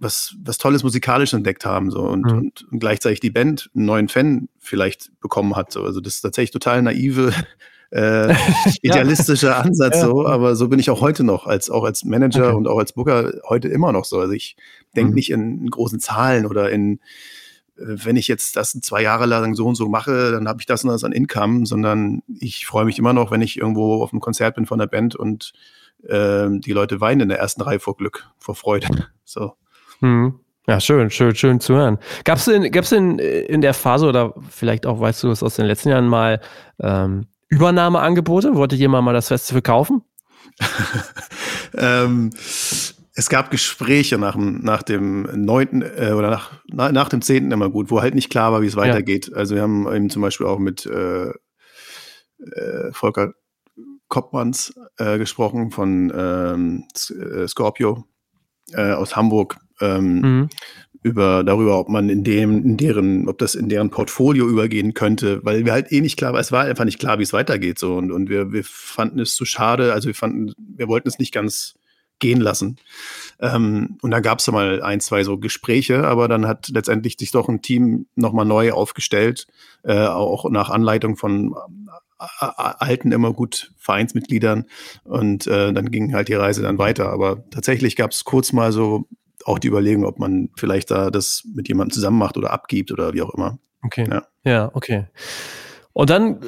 was, 0.00 0.34
was 0.42 0.58
Tolles 0.58 0.82
musikalisch 0.82 1.34
entdeckt 1.34 1.64
haben 1.64 1.90
so 1.90 2.00
und, 2.00 2.24
mhm. 2.24 2.38
und, 2.38 2.66
und, 2.70 2.80
gleichzeitig 2.80 3.20
die 3.20 3.30
Band 3.30 3.70
einen 3.74 3.84
neuen 3.84 4.08
Fan 4.08 4.48
vielleicht 4.58 5.10
bekommen 5.20 5.56
hat. 5.56 5.72
So. 5.72 5.84
Also 5.84 6.00
das 6.00 6.16
ist 6.16 6.20
tatsächlich 6.22 6.52
total 6.52 6.82
naive 6.82 7.32
äh, 7.90 8.34
idealistischer 8.82 9.56
Ansatz 9.58 9.96
ja. 9.96 10.06
so, 10.06 10.26
aber 10.26 10.56
so 10.56 10.68
bin 10.68 10.78
ich 10.78 10.90
auch 10.90 11.00
heute 11.00 11.24
noch, 11.24 11.46
als 11.46 11.70
auch 11.70 11.84
als 11.84 12.04
Manager 12.04 12.48
okay. 12.48 12.56
und 12.56 12.68
auch 12.68 12.78
als 12.78 12.92
Booker 12.92 13.32
heute 13.48 13.68
immer 13.68 13.92
noch 13.92 14.04
so. 14.04 14.20
Also 14.20 14.32
ich 14.32 14.56
denke 14.96 15.10
mhm. 15.10 15.14
nicht 15.14 15.30
in, 15.30 15.60
in, 15.62 15.70
großen 15.70 16.00
Zahlen 16.00 16.46
oder 16.46 16.70
in, 16.70 17.00
äh, 17.76 17.96
wenn 18.04 18.16
ich 18.16 18.28
jetzt 18.28 18.56
das 18.56 18.72
zwei 18.72 19.02
Jahre 19.02 19.26
lang 19.26 19.54
so 19.54 19.66
und 19.66 19.74
so 19.74 19.88
mache, 19.88 20.30
dann 20.30 20.48
habe 20.48 20.60
ich 20.60 20.66
das 20.66 20.84
und 20.84 20.90
das 20.90 21.04
an 21.04 21.12
Income, 21.12 21.66
sondern 21.66 22.22
ich 22.38 22.66
freue 22.66 22.84
mich 22.84 22.98
immer 22.98 23.12
noch, 23.12 23.30
wenn 23.30 23.42
ich 23.42 23.58
irgendwo 23.58 24.02
auf 24.02 24.12
einem 24.12 24.20
Konzert 24.20 24.54
bin 24.54 24.66
von 24.66 24.78
der 24.78 24.86
Band 24.86 25.16
und 25.16 25.52
äh, 26.04 26.48
die 26.50 26.72
Leute 26.72 27.00
weinen 27.00 27.22
in 27.22 27.28
der 27.28 27.38
ersten 27.38 27.62
Reihe 27.62 27.80
vor 27.80 27.96
Glück, 27.96 28.28
vor 28.38 28.54
Freude. 28.54 28.88
So. 29.24 29.52
Mhm. 30.00 30.40
Ja, 30.66 30.80
schön, 30.80 31.08
schön, 31.10 31.36
schön 31.36 31.60
zu 31.60 31.74
hören. 31.74 31.98
Gab 32.24 32.38
es 32.38 32.48
in, 32.48 32.68
gab's 32.72 32.90
in, 32.90 33.20
in 33.20 33.60
der 33.60 33.74
Phase 33.74 34.06
oder 34.06 34.34
vielleicht 34.48 34.86
auch, 34.86 34.98
weißt 34.98 35.22
du 35.22 35.30
es 35.30 35.44
aus 35.44 35.54
den 35.54 35.66
letzten 35.66 35.90
Jahren 35.90 36.08
mal, 36.08 36.40
ähm, 36.80 37.28
Übernahmeangebote? 37.50 38.54
Wollte 38.54 38.76
jemand 38.76 39.04
mal 39.04 39.12
das 39.12 39.28
Festival 39.28 39.62
kaufen? 39.62 40.02
ähm, 41.76 42.30
es 43.14 43.28
gab 43.28 43.50
Gespräche 43.50 44.18
nach 44.18 44.34
dem, 44.34 44.62
nach 44.62 44.82
dem 44.82 45.28
neunten 45.34 45.82
äh, 45.82 46.12
oder 46.12 46.30
nach, 46.30 46.52
nach, 46.68 46.92
nach 46.92 47.08
dem 47.08 47.22
zehnten 47.22 47.52
immer 47.52 47.68
gut, 47.68 47.90
wo 47.90 48.00
halt 48.00 48.14
nicht 48.14 48.30
klar 48.30 48.52
war, 48.52 48.62
wie 48.62 48.66
es 48.66 48.76
weitergeht. 48.76 49.28
Ja. 49.28 49.36
Also 49.36 49.56
wir 49.56 49.62
haben 49.62 49.92
eben 49.92 50.10
zum 50.10 50.22
Beispiel 50.22 50.46
auch 50.46 50.58
mit 50.58 50.86
äh, 50.86 51.28
äh, 51.28 52.92
Volker 52.92 53.34
Koppmanns 54.08 54.74
äh, 54.96 55.18
gesprochen 55.18 55.70
von 55.70 56.12
ähm, 56.14 56.84
äh, 57.10 57.46
Scorpio 57.46 58.04
äh, 58.72 58.92
aus 58.92 59.16
Hamburg. 59.16 59.58
Ähm, 59.80 60.20
mhm. 60.20 60.48
Über 61.02 61.42
darüber, 61.44 61.78
ob 61.78 61.88
man 61.88 62.08
in 62.08 62.24
dem, 62.24 62.62
in 62.62 62.76
deren, 62.76 63.28
ob 63.28 63.38
das 63.38 63.54
in 63.54 63.68
deren 63.68 63.90
Portfolio 63.90 64.46
übergehen 64.46 64.92
könnte, 64.92 65.44
weil 65.44 65.64
wir 65.64 65.72
halt 65.72 65.90
eh 65.92 66.00
nicht 66.00 66.18
klar, 66.18 66.34
es 66.34 66.52
war 66.52 66.64
einfach 66.64 66.84
nicht 66.84 66.98
klar, 66.98 67.18
wie 67.18 67.22
es 67.22 67.32
weitergeht 67.32 67.78
so 67.78 67.96
und, 67.96 68.12
und 68.12 68.28
wir, 68.28 68.52
wir 68.52 68.64
fanden 68.64 69.18
es 69.18 69.34
zu 69.34 69.44
schade, 69.44 69.92
also 69.92 70.08
wir 70.08 70.14
fanden, 70.14 70.52
wir 70.58 70.88
wollten 70.88 71.08
es 71.08 71.18
nicht 71.18 71.32
ganz 71.32 71.74
gehen 72.20 72.40
lassen. 72.40 72.76
Ähm, 73.40 73.96
und 74.02 74.10
da 74.12 74.20
gab 74.20 74.38
es 74.38 74.46
mal 74.48 74.82
ein, 74.82 75.00
zwei 75.00 75.24
so 75.24 75.38
Gespräche, 75.38 76.06
aber 76.06 76.28
dann 76.28 76.46
hat 76.46 76.68
letztendlich 76.68 77.16
sich 77.18 77.32
doch 77.32 77.48
ein 77.48 77.62
Team 77.62 78.06
nochmal 78.14 78.44
neu 78.44 78.72
aufgestellt, 78.72 79.46
äh, 79.82 80.06
auch 80.06 80.48
nach 80.50 80.68
Anleitung 80.68 81.16
von 81.16 81.56
äh, 82.20 82.46
alten, 82.56 83.12
immer 83.12 83.32
gut 83.32 83.72
Vereinsmitgliedern. 83.78 84.66
Und 85.04 85.46
äh, 85.46 85.72
dann 85.72 85.90
ging 85.90 86.14
halt 86.14 86.28
die 86.28 86.34
Reise 86.34 86.62
dann 86.62 86.78
weiter. 86.78 87.10
Aber 87.10 87.42
tatsächlich 87.50 87.96
gab 87.96 88.12
es 88.12 88.24
kurz 88.24 88.52
mal 88.52 88.70
so 88.70 89.08
auch 89.44 89.58
die 89.58 89.68
Überlegung, 89.68 90.04
ob 90.04 90.18
man 90.18 90.50
vielleicht 90.56 90.90
da 90.90 91.10
das 91.10 91.42
mit 91.54 91.68
jemandem 91.68 91.94
zusammen 91.94 92.18
macht 92.18 92.36
oder 92.36 92.52
abgibt 92.52 92.92
oder 92.92 93.12
wie 93.12 93.22
auch 93.22 93.34
immer. 93.34 93.58
Okay. 93.82 94.06
Ja, 94.10 94.22
ja 94.44 94.70
okay. 94.74 95.06
Und 95.92 96.10
dann 96.10 96.40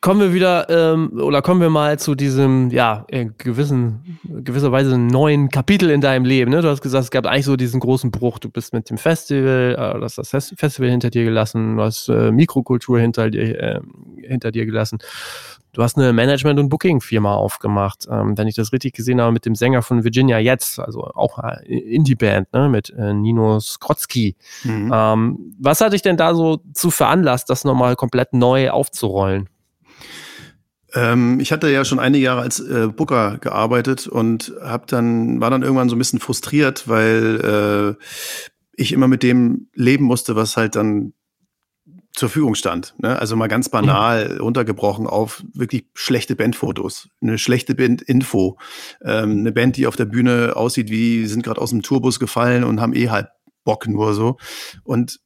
kommen 0.00 0.20
wir 0.20 0.34
wieder 0.34 0.68
ähm, 0.68 1.12
oder 1.20 1.42
kommen 1.42 1.60
wir 1.60 1.70
mal 1.70 1.98
zu 1.98 2.14
diesem, 2.14 2.70
ja, 2.70 3.06
gewissen, 3.38 4.18
gewisserweise 4.24 4.98
neuen 4.98 5.48
Kapitel 5.48 5.90
in 5.90 6.00
deinem 6.00 6.24
Leben. 6.24 6.50
Ne? 6.50 6.62
Du 6.62 6.68
hast 6.68 6.82
gesagt, 6.82 7.04
es 7.04 7.10
gab 7.10 7.26
eigentlich 7.26 7.44
so 7.44 7.56
diesen 7.56 7.80
großen 7.80 8.10
Bruch. 8.10 8.38
Du 8.38 8.50
bist 8.50 8.72
mit 8.72 8.90
dem 8.90 8.98
Festival, 8.98 9.76
äh, 9.78 9.98
du 9.98 10.04
hast 10.04 10.18
das 10.18 10.30
Festival 10.30 10.90
hinter 10.90 11.10
dir 11.10 11.24
gelassen, 11.24 11.76
du 11.76 11.82
hast 11.82 12.08
äh, 12.08 12.32
Mikrokultur 12.32 12.98
hinter 13.00 13.30
dir, 13.30 13.60
äh, 13.60 13.80
hinter 14.22 14.50
dir 14.50 14.66
gelassen. 14.66 14.98
Du 15.78 15.84
hast 15.84 15.96
eine 15.96 16.12
Management- 16.12 16.58
und 16.58 16.70
Booking-Firma 16.70 17.32
aufgemacht, 17.36 18.08
ähm, 18.10 18.36
wenn 18.36 18.48
ich 18.48 18.56
das 18.56 18.72
richtig 18.72 18.94
gesehen 18.94 19.20
habe, 19.20 19.30
mit 19.30 19.46
dem 19.46 19.54
Sänger 19.54 19.80
von 19.82 20.02
Virginia 20.02 20.40
Jetzt, 20.40 20.80
also 20.80 21.04
auch 21.04 21.38
äh, 21.38 21.64
Indie-Band, 21.72 22.52
ne, 22.52 22.68
mit 22.68 22.90
äh, 22.98 23.14
Nino 23.14 23.60
Skrotzki. 23.60 24.34
Mhm. 24.64 24.90
Ähm, 24.92 25.54
was 25.60 25.80
hat 25.80 25.92
dich 25.92 26.02
denn 26.02 26.16
da 26.16 26.34
so 26.34 26.60
zu 26.74 26.90
veranlasst, 26.90 27.48
das 27.48 27.62
nochmal 27.62 27.94
komplett 27.94 28.32
neu 28.32 28.70
aufzurollen? 28.70 29.48
Ähm, 30.94 31.38
ich 31.38 31.52
hatte 31.52 31.70
ja 31.70 31.84
schon 31.84 32.00
einige 32.00 32.24
Jahre 32.24 32.40
als 32.40 32.58
äh, 32.58 32.88
Booker 32.88 33.38
gearbeitet 33.38 34.08
und 34.08 34.52
hab 34.60 34.88
dann 34.88 35.40
war 35.40 35.50
dann 35.50 35.62
irgendwann 35.62 35.88
so 35.88 35.94
ein 35.94 36.00
bisschen 36.00 36.18
frustriert, 36.18 36.88
weil 36.88 37.96
äh, 38.00 38.04
ich 38.72 38.90
immer 38.90 39.06
mit 39.06 39.22
dem 39.22 39.68
leben 39.74 40.06
musste, 40.06 40.34
was 40.34 40.56
halt 40.56 40.74
dann 40.74 41.12
zur 42.18 42.28
Verfügung 42.28 42.56
stand. 42.56 42.94
Ne? 42.98 43.16
Also 43.18 43.36
mal 43.36 43.46
ganz 43.46 43.68
banal 43.68 44.34
mhm. 44.34 44.40
runtergebrochen 44.40 45.06
auf 45.06 45.44
wirklich 45.54 45.86
schlechte 45.94 46.34
Bandfotos, 46.34 47.08
eine 47.22 47.38
schlechte 47.38 47.74
Bandinfo, 47.74 48.58
ähm, 49.02 49.38
eine 49.38 49.52
Band, 49.52 49.76
die 49.76 49.86
auf 49.86 49.94
der 49.94 50.06
Bühne 50.06 50.56
aussieht 50.56 50.90
wie 50.90 51.26
sind 51.26 51.44
gerade 51.44 51.60
aus 51.60 51.70
dem 51.70 51.82
Tourbus 51.82 52.18
gefallen 52.18 52.64
und 52.64 52.80
haben 52.80 52.94
eh 52.94 53.08
halt 53.08 53.28
Bock 53.62 53.86
nur 53.86 54.14
so. 54.14 54.36
Und 54.82 55.20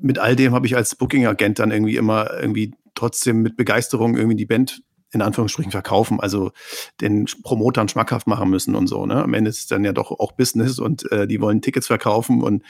mit 0.00 0.18
all 0.18 0.36
dem 0.36 0.54
habe 0.54 0.66
ich 0.66 0.76
als 0.76 0.94
Booking-Agent 0.94 1.58
dann 1.58 1.72
irgendwie 1.72 1.96
immer 1.96 2.30
irgendwie 2.40 2.74
trotzdem 2.94 3.42
mit 3.42 3.56
Begeisterung 3.56 4.16
irgendwie 4.16 4.36
die 4.36 4.46
Band 4.46 4.82
in 5.12 5.22
Anführungsstrichen 5.22 5.72
verkaufen, 5.72 6.20
also 6.20 6.52
den 7.00 7.26
Promotern 7.42 7.88
schmackhaft 7.88 8.28
machen 8.28 8.50
müssen 8.50 8.76
und 8.76 8.86
so. 8.86 9.04
Ne? 9.04 9.20
Am 9.20 9.34
Ende 9.34 9.50
ist 9.50 9.58
es 9.58 9.66
dann 9.66 9.84
ja 9.84 9.92
doch 9.92 10.12
auch 10.12 10.32
Business 10.32 10.78
und 10.78 11.10
äh, 11.10 11.26
die 11.26 11.40
wollen 11.40 11.60
Tickets 11.60 11.88
verkaufen 11.88 12.40
und 12.40 12.62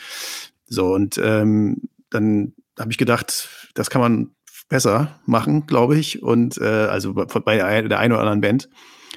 so. 0.66 0.94
Und 0.94 1.20
ähm, 1.22 1.82
dann 2.08 2.54
habe 2.80 2.90
ich 2.90 2.98
gedacht, 2.98 3.48
das 3.74 3.90
kann 3.90 4.00
man 4.00 4.30
besser 4.68 5.20
machen, 5.26 5.66
glaube 5.66 5.98
ich. 5.98 6.22
Und 6.22 6.58
äh, 6.58 6.64
also 6.64 7.12
bei 7.14 7.56
der 7.56 7.66
einen 7.66 8.12
oder 8.12 8.20
anderen 8.20 8.40
Band. 8.40 8.68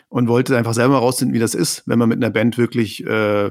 Und 0.09 0.27
wollte 0.27 0.55
einfach 0.55 0.75
selber 0.75 0.97
rausfinden, 0.99 1.33
wie 1.33 1.39
das 1.39 1.55
ist, 1.55 1.83
wenn 1.87 1.97
man 1.97 2.09
mit 2.09 2.17
einer 2.17 2.29
Band 2.29 2.59
wirklich 2.59 3.03
äh, 3.03 3.49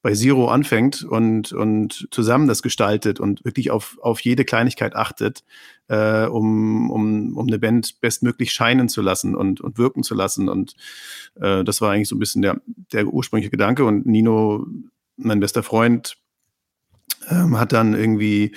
bei 0.00 0.12
Zero 0.12 0.48
anfängt 0.48 1.02
und, 1.02 1.52
und 1.52 2.08
zusammen 2.10 2.46
das 2.46 2.62
gestaltet 2.62 3.18
und 3.18 3.44
wirklich 3.44 3.70
auf, 3.70 3.96
auf 4.00 4.20
jede 4.20 4.44
Kleinigkeit 4.44 4.94
achtet, 4.94 5.44
äh, 5.88 6.26
um, 6.26 6.90
um, 6.90 7.36
um 7.36 7.46
eine 7.46 7.58
Band 7.58 8.00
bestmöglich 8.00 8.52
scheinen 8.52 8.88
zu 8.88 9.02
lassen 9.02 9.34
und, 9.34 9.60
und 9.60 9.78
wirken 9.78 10.02
zu 10.02 10.14
lassen. 10.14 10.48
Und 10.48 10.76
äh, 11.40 11.64
das 11.64 11.80
war 11.80 11.90
eigentlich 11.90 12.08
so 12.08 12.16
ein 12.16 12.20
bisschen 12.20 12.42
der, 12.42 12.60
der 12.92 13.06
ursprüngliche 13.06 13.50
Gedanke. 13.50 13.84
Und 13.84 14.06
Nino, 14.06 14.66
mein 15.16 15.40
bester 15.40 15.62
Freund, 15.62 16.16
ähm, 17.30 17.58
hat 17.58 17.72
dann 17.72 17.94
irgendwie 17.94 18.54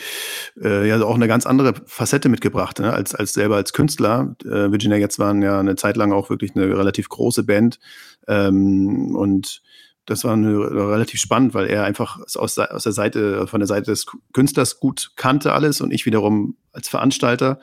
äh, 0.61 0.87
ja 0.87 1.01
auch 1.01 1.15
eine 1.15 1.27
ganz 1.27 1.45
andere 1.45 1.73
Facette 1.85 2.29
mitgebracht, 2.29 2.79
ne? 2.79 2.93
als, 2.93 3.15
als 3.15 3.33
selber 3.33 3.55
als 3.55 3.73
Künstler. 3.73 4.35
Äh, 4.43 4.71
Virginia 4.71 4.97
jetzt 4.97 5.19
waren 5.19 5.41
ja 5.41 5.59
eine 5.59 5.75
Zeit 5.75 5.97
lang 5.97 6.11
auch 6.11 6.29
wirklich 6.29 6.55
eine 6.55 6.77
relativ 6.77 7.09
große 7.09 7.43
Band 7.43 7.79
ähm, 8.27 9.15
und 9.15 9.61
das 10.07 10.23
war 10.23 10.33
eine, 10.33 10.57
relativ 10.57 11.19
spannend, 11.19 11.53
weil 11.53 11.67
er 11.67 11.83
einfach 11.83 12.19
aus, 12.37 12.57
aus 12.57 12.83
der 12.83 12.93
Seite, 12.93 13.45
von 13.45 13.59
der 13.59 13.67
Seite 13.67 13.91
des 13.91 14.05
Künstlers 14.31 14.79
gut 14.79 15.11
kannte 15.17 15.51
alles 15.51 15.81
und 15.81 15.91
ich 15.91 16.05
wiederum 16.05 16.55
als 16.71 16.87
Veranstalter. 16.87 17.59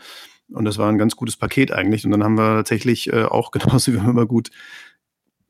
Und 0.51 0.67
das 0.67 0.77
war 0.77 0.91
ein 0.91 0.99
ganz 0.99 1.17
gutes 1.17 1.39
Paket 1.39 1.73
eigentlich. 1.73 2.05
Und 2.05 2.11
dann 2.11 2.23
haben 2.23 2.37
wir 2.37 2.57
tatsächlich 2.57 3.11
äh, 3.11 3.25
auch 3.25 3.51
genauso 3.51 3.93
wie 3.95 3.97
immer 3.97 4.27
gut 4.27 4.51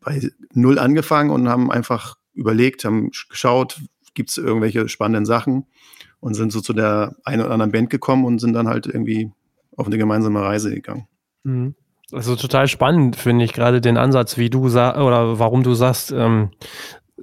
bei 0.01 0.31
Null 0.53 0.79
angefangen 0.79 1.31
und 1.31 1.49
haben 1.49 1.71
einfach 1.71 2.17
überlegt, 2.33 2.85
haben 2.85 3.11
geschaut, 3.29 3.81
gibt 4.15 4.31
es 4.31 4.39
irgendwelche 4.39 4.89
spannenden 4.89 5.27
Sachen 5.27 5.67
und 6.21 6.35
sind 6.35 6.53
so 6.53 6.61
zu 6.61 6.73
der 6.73 7.17
einen 7.25 7.43
oder 7.43 7.53
anderen 7.53 7.73
Band 7.73 7.91
gekommen 7.91 8.25
und 8.25 8.39
sind 8.39 8.55
dann 8.55 8.69
halt 8.69 8.87
irgendwie 8.87 9.31
auf 9.77 9.87
eine 9.87 9.99
gemeinsame 9.99 10.41
Reise 10.41 10.73
gegangen. 10.73 11.07
Mhm. 11.43 11.75
Also 12.13 12.37
total 12.37 12.69
spannend 12.69 13.17
finde 13.17 13.45
ich 13.45 13.53
gerade 13.53 13.81
den 13.81 13.97
Ansatz, 13.97 14.37
wie 14.37 14.51
du 14.51 14.69
sagst, 14.69 15.01
oder 15.01 15.39
warum 15.39 15.63
du 15.63 15.75
sagst, 15.75 16.13
ähm, 16.13 16.51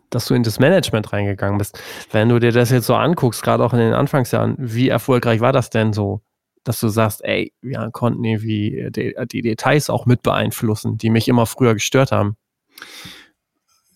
dass 0.09 0.25
du 0.25 0.33
in 0.33 0.43
das 0.43 0.59
Management 0.59 1.13
reingegangen 1.13 1.57
bist. 1.57 1.79
Wenn 2.11 2.29
du 2.29 2.39
dir 2.39 2.51
das 2.51 2.71
jetzt 2.71 2.87
so 2.87 2.95
anguckst, 2.95 3.43
gerade 3.43 3.63
auch 3.63 3.73
in 3.73 3.79
den 3.79 3.93
Anfangsjahren, 3.93 4.55
wie 4.57 4.89
erfolgreich 4.89 5.39
war 5.39 5.53
das 5.53 5.69
denn 5.69 5.93
so, 5.93 6.21
dass 6.63 6.79
du 6.79 6.89
sagst, 6.89 7.23
ey, 7.23 7.53
wir 7.61 7.89
konnten 7.91 8.23
irgendwie 8.23 8.89
die, 8.91 9.15
die 9.31 9.41
Details 9.41 9.89
auch 9.89 10.05
mit 10.05 10.21
beeinflussen, 10.21 10.97
die 10.97 11.09
mich 11.09 11.27
immer 11.27 11.45
früher 11.45 11.73
gestört 11.73 12.11
haben? 12.11 12.35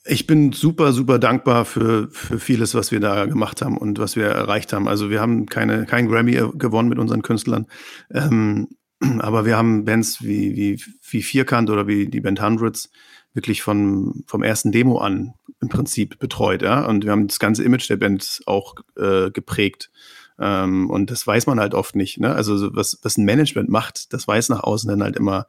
Ich 0.07 0.27
bin 0.27 0.51
super, 0.51 0.93
super 0.93 1.17
dankbar 1.17 1.65
für, 1.65 2.09
für 2.11 2.39
vieles, 2.39 2.75
was 2.75 2.91
wir 2.91 2.99
da 2.99 3.25
gemacht 3.25 3.63
haben 3.63 3.77
und 3.77 3.97
was 3.97 4.15
wir 4.15 4.27
erreicht 4.27 4.71
haben. 4.71 4.87
Also 4.87 5.09
wir 5.09 5.19
haben 5.19 5.47
keine, 5.47 5.85
kein 5.85 6.07
Grammy 6.07 6.33
gewonnen 6.53 6.89
mit 6.89 6.99
unseren 6.99 7.23
Künstlern. 7.23 7.65
Ähm, 8.11 8.67
aber 9.19 9.45
wir 9.45 9.57
haben 9.57 9.83
Bands 9.83 10.23
wie, 10.23 10.55
wie, 10.55 10.81
wie 11.09 11.21
Vierkant 11.23 11.69
oder 11.71 11.87
wie 11.87 12.07
die 12.07 12.21
Band 12.21 12.41
Hundreds 12.41 12.91
wirklich 13.33 13.63
von, 13.63 14.23
vom 14.27 14.43
ersten 14.43 14.71
Demo 14.71 14.99
an 14.99 15.33
im 15.59 15.69
Prinzip 15.69 16.19
betreut. 16.19 16.61
Ja? 16.61 16.85
Und 16.85 17.03
wir 17.03 17.11
haben 17.11 17.27
das 17.27 17.39
ganze 17.39 17.63
Image 17.63 17.89
der 17.89 17.97
Band 17.97 18.41
auch 18.45 18.75
äh, 18.95 19.31
geprägt. 19.31 19.89
Ähm, 20.39 20.89
und 20.89 21.11
das 21.11 21.25
weiß 21.25 21.47
man 21.47 21.59
halt 21.59 21.73
oft 21.73 21.95
nicht. 21.95 22.19
Ne? 22.19 22.33
Also 22.33 22.75
was, 22.75 22.99
was 23.01 23.17
ein 23.17 23.25
Management 23.25 23.69
macht, 23.69 24.13
das 24.13 24.27
weiß 24.27 24.49
nach 24.49 24.63
außen 24.63 24.89
dann 24.89 25.03
halt 25.03 25.15
immer 25.15 25.47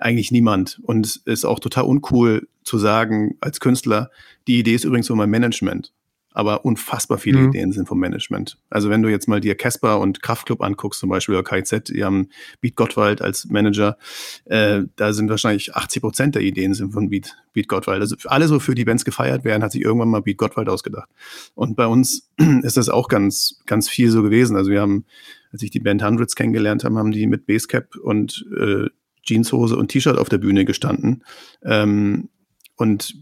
eigentlich 0.00 0.32
niemand. 0.32 0.80
Und 0.82 1.22
ist 1.24 1.44
auch 1.44 1.60
total 1.60 1.84
uncool 1.84 2.48
zu 2.64 2.78
sagen 2.78 3.36
als 3.40 3.60
Künstler, 3.60 4.10
die 4.46 4.58
Idee 4.58 4.74
ist 4.74 4.84
übrigens 4.84 5.08
von 5.08 5.16
meinem 5.16 5.30
Management. 5.30 5.92
Aber 6.32 6.64
unfassbar 6.64 7.18
viele 7.18 7.40
mhm. 7.40 7.48
Ideen 7.48 7.72
sind 7.72 7.88
vom 7.88 7.98
Management. 7.98 8.56
Also 8.70 8.88
wenn 8.88 9.02
du 9.02 9.08
jetzt 9.08 9.26
mal 9.26 9.40
dir 9.40 9.56
Casper 9.56 9.98
und 9.98 10.22
Kraftclub 10.22 10.62
anguckst, 10.62 11.00
zum 11.00 11.08
Beispiel 11.08 11.34
oder 11.34 11.42
KZ, 11.42 11.88
die 11.88 12.04
haben 12.04 12.28
Beat 12.60 12.76
Gottwald 12.76 13.20
als 13.20 13.46
Manager, 13.46 13.98
äh, 14.44 14.82
da 14.94 15.12
sind 15.12 15.28
wahrscheinlich 15.28 15.74
80 15.74 16.02
Prozent 16.02 16.34
der 16.36 16.42
Ideen 16.42 16.72
sind 16.72 16.92
von 16.92 17.10
Beat, 17.10 17.36
Beat 17.52 17.66
Gottwald. 17.66 18.00
Also 18.00 18.14
alle 18.26 18.46
so 18.46 18.60
für 18.60 18.76
die 18.76 18.84
Bands 18.84 19.04
gefeiert 19.04 19.42
werden, 19.42 19.64
hat 19.64 19.72
sich 19.72 19.82
irgendwann 19.82 20.08
mal 20.08 20.22
Beat 20.22 20.38
Gottwald 20.38 20.68
ausgedacht. 20.68 21.08
Und 21.54 21.74
bei 21.74 21.88
uns 21.88 22.30
ist 22.62 22.76
das 22.76 22.88
auch 22.88 23.08
ganz, 23.08 23.60
ganz 23.66 23.88
viel 23.88 24.12
so 24.12 24.22
gewesen. 24.22 24.54
Also 24.54 24.70
wir 24.70 24.82
haben, 24.82 25.06
als 25.52 25.62
ich 25.62 25.70
die 25.70 25.80
Band 25.80 26.04
Hundreds 26.04 26.36
kennengelernt 26.36 26.84
habe, 26.84 26.94
haben 26.96 27.10
die 27.10 27.26
mit 27.26 27.46
Basecap 27.46 27.96
und 27.96 28.46
äh, 28.56 28.86
Jeanshose 29.22 29.76
und 29.76 29.88
T-Shirt 29.88 30.18
auf 30.18 30.28
der 30.28 30.38
Bühne 30.38 30.64
gestanden. 30.64 31.24
Ähm, 31.62 32.28
und 32.76 33.14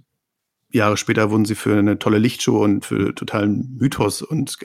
Jahre 0.70 0.96
später 0.96 1.30
wurden 1.30 1.44
sie 1.44 1.54
für 1.54 1.76
eine 1.76 1.98
tolle 1.98 2.18
Lichtshow 2.18 2.62
und 2.62 2.84
für 2.84 3.14
totalen 3.14 3.76
Mythos 3.78 4.22
und 4.22 4.58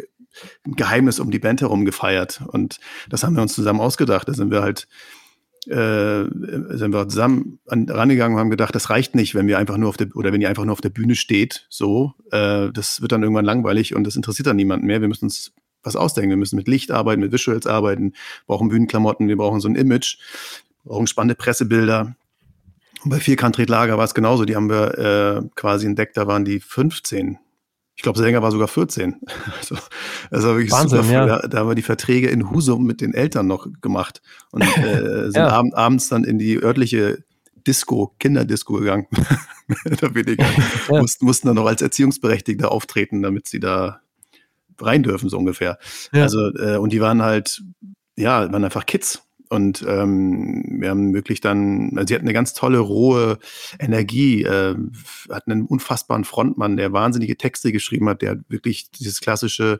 Geheimnis 0.65 1.19
um 1.19 1.31
die 1.31 1.39
Band 1.39 1.61
herum 1.61 1.85
gefeiert. 1.85 2.41
Und 2.47 2.79
das 3.09 3.23
haben 3.23 3.35
wir 3.35 3.41
uns 3.41 3.53
zusammen 3.53 3.79
ausgedacht. 3.79 4.27
Da 4.27 4.33
sind 4.33 4.51
wir 4.51 4.61
halt 4.61 4.87
äh, 5.67 6.25
sind 6.75 6.91
wir 6.91 7.07
zusammen 7.07 7.59
an, 7.67 7.87
rangegangen 7.89 8.35
und 8.35 8.41
haben 8.41 8.49
gedacht, 8.49 8.75
das 8.75 8.89
reicht 8.89 9.15
nicht, 9.15 9.33
wenn 9.33 9.47
wir 9.47 9.57
einfach 9.57 9.77
nur 9.77 9.87
auf 9.87 9.95
der 9.95 10.13
oder 10.13 10.33
wenn 10.33 10.41
ihr 10.41 10.49
einfach 10.49 10.65
nur 10.65 10.73
auf 10.73 10.81
der 10.81 10.89
Bühne 10.89 11.15
steht, 11.15 11.67
so, 11.69 12.13
äh, 12.31 12.69
das 12.73 13.01
wird 13.01 13.13
dann 13.13 13.23
irgendwann 13.23 13.45
langweilig 13.45 13.95
und 13.95 14.03
das 14.03 14.17
interessiert 14.17 14.47
dann 14.47 14.57
niemanden 14.57 14.87
mehr. 14.87 14.99
Wir 14.99 15.07
müssen 15.07 15.25
uns 15.25 15.53
was 15.81 15.95
ausdenken. 15.95 16.31
Wir 16.31 16.37
müssen 16.37 16.55
mit 16.55 16.67
Licht 16.67 16.91
arbeiten, 16.91 17.21
mit 17.21 17.31
Visuals 17.31 17.67
arbeiten, 17.67 18.13
brauchen 18.47 18.69
Bühnenklamotten, 18.69 19.27
wir 19.27 19.37
brauchen 19.37 19.59
so 19.59 19.67
ein 19.67 19.75
Image 19.75 20.17
brauchen 20.83 21.07
spannende 21.07 21.35
Pressebilder. 21.35 22.15
Und 23.03 23.09
bei 23.09 23.19
Vierkant 23.19 23.57
Lager 23.57 23.97
war 23.97 24.05
es 24.05 24.13
genauso. 24.13 24.45
Die 24.45 24.55
haben 24.55 24.69
wir 24.69 24.97
äh, 24.97 25.49
quasi 25.55 25.85
entdeckt, 25.85 26.17
da 26.17 26.27
waren 26.27 26.45
die 26.45 26.59
15. 26.59 27.37
Ich 27.95 28.01
glaube, 28.01 28.17
Sänger 28.17 28.41
war 28.41 28.51
sogar 28.51 28.67
14. 28.67 29.21
Also, 29.59 29.75
das 30.31 30.43
war 30.43 30.55
wirklich 30.55 30.71
Wahnsinn, 30.71 31.03
super 31.03 31.13
Ja. 31.13 31.25
Da, 31.25 31.47
da, 31.47 31.59
haben 31.59 31.69
wir 31.69 31.75
die 31.75 31.81
Verträge 31.81 32.29
in 32.29 32.49
Husum 32.49 32.85
mit 32.85 33.01
den 33.01 33.13
Eltern 33.13 33.47
noch 33.47 33.67
gemacht 33.81 34.21
und 34.51 34.61
äh, 34.77 35.25
sind 35.25 35.35
ja. 35.35 35.49
abend, 35.49 35.75
abends 35.75 36.09
dann 36.09 36.23
in 36.23 36.39
die 36.39 36.61
örtliche 36.61 37.23
Disco, 37.67 38.15
Kinderdisco 38.19 38.73
gegangen. 38.73 39.07
da 39.85 40.13
weniger. 40.15 40.45
ja. 40.89 41.01
mussten, 41.01 41.25
mussten 41.25 41.47
dann 41.47 41.55
noch 41.55 41.65
als 41.65 41.81
Erziehungsberechtigte 41.81 42.71
auftreten, 42.71 43.21
damit 43.21 43.47
sie 43.47 43.59
da 43.59 44.01
rein 44.79 45.03
dürfen, 45.03 45.29
so 45.29 45.37
ungefähr. 45.37 45.77
Ja. 46.11 46.23
Also, 46.23 46.53
äh, 46.55 46.77
und 46.77 46.91
die 46.91 46.99
waren 47.01 47.21
halt, 47.21 47.61
ja, 48.15 48.51
waren 48.51 48.63
einfach 48.63 48.85
Kids. 48.85 49.23
Und 49.53 49.85
ähm, 49.87 50.63
wir 50.79 50.89
haben 50.89 51.13
wirklich 51.13 51.39
dann, 51.39 51.91
also 51.95 52.07
sie 52.07 52.15
hatten 52.15 52.25
eine 52.25 52.33
ganz 52.33 52.55
tolle, 52.55 52.79
rohe 52.79 53.37
Energie, 53.77 54.41
äh, 54.41 54.75
hatten 55.29 55.51
einen 55.51 55.65
unfassbaren 55.67 56.23
Frontmann, 56.23 56.75
der 56.75 56.91
wahnsinnige 56.91 57.37
Texte 57.37 57.71
geschrieben 57.71 58.09
hat, 58.09 58.23
der 58.23 58.39
wirklich 58.49 58.89
dieses 58.89 59.21
klassische 59.21 59.79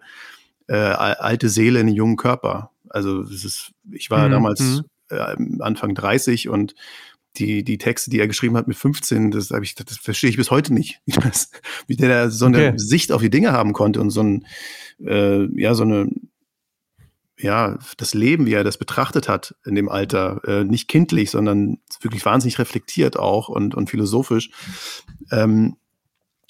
äh, 0.68 0.76
alte 0.76 1.50
Seele 1.50 1.80
in 1.80 1.88
den 1.88 1.96
jungen 1.96 2.18
Körper. 2.18 2.70
Also 2.88 3.24
das 3.24 3.44
ist, 3.44 3.72
ich 3.92 4.12
war 4.12 4.28
mhm. 4.28 4.32
damals 4.34 4.60
mhm. 4.60 4.84
äh, 5.10 5.64
Anfang 5.64 5.96
30 5.96 6.50
und 6.50 6.76
die, 7.38 7.64
die 7.64 7.80
Texte, 7.80 8.12
die 8.12 8.20
er 8.20 8.28
geschrieben 8.28 8.56
hat 8.56 8.68
mit 8.68 8.78
15, 8.78 9.32
das, 9.32 9.50
hab 9.50 9.64
ich, 9.64 9.74
das 9.74 9.98
verstehe 9.98 10.30
ich 10.30 10.38
bis 10.38 10.52
heute 10.52 10.72
nicht. 10.72 11.02
Wie 11.88 11.96
der 11.96 12.10
da 12.10 12.30
so 12.30 12.46
eine 12.46 12.68
okay. 12.68 12.74
Sicht 12.78 13.12
auf 13.12 13.24
die 13.24 13.32
Dinge 13.32 13.54
haben 13.54 13.74
konnte 13.74 14.00
und 14.02 14.12
so 14.12 14.22
ein, 14.22 14.46
äh, 15.04 15.46
ja, 15.60 15.74
so 15.74 15.82
eine, 15.82 16.12
ja, 17.44 17.78
das 17.98 18.14
Leben, 18.14 18.46
wie 18.46 18.54
er 18.54 18.64
das 18.64 18.78
betrachtet 18.78 19.28
hat 19.28 19.56
in 19.66 19.76
dem 19.76 19.90
Alter, 19.90 20.42
äh, 20.48 20.64
nicht 20.64 20.88
kindlich, 20.88 21.30
sondern 21.30 21.80
wirklich 22.02 22.26
wahnsinnig 22.26 22.58
reflektiert 22.58 23.18
auch 23.18 23.50
und, 23.50 23.76
und 23.76 23.90
philosophisch. 23.90 24.50
Ähm, 25.30 25.76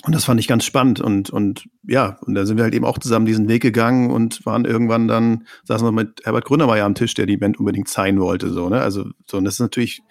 und 0.05 0.13
das 0.13 0.25
fand 0.25 0.39
ich 0.39 0.47
ganz 0.47 0.65
spannend 0.65 0.99
und, 0.99 1.29
und 1.29 1.67
ja, 1.87 2.19
und 2.21 2.35
da 2.35 2.45
sind 2.45 2.57
wir 2.57 2.63
halt 2.63 2.75
eben 2.75 2.85
auch 2.85 2.99
zusammen 2.99 3.25
diesen 3.25 3.47
Weg 3.47 3.61
gegangen 3.61 4.11
und 4.11 4.45
waren 4.45 4.65
irgendwann 4.65 5.07
dann, 5.07 5.47
saßen 5.63 5.87
wir 5.87 5.91
mit 5.91 6.21
Herbert 6.25 6.45
Grünemeyer 6.45 6.85
am 6.85 6.93
Tisch, 6.93 7.13
der 7.13 7.25
die 7.25 7.37
Band 7.37 7.57
unbedingt 7.57 7.87
sein 7.87 8.19
wollte, 8.19 8.51
so, 8.51 8.69
ne? 8.69 8.81
Also, 8.81 9.05
so, 9.25 9.37
und 9.37 9.45
das 9.45 9.55
ist 9.55 9.59
natürlich, 9.61 10.03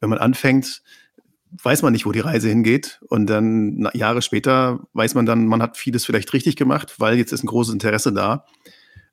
wenn 0.00 0.10
man 0.10 0.18
anfängt, 0.18 0.82
weiß 1.62 1.82
man 1.82 1.92
nicht, 1.92 2.06
wo 2.06 2.12
die 2.12 2.20
Reise 2.20 2.48
hingeht. 2.48 3.00
Und 3.08 3.26
dann 3.26 3.78
na, 3.78 3.90
Jahre 3.94 4.22
später 4.22 4.80
weiß 4.92 5.14
man 5.14 5.26
dann, 5.26 5.46
man 5.46 5.62
hat 5.62 5.76
vieles 5.76 6.04
vielleicht 6.04 6.32
richtig 6.32 6.56
gemacht, 6.56 6.96
weil 6.98 7.16
jetzt 7.16 7.32
ist 7.32 7.42
ein 7.42 7.48
großes 7.48 7.72
Interesse 7.72 8.12
da. 8.12 8.44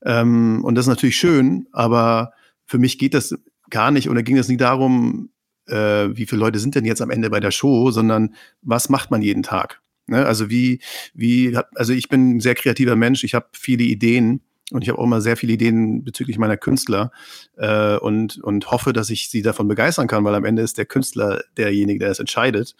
Ähm, 0.03 0.63
und 0.63 0.75
das 0.75 0.85
ist 0.85 0.89
natürlich 0.89 1.17
schön, 1.17 1.67
aber 1.71 2.33
für 2.65 2.77
mich 2.77 2.99
geht 2.99 3.13
das 3.13 3.35
gar 3.69 3.91
nicht 3.91 4.09
oder 4.09 4.23
ging 4.23 4.37
es 4.37 4.47
nie 4.47 4.57
darum, 4.57 5.29
äh, 5.67 6.09
wie 6.15 6.25
viele 6.25 6.39
Leute 6.39 6.59
sind 6.59 6.75
denn 6.75 6.85
jetzt 6.85 7.01
am 7.01 7.09
Ende 7.09 7.29
bei 7.29 7.39
der 7.39 7.51
Show, 7.51 7.91
sondern 7.91 8.35
was 8.61 8.89
macht 8.89 9.11
man 9.11 9.21
jeden 9.21 9.43
Tag? 9.43 9.81
Ne? 10.07 10.25
Also 10.25 10.49
wie, 10.49 10.79
wie, 11.13 11.57
also 11.75 11.93
ich 11.93 12.09
bin 12.09 12.37
ein 12.37 12.39
sehr 12.39 12.55
kreativer 12.55 12.95
Mensch, 12.95 13.23
ich 13.23 13.33
habe 13.33 13.47
viele 13.53 13.83
Ideen 13.83 14.41
und 14.71 14.81
ich 14.81 14.89
habe 14.89 14.99
auch 14.99 15.03
immer 15.03 15.21
sehr 15.21 15.37
viele 15.37 15.53
Ideen 15.53 16.03
bezüglich 16.03 16.37
meiner 16.37 16.57
Künstler 16.57 17.11
äh, 17.55 17.97
und, 17.97 18.37
und 18.37 18.69
hoffe, 18.71 18.93
dass 18.93 19.09
ich 19.09 19.29
sie 19.29 19.41
davon 19.41 19.67
begeistern 19.67 20.07
kann, 20.07 20.23
weil 20.23 20.35
am 20.35 20.45
Ende 20.45 20.61
ist 20.61 20.77
der 20.77 20.85
Künstler 20.85 21.41
derjenige, 21.55 21.99
der 21.99 22.11
es 22.11 22.19
entscheidet. 22.19 22.75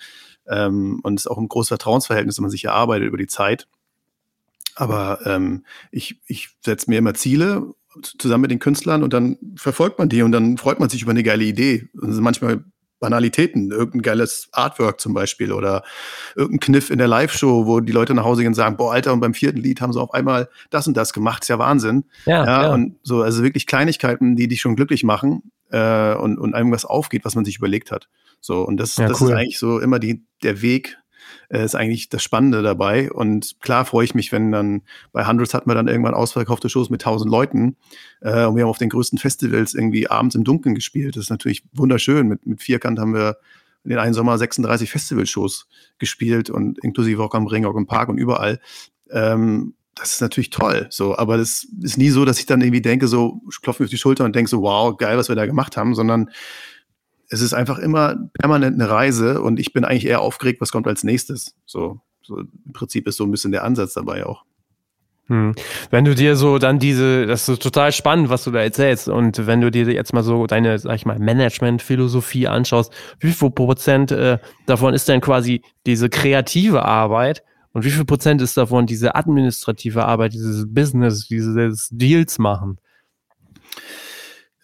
Ähm, 0.48 1.00
und 1.04 1.16
es 1.16 1.26
ist 1.26 1.32
auch 1.32 1.38
ein 1.38 1.48
großes 1.48 1.70
Vertrauensverhältnis, 1.70 2.36
das 2.36 2.42
man 2.42 2.52
sich 2.52 2.66
erarbeitet 2.66 3.08
über 3.08 3.18
die 3.18 3.28
Zeit. 3.28 3.68
Aber 4.78 5.20
ähm, 5.26 5.66
ich, 5.92 6.22
ich 6.28 6.50
setze 6.64 6.90
mir 6.90 7.00
immer 7.00 7.16
Ziele 7.16 7.74
zusammen 8.20 8.44
mit 8.44 8.52
den 8.52 8.60
Künstlern 8.60 9.04
und 9.04 9.12
dann 9.12 9.38
verfolgt 9.56 9.98
man 9.98 10.08
die 10.08 10.22
und 10.22 10.32
dann 10.32 10.58
freut 10.58 10.80
man 10.80 10.88
sich 10.88 11.02
über 11.02 11.12
eine 11.12 11.24
geile 11.24 11.44
Idee. 11.44 11.90
Und 12.00 12.16
manchmal 12.20 12.64
Banalitäten, 13.00 13.72
irgendein 13.72 14.02
geiles 14.02 14.50
Artwork 14.52 15.00
zum 15.00 15.14
Beispiel 15.14 15.52
oder 15.52 15.84
irgendein 16.36 16.60
Kniff 16.60 16.90
in 16.90 16.98
der 16.98 17.08
Live-Show, 17.08 17.66
wo 17.66 17.80
die 17.80 17.92
Leute 17.92 18.14
nach 18.14 18.24
Hause 18.24 18.42
gehen 18.42 18.50
und 18.50 18.56
sagen, 18.56 18.78
boah, 18.78 18.94
Alter, 18.94 19.14
und 19.14 19.20
beim 19.20 19.34
vierten 19.34 19.60
Lied 19.60 19.82
haben 19.82 19.94
sie 19.94 20.02
auf 20.02 20.14
einmal 20.14 20.50
das 20.70 20.88
und 20.88 20.98
das 20.98 21.14
gemacht, 21.14 21.44
ist 21.44 21.50
ja 21.50 21.60
Wahnsinn. 21.60 22.06
Ja, 22.26 22.46
ja, 22.46 22.64
ja. 22.64 22.74
und 22.74 22.98
so, 23.04 23.22
also 23.22 23.44
wirklich 23.44 23.68
Kleinigkeiten, 23.68 24.36
die 24.36 24.48
dich 24.48 24.62
schon 24.62 24.76
glücklich 24.76 25.04
machen 25.04 25.52
äh, 25.70 26.14
und, 26.16 26.40
und 26.40 26.56
einem 26.56 26.72
was 26.72 26.86
aufgeht, 26.86 27.26
was 27.26 27.36
man 27.36 27.46
sich 27.46 27.58
überlegt 27.58 27.92
hat. 27.92 28.10
So, 28.42 28.62
und 28.62 28.78
das, 28.78 28.98
ja, 28.98 29.08
das 29.08 29.22
cool. 29.22 29.30
ist 29.30 29.36
eigentlich 29.36 29.60
so 29.60 29.80
immer 29.80 30.00
die, 30.00 30.26
der 30.44 30.62
Weg, 30.62 30.98
äh, 31.50 31.64
ist 31.64 31.76
eigentlich 31.76 32.10
das 32.10 32.24
Spannende 32.24 32.62
dabei. 32.62 33.12
Und 33.12 33.58
klar 33.62 33.86
freue 33.86 34.06
ich 34.06 34.16
mich, 34.16 34.32
wenn 34.32 34.52
dann 34.52 34.82
bei 35.12 35.26
Hundreds 35.26 35.54
hatten 35.54 35.70
wir 35.70 35.76
dann 35.76 35.88
irgendwann 35.88 36.14
ausverkaufte 36.14 36.70
Shows 36.70 36.90
mit 36.90 37.02
tausend 37.02 37.32
Leuten. 37.32 37.76
Äh, 38.22 38.46
und 38.46 38.56
wir 38.56 38.64
haben 38.64 38.70
auf 38.70 38.78
den 38.78 38.90
größten 38.90 39.20
Festivals 39.20 39.74
irgendwie 39.74 40.10
abends 40.10 40.36
im 40.36 40.44
Dunkeln 40.44 40.76
gespielt. 40.76 41.16
Das 41.16 41.26
ist 41.26 41.30
natürlich 41.30 41.64
wunderschön. 41.74 42.28
Mit, 42.28 42.46
mit 42.46 42.62
Vierkant 42.62 43.00
haben 43.00 43.14
wir 43.14 43.38
in 43.84 43.92
den 43.92 44.00
einen 44.00 44.14
Sommer 44.14 44.38
36 44.38 44.92
Festivalshows 44.92 45.68
gespielt 45.98 46.50
und 46.50 46.78
inklusive 46.84 47.24
auch 47.24 47.34
am 47.34 47.48
Ring, 47.48 47.66
auch 47.66 47.76
im 47.76 47.88
Park 47.88 48.10
und 48.10 48.18
überall. 48.18 48.60
Ähm, 49.10 49.76
das 49.96 50.14
ist 50.14 50.22
natürlich 50.22 50.50
toll. 50.50 50.88
So, 50.90 51.18
aber 51.18 51.38
das 51.38 51.66
ist 51.82 51.98
nie 51.98 52.10
so, 52.10 52.26
dass 52.26 52.40
ich 52.40 52.46
dann 52.46 52.62
irgendwie 52.62 52.82
denke, 52.82 53.08
so 53.08 53.42
klopfe 53.62 53.82
mir 53.82 53.86
auf 53.86 53.92
die 53.92 53.98
Schulter 53.98 54.26
und 54.26 54.36
denke 54.36 54.50
so, 54.50 54.62
wow, 54.62 54.96
geil, 54.96 55.18
was 55.18 55.30
wir 55.30 55.36
da 55.36 55.46
gemacht 55.46 55.78
haben, 55.78 55.96
sondern 55.96 56.30
es 57.30 57.42
ist 57.42 57.54
einfach 57.54 57.80
immer 57.80 58.16
permanent 58.34 58.80
eine 58.80 58.90
Reise 58.90 59.42
und 59.42 59.60
ich 59.60 59.74
bin 59.74 59.84
eigentlich 59.84 60.06
eher 60.06 60.22
aufgeregt, 60.22 60.62
was 60.62 60.72
kommt 60.72 60.88
als 60.88 61.04
nächstes. 61.04 61.56
So, 61.66 62.00
so 62.22 62.40
im 62.40 62.74
Prinzip 62.74 63.08
ist 63.08 63.18
so 63.18 63.26
ein 63.26 63.32
bisschen 63.32 63.52
der 63.52 63.64
Ansatz 63.64 63.94
dabei 63.94 64.26
auch. 64.26 64.44
Hm. 65.28 65.54
Wenn 65.90 66.06
du 66.06 66.16
dir 66.16 66.38
so 66.38 66.58
dann 66.58 66.80
diese, 66.80 67.26
das 67.26 67.50
ist 67.50 67.62
total 67.62 67.92
spannend, 67.92 68.30
was 68.30 68.46
du 68.46 68.52
da 68.52 68.62
erzählst. 68.62 69.10
Und 69.10 69.46
wenn 69.46 69.60
du 69.60 69.70
dir 69.70 69.86
jetzt 69.92 70.14
mal 70.14 70.24
so 70.24 70.48
deine, 70.48 70.80
sag 70.80 70.96
ich 70.96 71.06
mal, 71.06 71.20
Management-Philosophie 71.20 72.48
anschaust, 72.48 72.94
wie 73.20 73.32
viel 73.32 73.52
Prozent 73.52 74.12
äh, 74.12 74.38
davon 74.66 74.94
ist 74.94 75.10
denn 75.10 75.20
quasi 75.20 75.64
diese 75.86 76.10
kreative 76.10 76.86
Arbeit 76.86 77.44
und 77.74 77.84
wie 77.84 77.92
viel 77.92 78.06
Prozent 78.06 78.42
ist 78.42 78.56
davon 78.56 78.86
diese 78.86 79.16
administrative 79.16 80.06
Arbeit, 80.06 80.32
dieses 80.32 80.66
Business, 80.74 81.28
dieses 81.28 81.90
Deals 81.92 82.40
machen? 82.40 82.78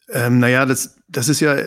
Ähm, 0.09 0.39
naja, 0.39 0.66
das, 0.66 0.97
das 1.09 1.28
ist 1.28 1.41
ja 1.41 1.57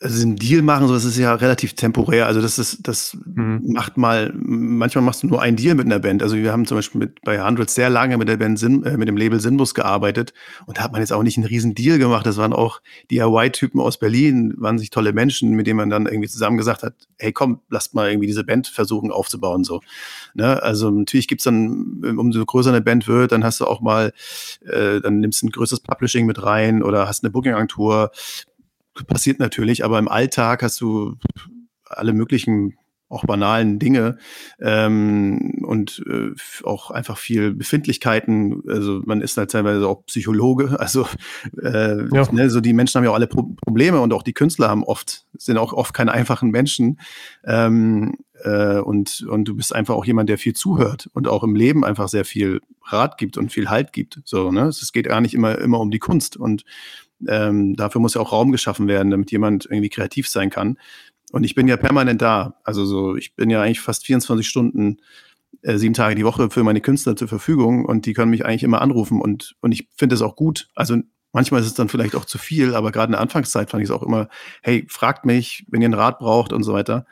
also 0.00 0.22
einen 0.22 0.36
Deal 0.36 0.62
machen, 0.62 0.86
so 0.86 0.94
das 0.94 1.04
ist 1.04 1.18
ja 1.18 1.34
relativ 1.34 1.74
temporär. 1.74 2.26
Also 2.26 2.40
das 2.40 2.58
ist, 2.60 2.86
das 2.86 3.16
mhm. 3.24 3.62
macht 3.72 3.96
mal, 3.96 4.32
manchmal 4.36 5.02
machst 5.02 5.24
du 5.24 5.26
nur 5.26 5.42
einen 5.42 5.56
Deal 5.56 5.74
mit 5.74 5.86
einer 5.86 5.98
Band. 5.98 6.22
Also 6.22 6.36
wir 6.36 6.52
haben 6.52 6.66
zum 6.66 6.76
Beispiel 6.76 7.00
mit, 7.00 7.20
bei 7.22 7.42
Hundreds 7.42 7.74
sehr 7.74 7.90
lange 7.90 8.16
mit 8.16 8.28
der 8.28 8.36
Band 8.36 8.60
Sin, 8.60 8.84
äh, 8.84 8.96
mit 8.96 9.08
dem 9.08 9.16
Label 9.16 9.40
Sinbus 9.40 9.74
gearbeitet 9.74 10.32
und 10.66 10.78
da 10.78 10.82
hat 10.82 10.92
man 10.92 11.00
jetzt 11.00 11.12
auch 11.12 11.24
nicht 11.24 11.36
einen 11.36 11.46
riesen 11.46 11.74
Deal 11.74 11.98
gemacht. 11.98 12.26
Das 12.26 12.36
waren 12.36 12.52
auch 12.52 12.80
DIY-Typen 13.10 13.80
aus 13.80 13.98
Berlin, 13.98 14.54
waren 14.58 14.78
sich 14.78 14.90
tolle 14.90 15.12
Menschen, 15.12 15.50
mit 15.50 15.66
denen 15.66 15.78
man 15.78 15.90
dann 15.90 16.06
irgendwie 16.06 16.28
zusammen 16.28 16.58
gesagt 16.58 16.84
hat, 16.84 16.94
hey 17.18 17.32
komm, 17.32 17.60
lasst 17.68 17.94
mal 17.94 18.08
irgendwie 18.08 18.28
diese 18.28 18.44
Band 18.44 18.68
versuchen 18.68 19.10
aufzubauen. 19.10 19.64
So. 19.64 19.80
Ne? 20.34 20.62
Also 20.62 20.90
natürlich 20.90 21.26
gibt's 21.26 21.44
dann, 21.44 22.04
umso 22.16 22.44
größer 22.44 22.70
eine 22.70 22.82
Band 22.82 23.08
wird, 23.08 23.32
dann 23.32 23.42
hast 23.42 23.58
du 23.58 23.66
auch 23.66 23.80
mal, 23.80 24.12
äh, 24.64 25.00
dann 25.00 25.18
nimmst 25.18 25.42
du 25.42 25.48
ein 25.48 25.50
größeres 25.50 25.80
Publishing 25.80 26.24
mit 26.24 26.40
rein 26.40 26.84
oder 26.84 27.08
hast 27.08 27.24
eine 27.24 27.32
Booking-Agentur 27.32 28.12
passiert 29.06 29.38
natürlich, 29.38 29.84
aber 29.84 29.98
im 29.98 30.08
Alltag 30.08 30.62
hast 30.62 30.80
du 30.80 31.16
alle 31.84 32.12
möglichen 32.12 32.76
auch 33.08 33.24
banalen 33.24 33.78
Dinge 33.78 34.18
ähm, 34.60 35.64
und 35.66 36.04
äh, 36.06 36.30
auch 36.64 36.90
einfach 36.90 37.16
viel 37.16 37.54
Befindlichkeiten. 37.54 38.62
Also 38.68 39.02
man 39.04 39.22
ist 39.22 39.36
halt 39.36 39.50
teilweise 39.50 39.88
auch 39.88 40.04
Psychologe. 40.06 40.76
Also 40.88 41.06
äh, 41.60 42.06
ja. 42.14 42.32
ne, 42.32 42.48
so 42.48 42.60
die 42.60 42.72
Menschen 42.72 42.98
haben 42.98 43.04
ja 43.04 43.10
auch 43.10 43.14
alle 43.14 43.26
Pro 43.26 43.42
Probleme 43.60 44.00
und 44.00 44.12
auch 44.12 44.22
die 44.22 44.32
Künstler 44.32 44.68
haben 44.68 44.84
oft 44.84 45.26
sind 45.36 45.58
auch 45.58 45.72
oft 45.72 45.92
keine 45.92 46.12
einfachen 46.12 46.50
Menschen. 46.50 47.00
Ähm, 47.44 48.16
äh, 48.44 48.78
und 48.78 49.26
und 49.28 49.44
du 49.46 49.56
bist 49.56 49.74
einfach 49.74 49.94
auch 49.94 50.04
jemand, 50.04 50.28
der 50.28 50.38
viel 50.38 50.54
zuhört 50.54 51.10
und 51.12 51.28
auch 51.28 51.42
im 51.42 51.56
Leben 51.56 51.84
einfach 51.84 52.08
sehr 52.08 52.24
viel 52.24 52.60
Rat 52.84 53.18
gibt 53.18 53.36
und 53.36 53.52
viel 53.52 53.68
Halt 53.68 53.92
gibt. 53.92 54.20
So 54.24 54.50
ne, 54.50 54.66
es 54.66 54.92
geht 54.92 55.08
gar 55.08 55.20
nicht 55.20 55.34
immer 55.34 55.58
immer 55.58 55.80
um 55.80 55.90
die 55.90 55.98
Kunst 55.98 56.36
und 56.36 56.64
ähm, 57.26 57.74
dafür 57.76 58.00
muss 58.00 58.14
ja 58.14 58.20
auch 58.20 58.32
Raum 58.32 58.52
geschaffen 58.52 58.88
werden, 58.88 59.10
damit 59.10 59.30
jemand 59.32 59.66
irgendwie 59.66 59.88
kreativ 59.88 60.28
sein 60.28 60.50
kann. 60.50 60.78
Und 61.32 61.44
ich 61.44 61.54
bin 61.54 61.68
ja 61.68 61.76
permanent 61.76 62.22
da. 62.22 62.58
Also 62.64 62.84
so, 62.84 63.16
ich 63.16 63.34
bin 63.34 63.50
ja 63.50 63.62
eigentlich 63.62 63.80
fast 63.80 64.06
24 64.06 64.48
Stunden, 64.48 64.98
äh, 65.62 65.76
sieben 65.76 65.94
Tage 65.94 66.14
die 66.14 66.24
Woche 66.24 66.50
für 66.50 66.62
meine 66.62 66.80
Künstler 66.80 67.16
zur 67.16 67.28
Verfügung 67.28 67.84
und 67.84 68.06
die 68.06 68.14
können 68.14 68.30
mich 68.30 68.46
eigentlich 68.46 68.62
immer 68.62 68.80
anrufen 68.80 69.20
und, 69.20 69.56
und 69.60 69.72
ich 69.72 69.88
finde 69.96 70.14
es 70.14 70.22
auch 70.22 70.36
gut. 70.36 70.68
Also 70.74 70.98
manchmal 71.32 71.60
ist 71.60 71.66
es 71.66 71.74
dann 71.74 71.88
vielleicht 71.88 72.14
auch 72.14 72.24
zu 72.24 72.38
viel, 72.38 72.74
aber 72.74 72.92
gerade 72.92 73.08
in 73.08 73.12
der 73.12 73.20
Anfangszeit 73.20 73.70
fand 73.70 73.82
ich 73.82 73.90
es 73.90 73.94
auch 73.94 74.02
immer, 74.02 74.28
hey, 74.62 74.86
fragt 74.88 75.24
mich, 75.24 75.66
wenn 75.68 75.82
ihr 75.82 75.86
einen 75.86 75.94
Rat 75.94 76.18
braucht 76.18 76.52
und 76.52 76.62
so 76.62 76.72
weiter. 76.72 77.06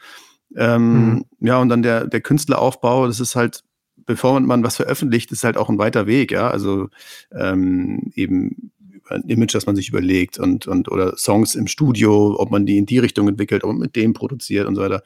Ähm, 0.54 1.08
mhm. 1.08 1.24
Ja, 1.40 1.58
und 1.58 1.68
dann 1.68 1.82
der, 1.82 2.06
der 2.06 2.20
Künstleraufbau, 2.20 3.06
das 3.06 3.20
ist 3.20 3.36
halt, 3.36 3.62
bevor 4.06 4.38
man 4.38 4.62
was 4.62 4.76
veröffentlicht, 4.76 5.32
ist 5.32 5.44
halt 5.44 5.56
auch 5.56 5.68
ein 5.68 5.78
weiter 5.78 6.06
Weg, 6.06 6.30
ja. 6.30 6.48
Also 6.48 6.88
ähm, 7.32 8.12
eben 8.14 8.70
ein 9.08 9.22
Image, 9.22 9.54
das 9.54 9.66
man 9.66 9.76
sich 9.76 9.88
überlegt 9.88 10.38
und, 10.38 10.66
und 10.66 10.90
oder 10.90 11.16
Songs 11.16 11.54
im 11.54 11.66
Studio, 11.66 12.36
ob 12.38 12.50
man 12.50 12.66
die 12.66 12.78
in 12.78 12.86
die 12.86 12.98
Richtung 12.98 13.28
entwickelt 13.28 13.64
und 13.64 13.78
mit 13.78 13.96
dem 13.96 14.12
produziert 14.12 14.66
und 14.66 14.74
so 14.74 14.82
weiter. 14.82 15.02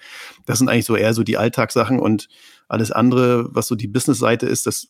Das 0.47 0.59
sind 0.59 0.69
eigentlich 0.69 0.87
so 0.87 0.97
eher 0.97 1.15
so 1.15 1.23
die 1.23 1.37
Alltagssachen 1.37 1.99
und 1.99 2.29
alles 2.69 2.91
andere, 2.91 3.49
was 3.53 3.67
so 3.67 3.75
die 3.75 3.89
Business-Seite 3.89 4.47
ist, 4.47 4.67
das 4.67 4.89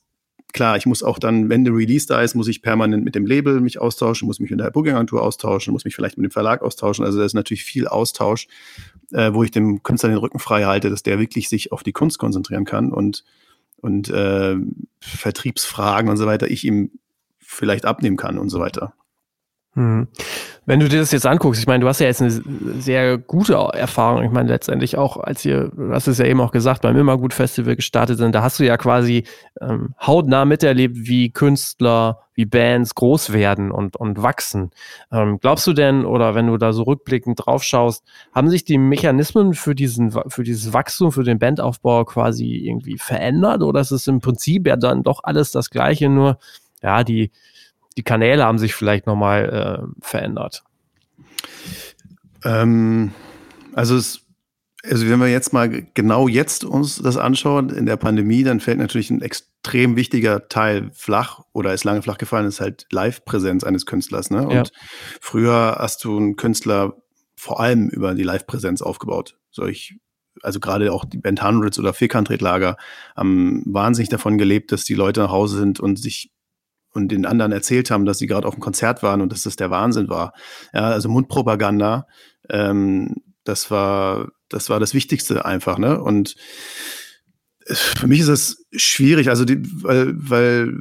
klar, 0.52 0.76
ich 0.76 0.86
muss 0.86 1.02
auch 1.02 1.18
dann, 1.18 1.48
wenn 1.48 1.64
der 1.64 1.74
Release 1.74 2.06
da 2.06 2.22
ist, 2.22 2.34
muss 2.34 2.48
ich 2.48 2.62
permanent 2.62 3.04
mit 3.04 3.14
dem 3.14 3.26
Label 3.26 3.60
mich 3.60 3.80
austauschen, 3.80 4.26
muss 4.26 4.40
mich 4.40 4.50
mit 4.50 4.60
der 4.60 4.70
Booking-Agentur 4.70 5.22
austauschen, 5.22 5.72
muss 5.72 5.84
mich 5.84 5.94
vielleicht 5.94 6.18
mit 6.18 6.24
dem 6.24 6.30
Verlag 6.30 6.62
austauschen. 6.62 7.04
Also 7.04 7.18
da 7.18 7.24
ist 7.24 7.34
natürlich 7.34 7.64
viel 7.64 7.86
Austausch, 7.86 8.48
äh, 9.12 9.32
wo 9.32 9.42
ich 9.42 9.50
dem 9.50 9.82
Künstler 9.82 10.10
den 10.10 10.18
Rücken 10.18 10.38
frei 10.38 10.64
halte, 10.64 10.90
dass 10.90 11.02
der 11.02 11.18
wirklich 11.18 11.48
sich 11.48 11.72
auf 11.72 11.82
die 11.82 11.92
Kunst 11.92 12.18
konzentrieren 12.18 12.64
kann 12.64 12.92
und, 12.92 13.24
und 13.76 14.08
äh, 14.10 14.56
Vertriebsfragen 15.00 16.10
und 16.10 16.16
so 16.16 16.26
weiter 16.26 16.50
ich 16.50 16.64
ihm 16.64 16.90
vielleicht 17.38 17.84
abnehmen 17.84 18.16
kann 18.16 18.38
und 18.38 18.48
so 18.48 18.60
weiter. 18.60 18.94
Hm. 19.74 20.08
Wenn 20.66 20.80
du 20.80 20.88
dir 20.88 20.98
das 20.98 21.12
jetzt 21.12 21.26
anguckst, 21.26 21.60
ich 21.60 21.66
meine, 21.68 21.82
du 21.82 21.88
hast 21.88 22.00
ja 22.00 22.06
jetzt 22.06 22.20
eine 22.20 22.30
sehr 22.30 23.18
gute 23.18 23.54
Erfahrung. 23.54 24.24
Ich 24.24 24.30
meine, 24.30 24.48
letztendlich 24.48 24.98
auch, 24.98 25.16
als 25.16 25.44
ihr, 25.44 25.70
du 25.74 25.92
hast 25.92 26.08
es 26.08 26.18
ja 26.18 26.26
eben 26.26 26.40
auch 26.40 26.50
gesagt, 26.50 26.82
beim 26.82 26.96
Immergut 26.96 27.32
Festival 27.34 27.76
gestartet 27.76 28.18
sind, 28.18 28.34
da 28.34 28.42
hast 28.42 28.58
du 28.58 28.64
ja 28.64 28.76
quasi 28.76 29.24
ähm, 29.60 29.94
hautnah 30.00 30.44
miterlebt, 30.44 30.96
wie 30.96 31.30
Künstler, 31.30 32.20
wie 32.34 32.46
Bands 32.46 32.96
groß 32.96 33.32
werden 33.32 33.70
und, 33.70 33.96
und 33.96 34.22
wachsen. 34.22 34.70
Ähm, 35.12 35.38
glaubst 35.40 35.66
du 35.68 35.72
denn, 35.72 36.04
oder 36.04 36.34
wenn 36.34 36.48
du 36.48 36.56
da 36.56 36.72
so 36.72 36.82
rückblickend 36.82 37.46
drauf 37.46 37.62
schaust, 37.62 38.04
haben 38.32 38.50
sich 38.50 38.64
die 38.64 38.78
Mechanismen 38.78 39.54
für 39.54 39.76
diesen, 39.76 40.10
für 40.10 40.42
dieses 40.42 40.72
Wachstum, 40.72 41.12
für 41.12 41.24
den 41.24 41.38
Bandaufbau 41.38 42.04
quasi 42.04 42.56
irgendwie 42.56 42.98
verändert? 42.98 43.62
Oder 43.62 43.80
ist 43.80 43.92
es 43.92 44.08
im 44.08 44.20
Prinzip 44.20 44.66
ja 44.66 44.76
dann 44.76 45.04
doch 45.04 45.20
alles 45.22 45.52
das 45.52 45.70
Gleiche, 45.70 46.08
nur 46.08 46.38
ja, 46.82 47.04
die, 47.04 47.30
die 48.00 48.04
Kanäle 48.04 48.46
haben 48.46 48.58
sich 48.58 48.74
vielleicht 48.74 49.06
nochmal 49.06 49.84
äh, 49.84 50.02
verändert. 50.02 50.64
Ähm, 52.42 53.12
also 53.74 53.94
es, 53.94 54.22
also 54.82 55.06
wenn 55.06 55.20
wir 55.20 55.28
jetzt 55.28 55.52
mal 55.52 55.86
genau 55.92 56.28
jetzt 56.28 56.64
uns 56.64 56.96
das 56.96 57.18
anschauen 57.18 57.68
in 57.68 57.84
der 57.84 57.98
Pandemie, 57.98 58.42
dann 58.42 58.60
fällt 58.60 58.78
natürlich 58.78 59.10
ein 59.10 59.20
extrem 59.20 59.96
wichtiger 59.96 60.48
Teil 60.48 60.90
flach 60.94 61.42
oder 61.52 61.74
ist 61.74 61.84
lange 61.84 62.00
flach 62.00 62.16
gefallen, 62.16 62.46
ist 62.46 62.62
halt 62.62 62.86
Live-Präsenz 62.90 63.64
eines 63.64 63.84
Künstlers. 63.84 64.30
Ne? 64.30 64.48
Und 64.48 64.54
ja. 64.54 64.62
früher 65.20 65.76
hast 65.78 66.02
du 66.04 66.16
einen 66.16 66.36
Künstler 66.36 66.94
vor 67.36 67.60
allem 67.60 67.90
über 67.90 68.14
die 68.14 68.22
Live-Präsenz 68.22 68.80
aufgebaut. 68.80 69.36
So 69.50 69.66
ich, 69.66 69.98
also 70.40 70.58
gerade 70.58 70.90
auch 70.90 71.04
die 71.04 71.18
Band 71.18 71.42
Hundreds 71.42 71.78
oder 71.78 71.92
Vierkantredlager 71.92 72.78
haben 73.14 73.62
wahnsinnig 73.66 74.08
davon 74.08 74.38
gelebt, 74.38 74.72
dass 74.72 74.84
die 74.84 74.94
Leute 74.94 75.20
nach 75.20 75.30
Hause 75.30 75.58
sind 75.58 75.80
und 75.80 75.98
sich 75.98 76.32
und 76.92 77.08
den 77.08 77.26
anderen 77.26 77.52
erzählt 77.52 77.90
haben, 77.90 78.04
dass 78.04 78.18
sie 78.18 78.26
gerade 78.26 78.46
auf 78.46 78.54
einem 78.54 78.62
Konzert 78.62 79.02
waren 79.02 79.20
und 79.20 79.32
dass 79.32 79.42
das 79.42 79.56
der 79.56 79.70
Wahnsinn 79.70 80.08
war. 80.08 80.32
Ja, 80.72 80.90
also 80.90 81.08
Mundpropaganda, 81.08 82.06
ähm, 82.48 83.16
das 83.44 83.70
war, 83.70 84.28
das 84.48 84.70
war 84.70 84.80
das 84.80 84.94
Wichtigste 84.94 85.44
einfach, 85.44 85.78
ne? 85.78 86.00
Und 86.00 86.36
für 87.66 88.06
mich 88.06 88.20
ist 88.20 88.28
es 88.28 88.66
schwierig, 88.72 89.28
also 89.28 89.44
die, 89.44 89.62
weil, 89.82 90.14
weil 90.16 90.74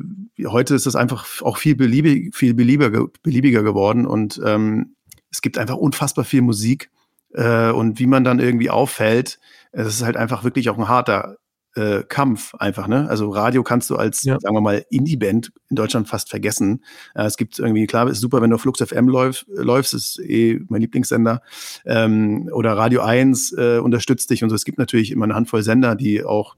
heute 0.47 0.75
ist 0.75 0.87
es 0.87 0.95
einfach 0.95 1.41
auch 1.41 1.57
viel 1.57 1.75
beliebig, 1.75 2.35
viel 2.35 2.53
beliebiger, 2.53 3.07
beliebiger 3.21 3.63
geworden 3.63 4.05
und 4.05 4.41
ähm, 4.43 4.95
es 5.31 5.41
gibt 5.41 5.57
einfach 5.57 5.75
unfassbar 5.75 6.25
viel 6.25 6.41
Musik 6.41 6.89
äh, 7.33 7.69
und 7.69 7.99
wie 7.99 8.07
man 8.07 8.23
dann 8.23 8.39
irgendwie 8.39 8.69
auffällt, 8.69 9.39
es 9.71 9.87
ist 9.87 10.03
halt 10.03 10.17
einfach 10.17 10.43
wirklich 10.43 10.69
auch 10.69 10.77
ein 10.77 10.87
harter 10.87 11.37
äh, 11.75 12.03
Kampf 12.03 12.55
einfach, 12.55 12.87
ne? 12.87 13.07
Also 13.09 13.29
Radio 13.29 13.63
kannst 13.63 13.89
du 13.89 13.95
als, 13.95 14.23
ja. 14.23 14.37
sagen 14.39 14.55
wir 14.55 14.61
mal, 14.61 14.85
Indie-Band 14.89 15.51
in 15.69 15.75
Deutschland 15.75 16.07
fast 16.07 16.29
vergessen. 16.29 16.83
Äh, 17.15 17.25
es 17.25 17.37
gibt 17.37 17.59
irgendwie, 17.59 17.85
klar, 17.87 18.09
ist 18.09 18.21
super, 18.21 18.41
wenn 18.41 18.49
du 18.49 18.55
auf 18.55 18.61
Flux 18.61 18.81
FM 18.81 19.07
läuf, 19.07 19.45
läufst, 19.47 19.93
ist 19.93 20.19
eh 20.19 20.59
mein 20.69 20.81
Lieblingssender. 20.81 21.41
Ähm, 21.85 22.49
oder 22.53 22.73
Radio 22.73 23.01
1 23.01 23.53
äh, 23.53 23.79
unterstützt 23.79 24.29
dich 24.29 24.43
und 24.43 24.49
so. 24.49 24.55
Es 24.55 24.65
gibt 24.65 24.77
natürlich 24.77 25.11
immer 25.11 25.25
eine 25.25 25.35
Handvoll 25.35 25.63
Sender, 25.63 25.95
die 25.95 26.23
auch 26.23 26.55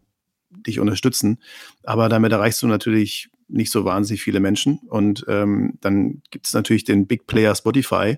dich 0.50 0.80
unterstützen. 0.80 1.40
Aber 1.84 2.10
damit 2.10 2.32
erreichst 2.32 2.62
du 2.62 2.68
natürlich 2.68 3.30
nicht 3.48 3.72
so 3.72 3.86
wahnsinnig 3.86 4.22
viele 4.22 4.40
Menschen. 4.40 4.80
Und 4.88 5.26
ähm, 5.28 5.78
dann 5.82 6.22
gibt 6.32 6.48
es 6.48 6.54
natürlich 6.54 6.84
den 6.84 7.08
Big 7.08 7.28
Player 7.28 7.54
Spotify, 7.56 8.18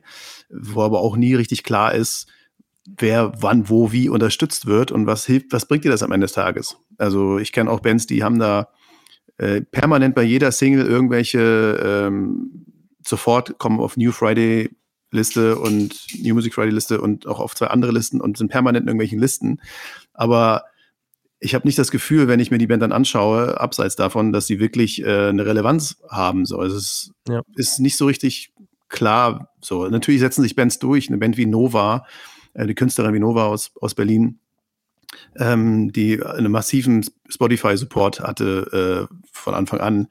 wo 0.50 0.82
aber 0.84 1.02
auch 1.02 1.18
nie 1.18 1.34
richtig 1.34 1.64
klar 1.64 1.94
ist, 1.96 2.28
wer 2.86 3.32
wann, 3.40 3.70
wo, 3.70 3.92
wie 3.92 4.10
unterstützt 4.10 4.66
wird 4.66 4.92
und 4.92 5.08
was 5.08 5.26
hilft, 5.26 5.52
was 5.52 5.68
bringt 5.68 5.86
dir 5.86 5.92
das 5.92 6.04
am 6.04 6.12
Ende 6.12 6.26
des 6.26 6.34
Tages? 6.34 6.78
Also 6.98 7.38
ich 7.38 7.52
kenne 7.52 7.70
auch 7.72 7.80
Bands, 7.80 8.08
die 8.08 8.24
haben 8.24 8.40
da 8.40 8.70
äh, 9.38 9.62
permanent 9.62 10.16
bei 10.16 10.24
jeder 10.24 10.52
Single 10.52 10.86
irgendwelche 10.86 11.80
ähm, 11.84 12.66
sofort 13.06 13.58
kommen 13.58 13.80
auf 13.80 13.98
New 13.98 14.12
Friday 14.12 14.70
Liste 15.12 15.58
und 15.58 16.08
New 16.22 16.34
Music 16.34 16.54
Friday 16.54 16.74
Liste 16.74 17.00
und 17.00 17.28
auch 17.28 17.40
auf 17.40 17.56
zwei 17.56 17.68
andere 17.68 17.92
Listen 17.92 18.20
und 18.20 18.38
sind 18.38 18.50
permanent 18.50 18.84
in 18.84 18.88
irgendwelchen 18.88 19.20
Listen. 19.20 19.62
Aber 20.14 20.64
ich 21.40 21.54
habe 21.56 21.68
nicht 21.68 21.78
das 21.78 21.92
Gefühl, 21.92 22.28
wenn 22.28 22.40
ich 22.40 22.52
mir 22.52 22.58
die 22.58 22.68
Band 22.68 22.82
dann 22.82 22.92
anschaue, 22.92 23.60
abseits 23.60 23.96
davon, 23.96 24.32
dass 24.32 24.48
sie 24.48 24.60
wirklich 24.60 25.04
äh, 25.04 25.30
eine 25.30 25.46
Relevanz 25.46 25.98
haben. 26.10 26.46
So, 26.46 26.58
also 26.58 26.78
es 26.78 27.12
ja. 27.28 27.42
ist 27.56 27.80
nicht 27.80 27.98
so 27.98 28.06
richtig 28.06 28.54
klar. 28.88 29.50
So, 29.62 29.88
natürlich 29.88 30.22
setzen 30.22 30.42
sich 30.42 30.56
Bands 30.56 30.80
durch. 30.80 31.10
Eine 31.10 31.18
Band 31.18 31.38
wie 31.38 31.46
Nova 31.46 32.06
äh, 32.54 32.68
die 32.68 32.76
Künstlerin 32.76 33.14
Vinova 33.14 33.46
aus, 33.46 33.72
aus 33.80 33.96
Berlin, 33.96 34.40
ähm, 35.38 35.92
die 35.92 36.22
einen 36.24 36.52
massiven 36.52 37.06
Spotify-Support 37.30 38.22
hatte 38.22 39.08
äh, 39.12 39.16
von 39.32 39.54
Anfang 39.54 39.80
an. 39.80 40.08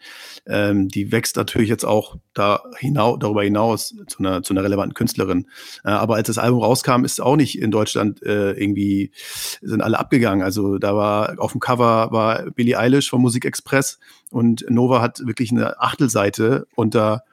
Ähm, 0.46 0.88
die 0.88 1.12
wächst 1.12 1.36
natürlich 1.36 1.68
jetzt 1.68 1.84
auch 1.84 2.16
da 2.34 2.62
hinau 2.78 3.16
darüber 3.16 3.42
hinaus 3.42 3.94
zu 4.06 4.18
einer, 4.18 4.42
zu 4.42 4.54
einer 4.54 4.64
relevanten 4.64 4.94
Künstlerin. 4.94 5.48
Äh, 5.84 5.90
aber 5.90 6.16
als 6.16 6.28
das 6.28 6.38
Album 6.38 6.60
rauskam, 6.60 7.04
ist 7.04 7.20
auch 7.20 7.36
nicht 7.36 7.58
in 7.58 7.70
Deutschland 7.70 8.22
äh, 8.22 8.52
irgendwie, 8.52 9.12
sind 9.60 9.82
alle 9.82 9.98
abgegangen. 9.98 10.42
Also 10.42 10.78
da 10.78 10.94
war 10.96 11.34
auf 11.38 11.52
dem 11.52 11.60
Cover 11.60 12.10
war 12.10 12.50
Billie 12.50 12.78
Eilish 12.78 13.10
vom 13.10 13.22
Musikexpress 13.22 13.98
und 14.30 14.64
Nova 14.68 15.00
hat 15.00 15.24
wirklich 15.26 15.50
eine 15.50 15.80
Achtelseite 15.80 16.66
unter 16.74 17.24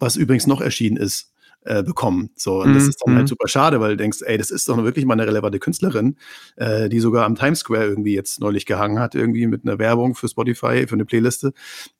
was 0.00 0.14
übrigens 0.14 0.46
noch 0.46 0.60
erschienen 0.60 0.96
ist 0.96 1.27
äh, 1.68 1.82
bekommen. 1.82 2.30
So, 2.34 2.62
und 2.62 2.70
mm, 2.70 2.74
das 2.74 2.88
ist 2.88 3.02
dann 3.04 3.14
halt 3.14 3.24
mhm. 3.24 3.28
super 3.28 3.46
schade, 3.46 3.78
weil 3.78 3.90
du 3.90 3.96
denkst, 3.98 4.22
ey, 4.22 4.38
das 4.38 4.50
ist 4.50 4.68
doch 4.70 4.82
wirklich 4.82 5.04
mal 5.04 5.12
eine 5.12 5.26
relevante 5.26 5.58
Künstlerin, 5.58 6.16
äh, 6.56 6.88
die 6.88 6.98
sogar 6.98 7.26
am 7.26 7.34
Times 7.34 7.58
Square 7.60 7.84
irgendwie 7.84 8.14
jetzt 8.14 8.40
neulich 8.40 8.64
gehangen 8.64 8.98
hat, 8.98 9.14
irgendwie 9.14 9.46
mit 9.46 9.64
einer 9.64 9.78
Werbung 9.78 10.14
für 10.14 10.28
Spotify, 10.28 10.86
für 10.86 10.94
eine 10.94 11.04
Playliste. 11.04 11.52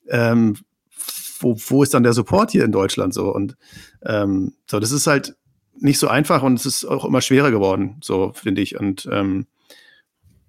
Ähm, 0.09 0.57
wo, 1.41 1.55
wo 1.69 1.83
ist 1.83 1.93
dann 1.93 2.03
der 2.03 2.15
Support 2.15 2.51
hier 2.51 2.65
in 2.65 2.73
Deutschland 2.73 3.13
so? 3.13 3.33
Und 3.33 3.57
ähm, 4.07 4.55
so, 4.67 4.81
das 4.81 4.91
ist 4.91 5.07
halt 5.07 5.37
nicht 5.79 5.99
so 5.99 6.09
einfach 6.09 6.43
und 6.43 6.59
es 6.59 6.65
ist 6.65 6.87
auch 6.87 7.05
immer 7.05 7.21
schwerer 7.21 7.51
geworden, 7.51 7.99
so 8.03 8.33
finde 8.35 8.63
ich. 8.63 8.81
Und 8.81 9.07
ähm, 9.13 9.47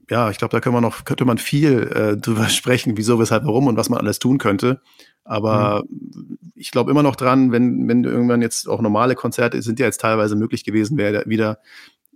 ja, 0.10 0.32
ich 0.32 0.38
glaube, 0.38 0.52
da 0.52 0.62
können 0.62 0.76
wir 0.76 0.82
noch, 0.82 1.04
könnte 1.04 1.26
man 1.26 1.38
viel 1.38 1.84
äh, 1.94 2.18
drüber 2.18 2.48
sprechen, 2.50 2.96
wieso, 2.96 3.20
weshalb, 3.20 3.46
warum 3.46 3.68
und 3.68 3.76
was 3.76 3.90
man 3.90 4.00
alles 4.00 4.20
tun 4.20 4.38
könnte. 4.38 4.82
Aber 5.24 5.84
mhm. 5.90 6.38
ich 6.56 6.72
glaube 6.72 6.92
immer 6.92 7.04
noch 7.04 7.16
dran, 7.16 7.52
wenn, 7.52 7.88
wenn 7.88 8.04
irgendwann 8.04 8.42
jetzt 8.42 8.68
auch 8.68 8.82
normale 8.82 9.16
Konzerte 9.16 9.62
sind 9.62 9.80
ja 9.80 9.86
jetzt 9.86 10.02
teilweise 10.02 10.36
möglich 10.36 10.64
gewesen, 10.64 10.98
wäre 10.98 11.24
wieder, 11.28 11.60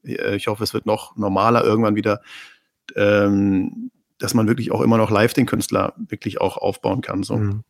äh, 0.03 0.35
ich 0.35 0.47
hoffe, 0.47 0.63
es 0.63 0.73
wird 0.73 0.85
noch 0.85 1.15
normaler 1.15 1.63
irgendwann 1.63 1.95
wieder, 1.95 2.21
ähm, 2.95 3.91
dass 4.17 4.33
man 4.33 4.47
wirklich 4.47 4.71
auch 4.71 4.81
immer 4.81 4.97
noch 4.97 5.11
live 5.11 5.33
den 5.33 5.45
Künstler 5.45 5.93
wirklich 5.97 6.41
auch 6.41 6.57
aufbauen 6.57 7.01
kann. 7.01 7.23
So. 7.23 7.37
Mhm. 7.37 7.63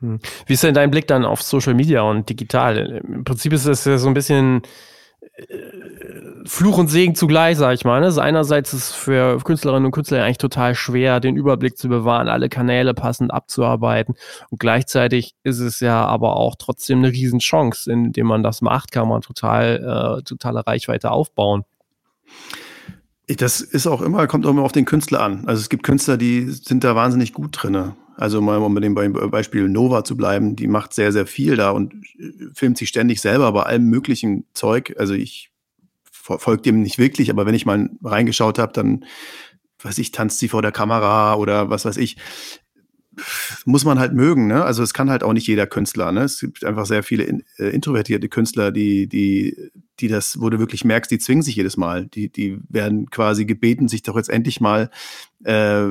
mhm. 0.00 0.18
Wie 0.46 0.54
ist 0.54 0.62
denn 0.62 0.74
dein 0.74 0.90
Blick 0.90 1.06
dann 1.06 1.24
auf 1.24 1.42
Social 1.42 1.74
Media 1.74 2.02
und 2.02 2.28
digital? 2.28 3.02
Im 3.06 3.24
Prinzip 3.24 3.52
ist 3.52 3.66
es 3.66 3.84
ja 3.84 3.98
so 3.98 4.08
ein 4.08 4.14
bisschen 4.14 4.62
Fluch 6.44 6.78
und 6.78 6.88
Segen 6.88 7.14
zugleich, 7.14 7.56
sag 7.56 7.74
ich 7.74 7.84
mal. 7.84 8.00
Ne? 8.00 8.06
Also 8.06 8.20
einerseits 8.20 8.72
ist 8.72 8.90
es 8.90 8.92
für 8.92 9.38
Künstlerinnen 9.38 9.86
und 9.86 9.92
Künstler 9.92 10.24
eigentlich 10.24 10.38
total 10.38 10.74
schwer, 10.74 11.20
den 11.20 11.36
Überblick 11.36 11.78
zu 11.78 11.88
bewahren, 11.88 12.28
alle 12.28 12.48
Kanäle 12.48 12.94
passend 12.94 13.32
abzuarbeiten. 13.32 14.16
Und 14.50 14.58
gleichzeitig 14.58 15.34
ist 15.44 15.60
es 15.60 15.80
ja 15.80 16.04
aber 16.04 16.36
auch 16.36 16.56
trotzdem 16.58 16.98
eine 16.98 17.12
Riesenchance, 17.12 17.90
indem 17.90 18.26
man 18.26 18.42
das 18.42 18.60
macht, 18.60 18.92
kann 18.92 19.08
man 19.08 19.20
total, 19.22 20.18
äh, 20.18 20.22
totale 20.24 20.66
Reichweite 20.66 21.10
aufbauen. 21.10 21.64
Das 23.28 23.60
ist 23.60 23.86
auch 23.86 24.02
immer, 24.02 24.26
kommt 24.26 24.44
auch 24.46 24.50
immer 24.50 24.62
auf 24.62 24.72
den 24.72 24.84
Künstler 24.84 25.20
an. 25.20 25.44
Also 25.46 25.60
es 25.60 25.68
gibt 25.68 25.84
Künstler, 25.84 26.16
die 26.16 26.50
sind 26.50 26.84
da 26.84 26.96
wahnsinnig 26.96 27.32
gut 27.32 27.62
drin. 27.62 27.92
Also 28.16 28.40
mal 28.40 28.58
um 28.58 28.74
bei 28.74 28.80
dem 28.80 28.94
Beispiel 28.94 29.68
Nova 29.68 30.04
zu 30.04 30.16
bleiben, 30.16 30.56
die 30.56 30.66
macht 30.66 30.92
sehr, 30.94 31.12
sehr 31.12 31.26
viel 31.26 31.56
da 31.56 31.70
und 31.70 31.94
äh, 32.18 32.30
filmt 32.54 32.78
sich 32.78 32.88
ständig 32.88 33.20
selber 33.20 33.52
bei 33.52 33.62
allem 33.62 33.84
möglichen 33.84 34.44
Zeug. 34.54 34.94
Also 34.98 35.14
ich 35.14 35.50
folge 36.12 36.62
dem 36.62 36.82
nicht 36.82 36.98
wirklich, 36.98 37.30
aber 37.30 37.46
wenn 37.46 37.54
ich 37.54 37.66
mal 37.66 37.90
reingeschaut 38.02 38.58
habe, 38.58 38.72
dann, 38.72 39.04
weiß 39.82 39.98
ich, 39.98 40.12
tanzt 40.12 40.38
sie 40.38 40.48
vor 40.48 40.62
der 40.62 40.72
Kamera 40.72 41.34
oder 41.34 41.70
was 41.70 41.84
weiß 41.84 41.96
ich 41.96 42.16
muss 43.64 43.84
man 43.84 43.98
halt 43.98 44.14
mögen, 44.14 44.46
ne? 44.46 44.64
Also 44.64 44.82
es 44.82 44.94
kann 44.94 45.10
halt 45.10 45.22
auch 45.22 45.32
nicht 45.32 45.46
jeder 45.46 45.66
Künstler, 45.66 46.12
ne? 46.12 46.22
Es 46.22 46.40
gibt 46.40 46.64
einfach 46.64 46.86
sehr 46.86 47.02
viele 47.02 47.24
in, 47.24 47.44
äh, 47.58 47.68
introvertierte 47.68 48.28
Künstler, 48.28 48.72
die, 48.72 49.06
die, 49.06 49.70
die 50.02 50.08
das, 50.08 50.40
wo 50.40 50.50
du 50.50 50.58
wirklich 50.58 50.84
merkst, 50.84 51.10
die 51.10 51.18
zwingen 51.18 51.42
sich 51.42 51.56
jedes 51.56 51.76
Mal. 51.76 52.06
Die, 52.06 52.30
die 52.30 52.58
werden 52.68 53.08
quasi 53.08 53.46
gebeten, 53.46 53.88
sich 53.88 54.02
doch 54.02 54.16
jetzt 54.16 54.28
endlich 54.28 54.60
mal 54.60 54.90
äh, 55.44 55.86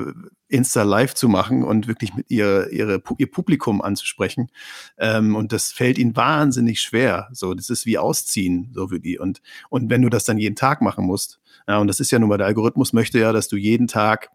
Insta 0.47 0.83
Live 0.83 1.13
zu 1.13 1.29
machen 1.29 1.63
und 1.63 1.87
wirklich 1.87 2.13
mit 2.13 2.29
ihr, 2.29 2.69
ihre, 2.71 3.01
ihr 3.17 3.31
Publikum 3.31 3.81
anzusprechen. 3.81 4.51
Ähm, 4.97 5.35
und 5.35 5.53
das 5.53 5.71
fällt 5.71 5.97
ihnen 5.97 6.15
wahnsinnig 6.15 6.81
schwer. 6.81 7.29
So, 7.31 7.53
das 7.53 7.69
ist 7.69 7.85
wie 7.85 7.97
Ausziehen, 7.97 8.71
so 8.73 8.89
für 8.89 8.99
die. 8.99 9.17
Und, 9.17 9.41
und 9.69 9.89
wenn 9.89 10.01
du 10.01 10.09
das 10.09 10.25
dann 10.25 10.37
jeden 10.37 10.55
Tag 10.55 10.81
machen 10.81 11.05
musst, 11.05 11.39
ja, 11.67 11.79
und 11.79 11.87
das 11.87 11.99
ist 11.99 12.11
ja 12.11 12.19
nun 12.19 12.29
mal, 12.29 12.37
der 12.37 12.47
Algorithmus 12.47 12.91
möchte 12.91 13.17
ja, 13.19 13.31
dass 13.31 13.47
du 13.47 13.55
jeden 13.55 13.87
Tag 13.87 14.29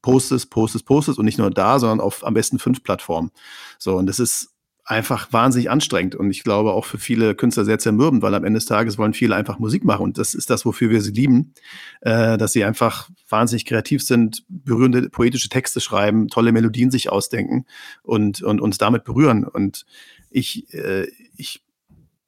postest, 0.00 0.50
postest, 0.50 0.86
postest 0.86 1.18
und 1.18 1.24
nicht 1.24 1.38
nur 1.38 1.50
da, 1.50 1.78
sondern 1.78 2.00
auf 2.00 2.24
am 2.24 2.34
besten 2.34 2.58
fünf 2.58 2.84
Plattformen. 2.84 3.30
So, 3.78 3.96
und 3.96 4.06
das 4.06 4.20
ist 4.20 4.54
einfach 4.88 5.32
wahnsinnig 5.32 5.70
anstrengend 5.70 6.14
und 6.14 6.30
ich 6.30 6.42
glaube 6.42 6.72
auch 6.72 6.86
für 6.86 6.98
viele 6.98 7.34
Künstler 7.34 7.66
sehr 7.66 7.78
zermürbend, 7.78 8.22
weil 8.22 8.34
am 8.34 8.44
Ende 8.44 8.56
des 8.56 8.66
Tages 8.66 8.96
wollen 8.96 9.12
viele 9.12 9.36
einfach 9.36 9.58
Musik 9.58 9.84
machen 9.84 10.02
und 10.02 10.18
das 10.18 10.34
ist 10.34 10.48
das, 10.48 10.64
wofür 10.64 10.88
wir 10.88 11.02
sie 11.02 11.12
lieben, 11.12 11.52
äh, 12.00 12.38
dass 12.38 12.52
sie 12.52 12.64
einfach 12.64 13.10
wahnsinnig 13.28 13.66
kreativ 13.66 14.02
sind, 14.02 14.44
berührende 14.48 15.10
poetische 15.10 15.50
Texte 15.50 15.80
schreiben, 15.80 16.28
tolle 16.28 16.52
Melodien 16.52 16.90
sich 16.90 17.10
ausdenken 17.12 17.66
und, 18.02 18.42
und 18.42 18.62
uns 18.62 18.78
damit 18.78 19.04
berühren 19.04 19.44
und 19.44 19.84
ich, 20.30 20.72
äh, 20.72 21.06
ich 21.36 21.62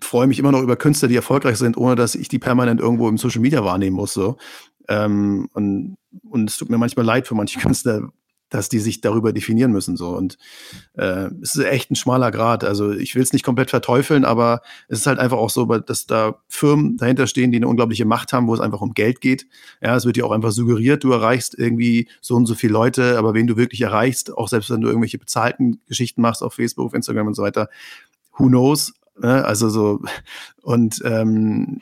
freue 0.03 0.27
mich 0.27 0.39
immer 0.39 0.53
noch 0.53 0.63
über 0.63 0.77
Künstler, 0.77 1.09
die 1.09 1.17
erfolgreich 1.17 1.57
sind, 1.57 1.79
ohne 1.79 1.95
dass 1.95 2.15
ich 2.15 2.29
die 2.29 2.39
permanent 2.39 2.81
irgendwo 2.81 3.09
im 3.09 3.19
Social 3.19 3.41
Media 3.41 3.65
wahrnehmen 3.65 3.97
muss. 3.97 4.13
So. 4.13 4.37
Ähm, 4.89 5.49
und, 5.53 5.97
und 6.29 6.51
es 6.51 6.57
tut 6.57 6.71
mir 6.71 6.79
manchmal 6.79 7.07
leid 7.07 7.27
für 7.27 7.35
manche 7.35 7.59
Künstler, 7.61 8.11
dass 8.51 8.69
die 8.69 8.81
sich 8.81 9.01
darüber 9.01 9.33
definieren 9.33 9.73
müssen. 9.73 9.97
So. 9.97 10.11
Und 10.11 10.37
äh, 10.95 11.29
es 11.41 11.55
ist 11.55 11.65
echt 11.65 11.91
ein 11.91 11.97
schmaler 11.97 12.31
Grad. 12.31 12.65
Also 12.65 12.93
ich 12.93 13.15
will 13.15 13.23
es 13.23 13.33
nicht 13.33 13.45
komplett 13.45 13.71
verteufeln, 13.71 14.25
aber 14.25 14.61
es 14.89 14.99
ist 14.99 15.07
halt 15.07 15.19
einfach 15.19 15.39
auch 15.39 15.51
so, 15.51 15.65
dass 15.65 16.07
da 16.07 16.41
Firmen 16.49 16.97
dahinter 16.97 17.27
stehen, 17.27 17.53
die 17.53 17.57
eine 17.57 17.69
unglaubliche 17.69 18.05
Macht 18.05 18.33
haben, 18.33 18.49
wo 18.49 18.55
es 18.55 18.61
einfach 18.61 18.81
um 18.81 18.93
Geld 18.93 19.21
geht. 19.21 19.47
Ja, 19.81 19.97
es 19.97 20.05
wird 20.05 20.17
dir 20.17 20.27
auch 20.27 20.33
einfach 20.33 20.51
suggeriert, 20.51 21.05
du 21.05 21.13
erreichst 21.13 21.57
irgendwie 21.57 22.09
so 22.21 22.35
und 22.35 22.47
so 22.47 22.55
viele 22.55 22.73
Leute, 22.73 23.17
aber 23.19 23.35
wen 23.35 23.47
du 23.47 23.57
wirklich 23.57 23.81
erreichst, 23.81 24.37
auch 24.37 24.49
selbst 24.49 24.71
wenn 24.71 24.81
du 24.81 24.89
irgendwelche 24.89 25.19
bezahlten 25.19 25.81
Geschichten 25.87 26.21
machst 26.21 26.43
auf 26.43 26.55
Facebook, 26.55 26.87
auf 26.87 26.95
Instagram 26.95 27.29
und 27.29 27.35
so 27.35 27.43
weiter, 27.43 27.69
who 28.37 28.49
knows? 28.49 28.93
Ne? 29.19 29.45
Also 29.45 29.69
so, 29.69 30.01
und 30.63 31.01
ähm, 31.05 31.81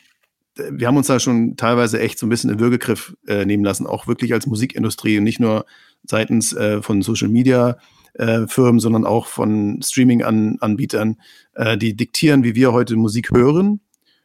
wir 0.71 0.87
haben 0.87 0.97
uns 0.97 1.07
da 1.07 1.21
schon 1.21 1.57
teilweise 1.57 2.01
echt 2.01 2.19
so 2.19 2.27
ein 2.27 2.29
bisschen 2.29 2.51
in 2.51 2.61
Würgegriff 2.61 3.16
äh, 3.27 3.45
nehmen 3.45 3.64
lassen, 3.64 3.87
auch 3.87 4.07
wirklich 4.07 4.33
als 4.33 4.47
Musikindustrie 4.47 5.19
und 5.19 5.25
nicht 5.25 5.41
nur 5.41 5.64
seitens 6.09 6.52
äh, 6.52 6.82
von 6.82 7.02
Social 7.02 7.28
Media 7.28 7.76
äh, 8.14 8.46
Firmen, 8.46 8.80
sondern 8.80 9.04
auch 9.04 9.26
von 9.26 9.80
Streaming-Anbietern, 9.82 11.16
äh, 11.54 11.78
die 11.78 11.96
diktieren, 11.96 12.44
wie 12.44 12.54
wir 12.54 12.72
heute 12.72 12.96
Musik 12.96 13.30
hören, 13.30 13.80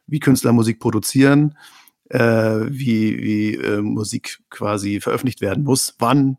wie 0.08 0.20
Künstler 0.20 0.54
Musik 0.54 0.80
produzieren, 0.80 1.56
äh, 2.10 2.20
wie, 2.20 3.18
wie 3.24 3.56
äh, 3.56 3.82
Musik 3.82 4.40
quasi 4.50 5.00
veröffentlicht 5.00 5.42
werden 5.42 5.64
muss, 5.64 5.96
wann, 6.00 6.38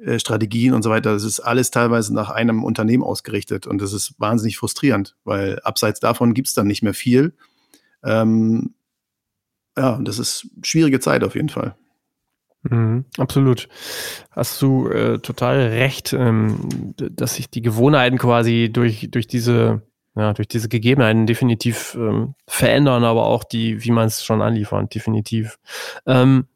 äh, 0.00 0.18
Strategien 0.18 0.74
und 0.74 0.82
so 0.82 0.90
weiter. 0.90 1.12
Das 1.12 1.24
ist 1.24 1.40
alles 1.40 1.70
teilweise 1.70 2.14
nach 2.14 2.30
einem 2.30 2.64
Unternehmen 2.64 3.02
ausgerichtet 3.02 3.66
und 3.66 3.80
das 3.80 3.92
ist 3.92 4.14
wahnsinnig 4.18 4.56
frustrierend, 4.56 5.16
weil 5.24 5.60
abseits 5.60 6.00
davon 6.00 6.34
gibt 6.34 6.48
es 6.48 6.54
dann 6.54 6.66
nicht 6.66 6.82
mehr 6.82 6.94
viel. 6.94 7.34
Ähm, 8.02 8.74
ja, 9.76 9.98
das 10.02 10.18
ist 10.18 10.48
schwierige 10.62 11.00
Zeit 11.00 11.22
auf 11.22 11.34
jeden 11.34 11.48
Fall. 11.48 11.76
Mhm, 12.62 13.06
absolut. 13.16 13.68
Hast 14.30 14.60
du 14.60 14.88
äh, 14.88 15.18
total 15.18 15.60
recht, 15.68 16.12
ähm, 16.12 16.94
dass 16.96 17.36
sich 17.36 17.48
die 17.48 17.62
Gewohnheiten 17.62 18.18
quasi 18.18 18.68
durch, 18.70 19.08
durch 19.10 19.26
diese, 19.26 19.82
ja, 20.14 20.34
durch 20.34 20.48
diese 20.48 20.68
Gegebenheiten 20.68 21.26
definitiv 21.26 21.94
ähm, 21.98 22.34
verändern, 22.46 23.04
aber 23.04 23.26
auch 23.26 23.44
die, 23.44 23.82
wie 23.82 23.90
man 23.90 24.08
es 24.08 24.24
schon 24.24 24.42
anliefert, 24.42 24.94
definitiv. 24.94 25.58
Ähm, 26.06 26.48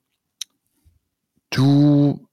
du 1.51 2.27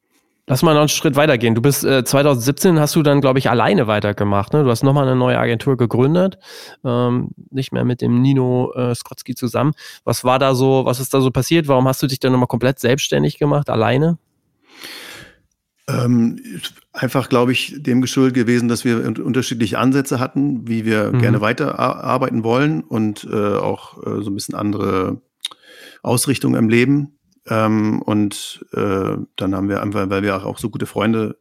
Lass 0.52 0.64
mal 0.64 0.74
noch 0.74 0.82
einen 0.82 0.90
Schritt 0.90 1.16
weitergehen. 1.16 1.56
Du 1.56 1.62
bist 1.62 1.86
äh, 1.86 2.04
2017 2.04 2.78
hast 2.78 2.94
du 2.98 3.04
dann, 3.04 3.22
glaube 3.22 3.40
ich, 3.40 3.50
alleine 3.50 3.88
weitergemacht. 3.88 4.52
Ne? 4.52 4.66
Du 4.66 4.70
hast 4.70 4.84
nochmal 4.84 5.08
eine 5.08 5.16
neue 5.16 5.40
Agentur 5.40 5.78
gegründet, 5.78 6.40
ähm, 6.84 7.30
nicht 7.52 7.72
mehr 7.72 7.86
mit 7.86 8.02
dem 8.02 8.22
Nino 8.22 8.74
äh, 8.74 8.94
Skrotzki 8.94 9.34
zusammen. 9.34 9.72
Was 10.04 10.26
war 10.26 10.40
da 10.40 10.54
so, 10.54 10.84
was 10.84 11.00
ist 11.00 11.14
da 11.14 11.22
so 11.22 11.32
passiert? 11.32 11.70
Warum 11.70 11.88
hast 11.88 12.04
du 12.04 12.08
dich 12.08 12.20
dann 12.20 12.34
nochmal 12.34 12.48
komplett 12.48 12.80
selbstständig 12.80 13.40
gemacht, 13.40 13.70
alleine? 13.70 14.18
Ähm, 15.88 16.38
einfach, 16.92 17.30
glaube 17.30 17.54
ich, 17.54 17.82
dem 17.82 18.02
geschuldet 18.02 18.34
gewesen, 18.34 18.68
dass 18.68 18.84
wir 18.84 19.06
unterschiedliche 19.24 19.80
Ansätze 19.80 20.20
hatten, 20.20 20.68
wie 20.68 20.84
wir 20.84 21.14
mhm. 21.14 21.20
gerne 21.20 21.40
weiterarbeiten 21.40 22.44
wollen 22.44 22.84
und 22.84 23.26
äh, 23.32 23.56
auch 23.56 24.06
äh, 24.06 24.22
so 24.22 24.30
ein 24.30 24.36
bisschen 24.36 24.56
andere 24.56 25.22
Ausrichtung 26.04 26.56
im 26.56 26.68
Leben. 26.68 27.20
Ähm, 27.48 28.02
und 28.02 28.66
äh, 28.74 29.18
dann 29.36 29.56
haben 29.56 29.70
wir 29.70 29.82
einfach, 29.82 30.10
weil 30.10 30.24
wir 30.24 30.46
auch 30.46 30.58
so 30.58 30.70
gute 30.70 30.86
Freunde 30.86 31.38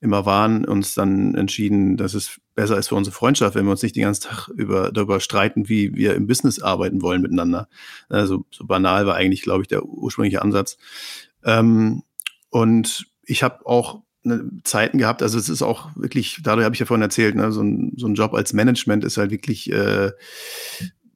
immer 0.00 0.26
waren, 0.26 0.64
uns 0.64 0.94
dann 0.94 1.36
entschieden, 1.36 1.96
dass 1.96 2.14
es 2.14 2.40
besser 2.56 2.76
ist 2.76 2.88
für 2.88 2.96
unsere 2.96 3.14
Freundschaft, 3.14 3.54
wenn 3.54 3.64
wir 3.66 3.70
uns 3.70 3.82
nicht 3.82 3.94
den 3.94 4.02
ganzen 4.02 4.28
Tag 4.28 4.48
über, 4.48 4.90
darüber 4.90 5.20
streiten, 5.20 5.68
wie 5.68 5.94
wir 5.94 6.14
im 6.16 6.26
Business 6.26 6.60
arbeiten 6.60 7.02
wollen 7.02 7.22
miteinander. 7.22 7.68
Also 8.08 8.44
so 8.50 8.66
banal 8.66 9.06
war 9.06 9.14
eigentlich, 9.14 9.42
glaube 9.42 9.62
ich, 9.62 9.68
der 9.68 9.84
ursprüngliche 9.84 10.42
Ansatz. 10.42 10.76
Ähm, 11.44 12.02
und 12.50 13.06
ich 13.24 13.44
habe 13.44 13.64
auch 13.64 14.02
ne, 14.24 14.50
Zeiten 14.64 14.98
gehabt, 14.98 15.22
also 15.22 15.38
es 15.38 15.48
ist 15.48 15.62
auch 15.62 15.90
wirklich, 15.94 16.40
dadurch 16.42 16.64
habe 16.64 16.74
ich 16.74 16.80
ja 16.80 16.86
vorhin 16.86 17.02
erzählt, 17.02 17.36
ne, 17.36 17.52
so, 17.52 17.62
ein, 17.62 17.92
so 17.96 18.08
ein 18.08 18.14
Job 18.14 18.34
als 18.34 18.52
Management 18.52 19.04
ist 19.04 19.18
halt 19.18 19.30
wirklich 19.30 19.70
äh, 19.70 20.10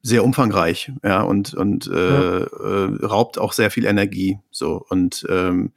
sehr 0.07 0.23
umfangreich, 0.23 0.93
ja, 1.03 1.21
und, 1.21 1.53
und 1.53 1.87
äh, 1.87 2.39
äh, 2.39 3.05
raubt 3.05 3.37
auch 3.37 3.51
sehr 3.51 3.69
viel 3.69 3.85
Energie. 3.85 4.39
So. 4.51 4.85
Und 4.87 5.27
ähm, 5.29 5.73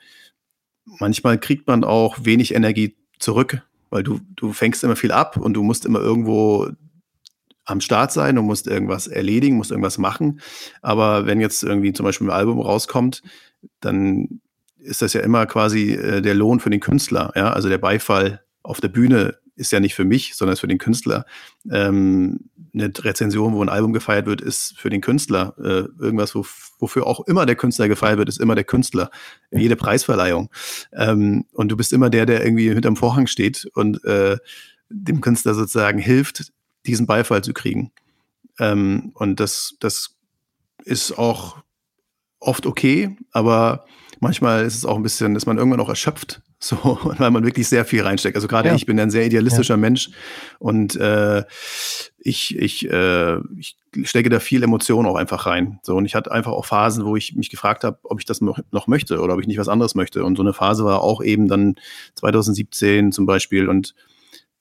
manchmal 0.84 1.38
kriegt 1.38 1.66
man 1.66 1.82
auch 1.82 2.16
wenig 2.22 2.54
Energie 2.54 2.96
zurück, 3.18 3.62
weil 3.90 4.04
du, 4.04 4.20
du 4.36 4.52
fängst 4.52 4.84
immer 4.84 4.94
viel 4.94 5.10
ab 5.10 5.36
und 5.36 5.54
du 5.54 5.64
musst 5.64 5.84
immer 5.84 5.98
irgendwo 5.98 6.68
am 7.64 7.80
Start 7.80 8.12
sein, 8.12 8.36
du 8.36 8.42
musst 8.42 8.68
irgendwas 8.68 9.08
erledigen, 9.08 9.56
musst 9.56 9.72
irgendwas 9.72 9.98
machen. 9.98 10.40
Aber 10.80 11.26
wenn 11.26 11.40
jetzt 11.40 11.64
irgendwie 11.64 11.92
zum 11.92 12.04
Beispiel 12.04 12.28
ein 12.28 12.36
Album 12.36 12.60
rauskommt, 12.60 13.22
dann 13.80 14.40
ist 14.78 15.02
das 15.02 15.12
ja 15.12 15.22
immer 15.22 15.46
quasi 15.46 15.94
äh, 15.94 16.22
der 16.22 16.34
Lohn 16.34 16.60
für 16.60 16.70
den 16.70 16.80
Künstler, 16.80 17.32
ja, 17.34 17.52
also 17.52 17.68
der 17.68 17.78
Beifall 17.78 18.42
auf 18.62 18.80
der 18.80 18.88
Bühne 18.88 19.38
ist 19.60 19.72
ja 19.72 19.78
nicht 19.78 19.94
für 19.94 20.04
mich, 20.04 20.34
sondern 20.34 20.54
ist 20.54 20.60
für 20.60 20.68
den 20.68 20.78
Künstler. 20.78 21.26
Ähm, 21.70 22.50
eine 22.72 22.90
Rezension, 22.96 23.52
wo 23.52 23.62
ein 23.62 23.68
Album 23.68 23.92
gefeiert 23.92 24.26
wird, 24.26 24.40
ist 24.40 24.78
für 24.78 24.90
den 24.90 25.00
Künstler. 25.00 25.54
Äh, 25.58 26.02
irgendwas, 26.02 26.34
wo, 26.34 26.46
wofür 26.78 27.06
auch 27.06 27.20
immer 27.26 27.46
der 27.46 27.56
Künstler 27.56 27.88
gefeiert 27.88 28.18
wird, 28.18 28.28
ist 28.28 28.40
immer 28.40 28.54
der 28.54 28.64
Künstler. 28.64 29.10
Jede 29.50 29.76
Preisverleihung. 29.76 30.50
Ähm, 30.92 31.44
und 31.52 31.68
du 31.68 31.76
bist 31.76 31.92
immer 31.92 32.10
der, 32.10 32.26
der 32.26 32.44
irgendwie 32.44 32.72
hinterm 32.72 32.96
Vorhang 32.96 33.26
steht 33.26 33.68
und 33.74 34.02
äh, 34.04 34.38
dem 34.88 35.20
Künstler 35.20 35.54
sozusagen 35.54 35.98
hilft, 35.98 36.52
diesen 36.86 37.06
Beifall 37.06 37.44
zu 37.44 37.52
kriegen. 37.52 37.92
Ähm, 38.58 39.12
und 39.14 39.40
das, 39.40 39.76
das 39.80 40.16
ist 40.84 41.18
auch 41.18 41.58
oft 42.38 42.66
okay, 42.66 43.16
aber 43.32 43.84
manchmal 44.20 44.64
ist 44.64 44.76
es 44.76 44.86
auch 44.86 44.96
ein 44.96 45.02
bisschen, 45.02 45.36
ist 45.36 45.46
man 45.46 45.58
irgendwann 45.58 45.80
auch 45.80 45.88
erschöpft, 45.88 46.40
so, 46.60 46.98
weil 47.18 47.30
man 47.30 47.44
wirklich 47.44 47.68
sehr 47.68 47.84
viel 47.84 48.02
reinsteckt. 48.02 48.36
Also 48.36 48.46
gerade 48.46 48.68
ja. 48.68 48.74
ich 48.74 48.86
bin 48.86 49.00
ein 49.00 49.10
sehr 49.10 49.26
idealistischer 49.26 49.74
ja. 49.74 49.78
Mensch 49.78 50.10
und 50.58 50.94
äh, 50.96 51.44
ich, 52.18 52.56
ich, 52.56 52.88
äh, 52.90 53.38
ich 53.58 53.76
stecke 54.04 54.28
da 54.28 54.40
viel 54.40 54.62
Emotion 54.62 55.06
auch 55.06 55.16
einfach 55.16 55.46
rein. 55.46 55.80
So, 55.82 55.96
und 55.96 56.04
ich 56.04 56.14
hatte 56.14 56.30
einfach 56.30 56.52
auch 56.52 56.66
Phasen, 56.66 57.04
wo 57.04 57.16
ich 57.16 57.34
mich 57.34 57.50
gefragt 57.50 57.82
habe, 57.82 57.98
ob 58.02 58.20
ich 58.20 58.26
das 58.26 58.42
noch, 58.42 58.58
noch 58.70 58.86
möchte 58.86 59.20
oder 59.20 59.34
ob 59.34 59.40
ich 59.40 59.46
nicht 59.46 59.58
was 59.58 59.68
anderes 59.68 59.94
möchte. 59.94 60.24
Und 60.24 60.36
so 60.36 60.42
eine 60.42 60.52
Phase 60.52 60.84
war 60.84 61.02
auch 61.02 61.22
eben 61.22 61.48
dann 61.48 61.76
2017 62.16 63.10
zum 63.12 63.24
Beispiel 63.24 63.68
und 63.68 63.94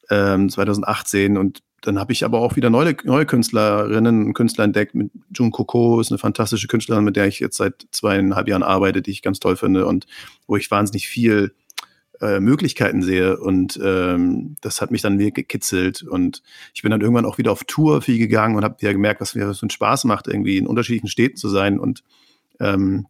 ähm, 0.09 0.49
2018 0.49 1.37
und 1.37 1.61
dann 1.81 1.97
habe 1.97 2.11
ich 2.11 2.25
aber 2.25 2.39
auch 2.39 2.57
wieder 2.57 2.69
neue, 2.69 2.95
neue 3.05 3.25
Künstlerinnen 3.25 4.25
und 4.25 4.33
Künstler 4.33 4.65
entdeckt. 4.65 4.95
Mit 4.95 5.11
Jun 5.33 5.51
Coco 5.51 6.01
ist 6.01 6.11
eine 6.11 6.17
fantastische 6.17 6.67
Künstlerin, 6.67 7.05
mit 7.05 7.15
der 7.15 7.27
ich 7.27 7.39
jetzt 7.39 7.55
seit 7.55 7.87
zweieinhalb 7.91 8.49
Jahren 8.49 8.63
arbeite, 8.63 9.01
die 9.01 9.11
ich 9.11 9.21
ganz 9.21 9.39
toll 9.39 9.55
finde 9.55 9.85
und 9.85 10.05
wo 10.45 10.57
ich 10.57 10.69
wahnsinnig 10.71 11.07
viel 11.07 11.53
äh, 12.21 12.39
Möglichkeiten 12.39 13.01
sehe. 13.01 13.37
Und 13.37 13.79
ähm, 13.83 14.55
das 14.61 14.81
hat 14.81 14.91
mich 14.91 15.01
dann 15.01 15.19
wieder 15.19 15.31
gekitzelt. 15.31 16.03
Und 16.03 16.43
ich 16.73 16.81
bin 16.81 16.91
dann 16.91 17.01
irgendwann 17.01 17.25
auch 17.25 17.37
wieder 17.37 17.51
auf 17.51 17.63
Tour 17.63 18.01
viel 18.01 18.17
gegangen 18.17 18.55
und 18.55 18.63
habe 18.63 18.81
wieder 18.81 18.93
gemerkt, 18.93 19.21
was 19.21 19.35
mir 19.35 19.53
so 19.53 19.63
einen 19.63 19.69
Spaß 19.69 20.05
macht, 20.05 20.27
irgendwie 20.27 20.57
in 20.57 20.67
unterschiedlichen 20.67 21.07
Städten 21.07 21.37
zu 21.37 21.49
sein 21.49 21.79
und 21.79 22.03
ähm, 22.59 23.07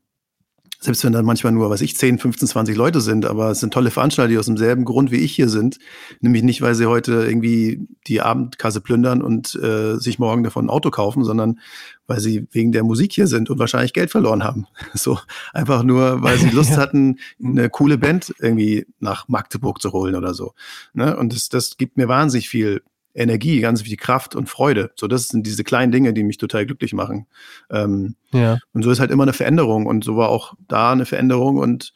selbst 0.81 1.03
wenn 1.03 1.11
dann 1.11 1.25
manchmal 1.25 1.51
nur, 1.51 1.69
was 1.69 1.81
ich, 1.81 1.97
10, 1.97 2.19
15, 2.19 2.47
20 2.47 2.77
Leute 2.77 3.01
sind, 3.01 3.25
aber 3.25 3.51
es 3.51 3.59
sind 3.59 3.73
tolle 3.73 3.91
Veranstalter, 3.91 4.29
die 4.29 4.37
aus 4.37 4.45
demselben 4.45 4.85
Grund 4.85 5.11
wie 5.11 5.17
ich 5.17 5.35
hier 5.35 5.49
sind. 5.49 5.77
Nämlich 6.21 6.41
nicht, 6.41 6.61
weil 6.61 6.73
sie 6.73 6.85
heute 6.85 7.25
irgendwie 7.25 7.85
die 8.07 8.21
Abendkasse 8.21 8.79
plündern 8.79 9.21
und 9.21 9.55
äh, 9.55 9.97
sich 9.97 10.19
morgen 10.19 10.43
davon 10.43 10.65
ein 10.65 10.69
Auto 10.69 10.89
kaufen, 10.89 11.25
sondern 11.25 11.59
weil 12.07 12.21
sie 12.21 12.47
wegen 12.51 12.71
der 12.71 12.83
Musik 12.83 13.11
hier 13.11 13.27
sind 13.27 13.49
und 13.49 13.59
wahrscheinlich 13.59 13.93
Geld 13.93 14.09
verloren 14.09 14.43
haben. 14.43 14.67
So 14.93 15.19
einfach 15.53 15.83
nur, 15.83 16.23
weil 16.23 16.37
sie 16.37 16.49
Lust 16.53 16.77
hatten, 16.77 17.19
eine 17.43 17.69
coole 17.69 17.97
Band 17.97 18.33
irgendwie 18.39 18.85
nach 18.99 19.27
Magdeburg 19.27 19.81
zu 19.81 19.91
holen 19.91 20.15
oder 20.15 20.33
so. 20.33 20.53
Ne? 20.93 21.15
Und 21.15 21.33
das, 21.33 21.49
das 21.49 21.77
gibt 21.77 21.97
mir 21.97 22.07
wahnsinnig 22.07 22.49
viel 22.49 22.81
Energie, 23.13 23.59
ganz 23.61 23.81
viel 23.81 23.97
Kraft 23.97 24.35
und 24.35 24.49
Freude. 24.49 24.91
So, 24.95 25.07
das 25.07 25.27
sind 25.27 25.45
diese 25.45 25.63
kleinen 25.63 25.91
Dinge, 25.91 26.13
die 26.13 26.23
mich 26.23 26.37
total 26.37 26.65
glücklich 26.65 26.93
machen. 26.93 27.27
Ähm, 27.69 28.15
ja. 28.31 28.59
Und 28.73 28.83
so 28.83 28.91
ist 28.91 28.99
halt 28.99 29.11
immer 29.11 29.23
eine 29.23 29.33
Veränderung. 29.33 29.85
Und 29.85 30.03
so 30.03 30.15
war 30.15 30.29
auch 30.29 30.53
da 30.67 30.91
eine 30.91 31.05
Veränderung. 31.05 31.57
Und 31.57 31.93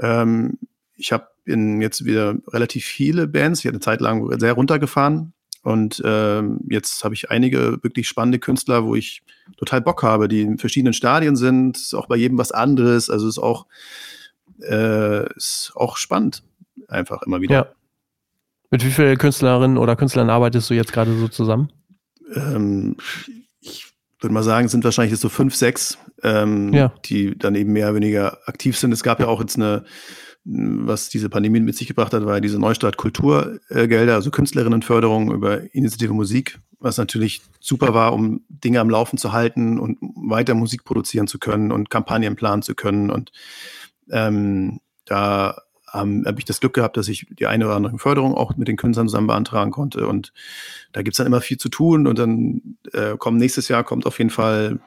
ähm, 0.00 0.58
ich 0.96 1.12
habe 1.12 1.28
jetzt 1.46 2.04
wieder 2.04 2.36
relativ 2.48 2.84
viele 2.84 3.28
Bands. 3.28 3.60
Ich 3.60 3.66
hatte 3.66 3.74
eine 3.74 3.80
Zeit 3.80 4.00
lang 4.00 4.38
sehr 4.40 4.54
runtergefahren. 4.54 5.32
Und 5.62 6.00
ähm, 6.04 6.60
jetzt 6.68 7.02
habe 7.02 7.14
ich 7.14 7.30
einige 7.30 7.82
wirklich 7.82 8.06
spannende 8.06 8.38
Künstler, 8.38 8.84
wo 8.84 8.94
ich 8.94 9.22
total 9.56 9.80
Bock 9.80 10.02
habe, 10.02 10.28
die 10.28 10.42
in 10.42 10.58
verschiedenen 10.58 10.92
Stadien 10.92 11.36
sind. 11.36 11.76
Ist 11.76 11.94
auch 11.94 12.06
bei 12.06 12.16
jedem 12.16 12.38
was 12.38 12.52
anderes. 12.52 13.10
Also 13.10 13.28
ist 13.28 13.38
auch, 13.38 13.66
äh, 14.62 15.26
ist 15.34 15.72
auch 15.74 15.96
spannend. 15.96 16.42
Einfach 16.88 17.22
immer 17.22 17.40
wieder. 17.40 17.54
Ja. 17.54 17.66
Mit 18.70 18.84
wie 18.84 18.90
vielen 18.90 19.18
Künstlerinnen 19.18 19.78
oder 19.78 19.96
Künstlern 19.96 20.30
arbeitest 20.30 20.70
du 20.70 20.74
jetzt 20.74 20.92
gerade 20.92 21.16
so 21.16 21.28
zusammen? 21.28 21.70
Ähm, 22.34 22.96
ich 23.60 23.86
würde 24.20 24.34
mal 24.34 24.42
sagen, 24.42 24.66
es 24.66 24.72
sind 24.72 24.84
wahrscheinlich 24.84 25.12
jetzt 25.12 25.20
so 25.20 25.28
fünf, 25.28 25.54
sechs, 25.54 25.98
ähm, 26.22 26.72
ja. 26.72 26.92
die 27.04 27.38
dann 27.38 27.54
eben 27.54 27.72
mehr 27.72 27.86
oder 27.86 27.96
weniger 27.96 28.38
aktiv 28.46 28.76
sind. 28.76 28.92
Es 28.92 29.02
gab 29.02 29.20
ja 29.20 29.26
auch 29.26 29.40
jetzt 29.40 29.56
eine, 29.56 29.84
was 30.44 31.08
diese 31.08 31.28
Pandemie 31.28 31.60
mit 31.60 31.76
sich 31.76 31.88
gebracht 31.88 32.12
hat, 32.12 32.24
war 32.24 32.34
ja 32.34 32.40
diese 32.40 32.58
Neustart 32.58 32.96
Kulturgelder, 32.96 34.14
also 34.14 34.30
Künstlerinnenförderung 34.30 35.32
über 35.32 35.74
Initiative 35.74 36.14
Musik, 36.14 36.58
was 36.78 36.98
natürlich 36.98 37.42
super 37.60 37.94
war, 37.94 38.12
um 38.12 38.44
Dinge 38.48 38.80
am 38.80 38.90
Laufen 38.90 39.18
zu 39.18 39.32
halten 39.32 39.78
und 39.78 39.98
weiter 40.00 40.54
Musik 40.54 40.84
produzieren 40.84 41.26
zu 41.26 41.38
können 41.38 41.72
und 41.72 41.90
Kampagnen 41.90 42.36
planen 42.36 42.62
zu 42.62 42.74
können. 42.74 43.10
Und 43.10 43.32
ähm, 44.10 44.80
da 45.04 45.62
ähm, 45.96 46.24
habe 46.26 46.38
ich 46.38 46.44
das 46.44 46.60
Glück 46.60 46.74
gehabt, 46.74 46.96
dass 46.96 47.08
ich 47.08 47.26
die 47.30 47.46
eine 47.46 47.66
oder 47.66 47.76
andere 47.76 47.98
Förderung 47.98 48.34
auch 48.34 48.56
mit 48.56 48.68
den 48.68 48.76
Künstlern 48.76 49.08
zusammen 49.08 49.26
beantragen 49.26 49.70
konnte. 49.70 50.06
Und 50.06 50.32
da 50.92 51.02
gibt 51.02 51.14
es 51.14 51.18
dann 51.18 51.26
immer 51.26 51.40
viel 51.40 51.58
zu 51.58 51.68
tun. 51.68 52.06
Und 52.06 52.18
dann 52.18 52.76
äh, 52.92 53.16
kommt 53.16 53.38
nächstes 53.38 53.68
Jahr 53.68 53.84
kommt 53.84 54.06
auf 54.06 54.18
jeden 54.18 54.30
Fall 54.30 54.80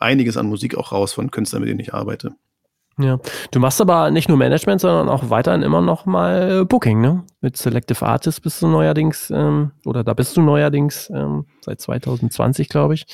einiges 0.00 0.36
an 0.36 0.46
Musik 0.46 0.76
auch 0.76 0.92
raus 0.92 1.12
von 1.12 1.30
Künstlern, 1.30 1.62
mit 1.62 1.70
denen 1.70 1.80
ich 1.80 1.94
arbeite. 1.94 2.34
Ja, 2.98 3.18
du 3.50 3.58
machst 3.58 3.80
aber 3.80 4.10
nicht 4.12 4.28
nur 4.28 4.38
Management, 4.38 4.80
sondern 4.80 5.08
auch 5.08 5.28
weiterhin 5.28 5.62
immer 5.62 5.80
noch 5.80 6.06
mal 6.06 6.64
Booking, 6.64 7.00
ne? 7.00 7.24
Mit 7.40 7.56
Selective 7.56 8.06
Artists 8.06 8.40
bist 8.40 8.62
du 8.62 8.68
neuerdings, 8.68 9.30
ähm, 9.30 9.72
oder 9.84 10.04
da 10.04 10.14
bist 10.14 10.36
du 10.36 10.42
neuerdings 10.42 11.10
ähm, 11.12 11.46
seit 11.60 11.80
2020, 11.80 12.68
glaube 12.68 12.94
ich. 12.94 13.06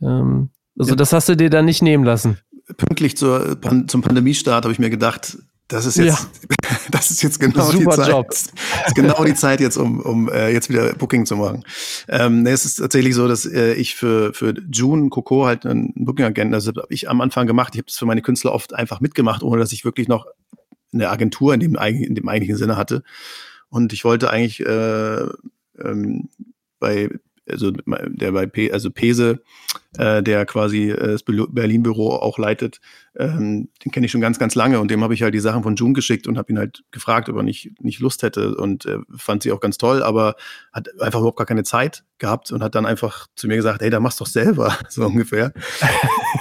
Ähm, 0.00 0.48
also 0.78 0.92
ja. 0.92 0.96
das 0.96 1.12
hast 1.12 1.28
du 1.28 1.36
dir 1.36 1.50
dann 1.50 1.66
nicht 1.66 1.82
nehmen 1.82 2.04
lassen. 2.04 2.38
Pünktlich 2.76 3.16
zur, 3.16 3.58
zum 3.86 4.02
Pandemiestart 4.02 4.64
habe 4.64 4.72
ich 4.72 4.78
mir 4.78 4.90
gedacht, 4.90 5.38
das 5.68 5.84
ist 5.84 5.96
jetzt, 5.96 6.06
ja. 6.08 6.76
das 6.90 7.10
ist 7.10 7.22
jetzt 7.22 7.38
genau 7.38 7.70
Super 7.70 7.90
die 7.90 7.96
Zeit. 7.96 8.08
Job. 8.08 8.30
ist 8.30 8.94
genau 8.94 9.24
die 9.24 9.34
Zeit 9.34 9.60
jetzt, 9.60 9.76
um, 9.76 10.00
um 10.00 10.28
äh, 10.30 10.50
jetzt 10.50 10.70
wieder 10.70 10.94
Booking 10.94 11.26
zu 11.26 11.36
machen. 11.36 11.62
Ähm, 12.08 12.42
nee, 12.42 12.50
es 12.50 12.64
ist 12.64 12.76
tatsächlich 12.76 13.14
so, 13.14 13.28
dass 13.28 13.44
äh, 13.44 13.74
ich 13.74 13.94
für, 13.94 14.32
für 14.32 14.54
June 14.72 15.10
Coco 15.10 15.46
halt 15.46 15.66
einen 15.66 15.92
Booking-Agenten, 15.94 16.54
also 16.54 16.70
habe 16.70 16.86
ich 16.88 17.08
am 17.10 17.20
Anfang 17.20 17.46
gemacht. 17.46 17.74
Ich 17.74 17.80
habe 17.80 17.88
es 17.88 17.98
für 17.98 18.06
meine 18.06 18.22
Künstler 18.22 18.52
oft 18.52 18.74
einfach 18.74 19.00
mitgemacht, 19.00 19.42
ohne 19.42 19.60
dass 19.60 19.72
ich 19.72 19.84
wirklich 19.84 20.08
noch 20.08 20.26
eine 20.92 21.10
Agentur 21.10 21.52
in 21.52 21.60
dem, 21.60 21.74
in 21.76 22.14
dem 22.14 22.28
eigentlichen 22.28 22.56
Sinne 22.56 22.76
hatte. 22.76 23.02
Und 23.68 23.92
ich 23.92 24.04
wollte 24.04 24.30
eigentlich 24.30 24.60
äh, 24.60 25.26
ähm, 25.78 26.30
bei 26.78 27.10
also 27.50 27.70
der 27.70 28.32
bei 28.32 28.46
P, 28.46 28.72
also 28.72 28.90
Pese, 28.90 29.42
äh, 29.96 30.22
der 30.22 30.46
quasi 30.46 30.90
äh, 30.90 31.12
das 31.12 31.22
Berlin-Büro 31.24 32.10
auch 32.10 32.38
leitet, 32.38 32.80
ähm, 33.16 33.68
den 33.84 33.92
kenne 33.92 34.06
ich 34.06 34.12
schon 34.12 34.20
ganz, 34.20 34.38
ganz 34.38 34.54
lange 34.54 34.80
und 34.80 34.90
dem 34.90 35.02
habe 35.02 35.14
ich 35.14 35.22
halt 35.22 35.34
die 35.34 35.40
Sachen 35.40 35.62
von 35.62 35.76
June 35.76 35.92
geschickt 35.92 36.26
und 36.26 36.38
habe 36.38 36.52
ihn 36.52 36.58
halt 36.58 36.84
gefragt, 36.90 37.28
ob 37.28 37.36
er 37.36 37.42
nicht, 37.42 37.72
nicht 37.80 38.00
Lust 38.00 38.22
hätte 38.22 38.56
und 38.56 38.86
äh, 38.86 38.98
fand 39.16 39.42
sie 39.42 39.52
auch 39.52 39.60
ganz 39.60 39.78
toll, 39.78 40.02
aber 40.02 40.36
hat 40.72 40.88
einfach 41.00 41.20
überhaupt 41.20 41.38
gar 41.38 41.46
keine 41.46 41.64
Zeit 41.64 42.04
gehabt 42.18 42.52
und 42.52 42.62
hat 42.62 42.74
dann 42.74 42.86
einfach 42.86 43.26
zu 43.34 43.48
mir 43.48 43.56
gesagt, 43.56 43.82
hey, 43.82 43.90
da 43.90 44.00
machst 44.00 44.20
doch 44.20 44.26
selber, 44.26 44.76
so 44.88 45.06
ungefähr. 45.06 45.52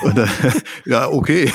und, 0.01 0.19
ja, 0.85 1.07
okay. 1.09 1.51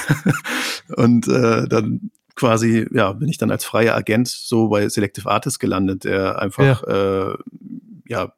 und 0.96 1.28
äh, 1.28 1.68
dann 1.68 2.10
quasi, 2.34 2.86
ja, 2.92 3.12
bin 3.12 3.28
ich 3.28 3.38
dann 3.38 3.50
als 3.50 3.64
freier 3.64 3.94
Agent 3.94 4.28
so 4.28 4.68
bei 4.68 4.88
Selective 4.88 5.30
Artists 5.30 5.58
gelandet, 5.58 6.04
der 6.04 6.40
einfach, 6.40 6.82
ja, 6.86 7.32
äh, 7.32 7.36
ja 8.08 8.32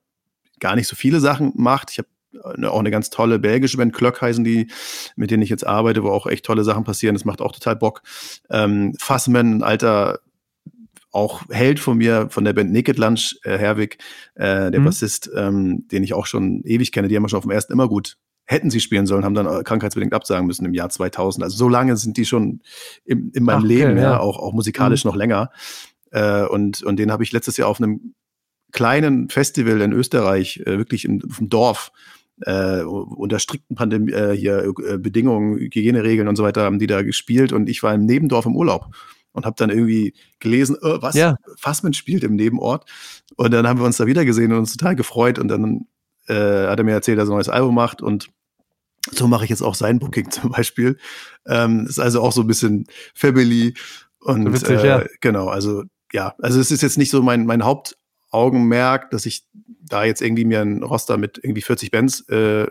gar 0.65 0.77
nicht 0.77 0.89
so 0.89 0.97
viele 0.97 1.21
Sachen 1.21 1.53
macht. 1.57 1.91
Ich 1.91 1.99
habe 1.99 2.09
eine, 2.57 2.71
auch 2.71 2.81
eine 2.81 2.91
ganz 2.91 3.11
tolle 3.11 3.39
belgische 3.39 3.77
Band, 3.77 3.93
Klöck 3.93 4.23
heißen 4.23 4.45
die, 4.45 4.69
mit 5.15 5.31
denen 5.31 5.43
ich 5.43 5.51
jetzt 5.51 5.67
arbeite, 5.67 6.03
wo 6.03 6.09
auch 6.09 6.27
echt 6.27 6.47
tolle 6.47 6.65
Sachen 6.65 6.85
passieren. 6.85 7.15
Das 7.15 7.27
macht 7.27 7.43
auch 7.43 7.53
total 7.53 7.77
Bock. 7.77 8.01
Ähm, 8.49 8.95
Fassman, 8.99 9.59
ein 9.59 9.63
alter 9.63 10.21
auch 11.13 11.43
Held 11.51 11.81
von 11.81 11.99
mir, 11.99 12.29
von 12.31 12.45
der 12.45 12.55
Band 12.55 12.73
Naked 12.73 12.97
Lunch, 12.97 13.37
äh, 13.45 13.59
Herwig, 13.59 13.99
äh, 14.37 14.71
der 14.71 14.81
mhm. 14.81 14.87
Bassist, 14.87 15.31
ähm, 15.37 15.87
den 15.89 16.03
ich 16.03 16.15
auch 16.15 16.25
schon 16.25 16.63
ewig 16.65 16.93
kenne, 16.93 17.09
die 17.09 17.17
haben 17.17 17.29
schon 17.29 17.37
auf 17.37 17.45
dem 17.45 17.53
ersten 17.53 17.75
immer 17.75 17.89
gut 17.89 18.17
hätten 18.47 18.69
sie 18.69 18.81
spielen 18.81 19.07
sollen, 19.07 19.25
haben 19.25 19.35
dann 19.35 19.47
äh, 19.47 19.63
krankheitsbedingt 19.63 20.13
absagen 20.13 20.47
müssen 20.47 20.67
im 20.67 20.75
Jahr 20.75 20.91
2000. 20.91 21.45
Also 21.45 21.57
so 21.57 21.67
lange 21.67 21.97
sind 21.97 22.19
die 22.19 22.27
schon 22.27 22.61
im, 23.07 23.33
in 23.35 23.43
meinem 23.43 23.61
Ach, 23.61 23.65
Leben, 23.65 23.93
okay, 23.93 24.03
ja, 24.03 24.13
ja, 24.13 24.21
auch, 24.21 24.39
auch 24.39 24.53
musikalisch 24.53 25.05
mhm. 25.05 25.11
noch 25.11 25.17
länger. 25.17 25.51
Äh, 26.11 26.45
und, 26.45 26.83
und 26.83 26.99
den 26.99 27.11
habe 27.11 27.23
ich 27.23 27.33
letztes 27.33 27.57
Jahr 27.57 27.69
auf 27.69 27.81
einem 27.81 28.15
kleinen 28.75 29.31
Festival 29.31 29.81
in 29.81 29.93
Österreich, 29.93 30.61
äh, 30.67 30.77
wirklich 30.77 31.09
auf 31.09 31.39
dem 31.39 31.49
Dorf, 31.49 31.93
äh, 32.43 32.83
unter 32.83 33.39
strikten 33.39 33.77
Pandemie, 33.77 34.13
äh, 34.13 34.37
hier, 34.37 34.75
äh, 34.87 34.99
Bedingungen, 34.99 35.57
Hygieneregeln 35.57 36.29
und 36.29 36.37
so 36.37 36.43
weiter, 36.43 36.65
haben 36.65 36.81
die 36.81 36.89
da 36.89 37.03
gespielt 37.03 37.53
und 37.53 37.71
ich 37.71 37.83
war 37.83 37.95
im 37.95 38.05
Nebendorf 38.05 38.45
im 38.45 38.57
Urlaub 38.57 38.95
und 39.33 39.47
habe 39.47 39.55
dann 39.57 39.71
irgendwie 39.71 40.13
gelesen, 40.41 40.77
oh, 40.83 40.99
was, 41.01 41.15
ja. 41.15 41.37
Fassmann 41.57 41.95
spielt 41.95 42.25
im 42.25 42.35
Nebenort 42.35 42.91
und 43.37 43.53
dann 43.53 43.67
haben 43.67 43.79
wir 43.79 43.87
uns 43.87 43.97
da 43.97 44.07
wieder 44.07 44.25
gesehen 44.25 44.53
und 44.53 44.59
uns 44.59 44.77
total 44.77 44.97
gefreut 44.97 45.39
und 45.39 45.49
dann 45.49 45.87
äh, 46.27 46.67
hat 46.67 46.79
er 46.79 46.85
mir 46.85 46.93
erzählt, 46.93 47.19
dass 47.19 47.29
er 47.29 47.33
ein 47.33 47.37
neues 47.37 47.49
Album 47.49 47.77
macht 47.77 48.03
und 48.03 48.29
so 49.13 49.29
mache 49.29 49.45
ich 49.45 49.51
jetzt 49.51 49.63
auch 49.63 49.77
sein 49.77 50.01
Booking 50.01 50.31
zum 50.33 50.51
Beispiel. 50.51 50.99
Ähm, 51.47 51.87
ist 51.87 52.01
also 52.01 52.21
auch 52.21 52.33
so 52.33 52.41
ein 52.41 52.49
bisschen 52.49 52.87
Family 53.15 53.75
und 54.19 54.53
Witzig, 54.53 54.83
äh, 54.83 54.87
ja. 54.87 55.05
genau, 55.21 55.47
also 55.47 55.85
ja, 56.13 56.35
also 56.39 56.59
es 56.59 56.73
ist 56.73 56.83
jetzt 56.83 56.99
nicht 56.99 57.11
so 57.11 57.23
mein, 57.23 57.47
mein 57.47 57.65
Haupt 57.65 57.97
Augenmerk, 58.35 59.11
dass 59.11 59.27
ich 59.27 59.45
da 59.81 60.05
jetzt 60.05 60.23
irgendwie 60.23 60.45
mir 60.45 60.61
ein 60.61 60.83
Roster 60.83 61.17
mit 61.17 61.39
irgendwie 61.43 61.63
40 61.63 61.91
Bands 61.91 62.29
äh, 62.29 62.67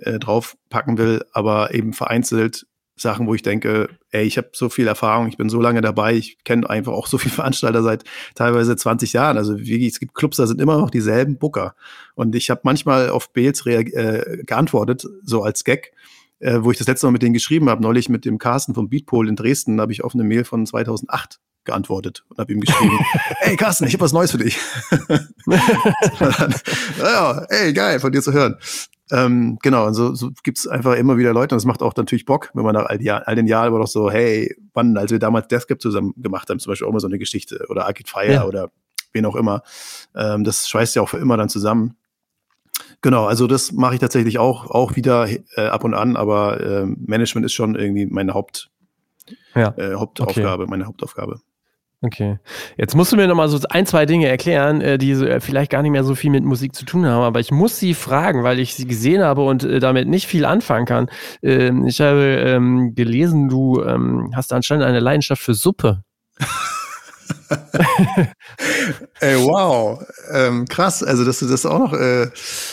äh, 0.00 0.18
draufpacken 0.18 0.98
will, 0.98 1.24
aber 1.32 1.74
eben 1.74 1.92
vereinzelt 1.92 2.66
Sachen, 2.96 3.26
wo 3.26 3.34
ich 3.34 3.42
denke, 3.42 3.88
ey, 4.10 4.24
ich 4.24 4.38
habe 4.38 4.50
so 4.52 4.68
viel 4.68 4.86
Erfahrung, 4.86 5.26
ich 5.26 5.36
bin 5.36 5.48
so 5.48 5.60
lange 5.60 5.80
dabei, 5.80 6.14
ich 6.14 6.44
kenne 6.44 6.68
einfach 6.70 6.92
auch 6.92 7.08
so 7.08 7.18
viele 7.18 7.34
Veranstalter 7.34 7.82
seit 7.82 8.04
teilweise 8.34 8.76
20 8.76 9.12
Jahren. 9.12 9.36
Also 9.36 9.58
wie, 9.58 9.86
es 9.86 9.98
gibt 9.98 10.14
Clubs, 10.14 10.36
da 10.36 10.46
sind 10.46 10.60
immer 10.60 10.78
noch 10.78 10.90
dieselben 10.90 11.38
Booker. 11.38 11.74
Und 12.14 12.36
ich 12.36 12.50
habe 12.50 12.60
manchmal 12.62 13.10
auf 13.10 13.30
Mails 13.34 13.66
äh, 13.66 14.44
geantwortet, 14.44 15.06
so 15.24 15.42
als 15.42 15.64
Gag, 15.64 15.92
äh, 16.38 16.58
wo 16.60 16.70
ich 16.70 16.78
das 16.78 16.86
letzte 16.86 17.06
Mal 17.06 17.12
mit 17.12 17.22
denen 17.22 17.34
geschrieben 17.34 17.68
habe, 17.68 17.82
neulich 17.82 18.08
mit 18.08 18.24
dem 18.24 18.38
Carsten 18.38 18.74
vom 18.74 18.88
Beatpol 18.88 19.28
in 19.28 19.36
Dresden, 19.36 19.80
habe 19.80 19.92
ich 19.92 20.04
auf 20.04 20.14
eine 20.14 20.24
Mail 20.24 20.44
von 20.44 20.64
2008 20.64 21.40
geantwortet 21.64 22.24
und 22.28 22.38
habe 22.38 22.52
ihm 22.52 22.60
geschrieben, 22.60 22.98
hey 23.38 23.56
Carsten, 23.56 23.86
ich 23.86 23.94
habe 23.94 24.04
was 24.04 24.12
Neues 24.12 24.30
für 24.30 24.38
dich. 24.38 24.58
ja, 26.98 27.44
ey, 27.48 27.72
geil, 27.72 28.00
von 28.00 28.12
dir 28.12 28.22
zu 28.22 28.32
hören. 28.32 28.56
Ähm, 29.10 29.58
genau, 29.62 29.86
und 29.86 29.94
so, 29.94 30.14
so 30.14 30.30
gibt 30.42 30.58
es 30.58 30.66
einfach 30.66 30.94
immer 30.94 31.18
wieder 31.18 31.32
Leute 31.32 31.54
und 31.54 31.58
es 31.58 31.66
macht 31.66 31.82
auch 31.82 31.94
natürlich 31.94 32.24
Bock, 32.24 32.50
wenn 32.54 32.64
man 32.64 32.74
nach 32.74 32.86
all, 32.86 33.02
Jahr, 33.02 33.28
all 33.28 33.34
den 33.34 33.46
Jahren 33.46 33.68
immer 33.68 33.78
noch 33.78 33.86
so, 33.86 34.10
hey, 34.10 34.56
wann, 34.72 34.96
als 34.96 35.10
wir 35.10 35.18
damals 35.18 35.48
Deathcap 35.48 35.80
zusammen 35.80 36.14
gemacht 36.16 36.48
haben, 36.48 36.58
zum 36.58 36.70
Beispiel 36.70 36.88
auch 36.88 36.92
mal 36.92 37.00
so 37.00 37.06
eine 37.06 37.18
Geschichte 37.18 37.66
oder 37.68 37.86
Arcade 37.86 38.08
Fire 38.08 38.32
ja. 38.32 38.44
oder 38.44 38.70
wen 39.12 39.26
auch 39.26 39.36
immer. 39.36 39.62
Ähm, 40.14 40.42
das 40.44 40.68
schweißt 40.68 40.96
ja 40.96 41.02
auch 41.02 41.08
für 41.08 41.18
immer 41.18 41.36
dann 41.36 41.50
zusammen. 41.50 41.96
Genau, 43.02 43.26
also 43.26 43.46
das 43.46 43.72
mache 43.72 43.94
ich 43.94 44.00
tatsächlich 44.00 44.38
auch, 44.38 44.70
auch 44.70 44.96
wieder 44.96 45.28
äh, 45.28 45.66
ab 45.66 45.84
und 45.84 45.92
an, 45.92 46.16
aber 46.16 46.60
äh, 46.60 46.86
Management 46.86 47.44
ist 47.44 47.52
schon 47.52 47.74
irgendwie 47.74 48.06
meine 48.06 48.32
Haupt, 48.32 48.70
ja. 49.54 49.74
äh, 49.76 49.94
Hauptaufgabe, 49.96 50.62
okay. 50.62 50.70
meine 50.70 50.86
Hauptaufgabe. 50.86 51.40
Okay. 52.04 52.38
Jetzt 52.76 52.94
musst 52.94 53.12
du 53.12 53.16
mir 53.16 53.26
noch 53.26 53.34
mal 53.34 53.48
so 53.48 53.58
ein, 53.70 53.86
zwei 53.86 54.04
Dinge 54.04 54.28
erklären, 54.28 54.82
äh, 54.82 54.98
die 54.98 55.12
äh, 55.12 55.40
vielleicht 55.40 55.70
gar 55.70 55.80
nicht 55.80 55.90
mehr 55.90 56.04
so 56.04 56.14
viel 56.14 56.30
mit 56.30 56.44
Musik 56.44 56.74
zu 56.74 56.84
tun 56.84 57.06
haben, 57.06 57.22
aber 57.22 57.40
ich 57.40 57.50
muss 57.50 57.78
sie 57.78 57.94
fragen, 57.94 58.42
weil 58.42 58.60
ich 58.60 58.74
sie 58.74 58.86
gesehen 58.86 59.22
habe 59.22 59.42
und 59.42 59.64
äh, 59.64 59.80
damit 59.80 60.06
nicht 60.06 60.26
viel 60.26 60.44
anfangen 60.44 60.84
kann. 60.84 61.08
Ähm, 61.42 61.86
ich 61.86 62.02
habe 62.02 62.20
ähm, 62.20 62.94
gelesen, 62.94 63.48
du 63.48 63.82
ähm, 63.82 64.32
hast 64.34 64.52
anscheinend 64.52 64.84
eine 64.84 65.00
Leidenschaft 65.00 65.40
für 65.40 65.54
Suppe. 65.54 66.02
Ey, 69.20 69.36
wow. 69.36 70.02
Ähm, 70.30 70.66
krass, 70.66 71.02
also 71.02 71.24
dass 71.24 71.38
du 71.38 71.46
das 71.46 71.66
auch 71.66 71.78
noch 71.78 71.92
äh, 71.92 72.28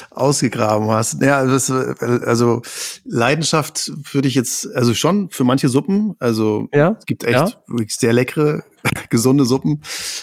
ausgegraben 0.10 0.90
hast. 0.90 1.22
Ja, 1.22 1.46
das, 1.46 1.72
also 1.72 2.62
Leidenschaft 3.06 3.92
würde 4.12 4.28
ich 4.28 4.36
jetzt, 4.36 4.68
also 4.76 4.94
schon 4.94 5.30
für 5.30 5.44
manche 5.44 5.70
Suppen. 5.70 6.16
Also 6.20 6.68
ja? 6.74 6.96
es 6.98 7.06
gibt 7.06 7.24
echt 7.24 7.36
ja? 7.36 7.52
wirklich 7.68 7.96
sehr 7.96 8.14
leckere, 8.14 8.64
gesunde 9.10 9.46
Suppen. 9.46 9.82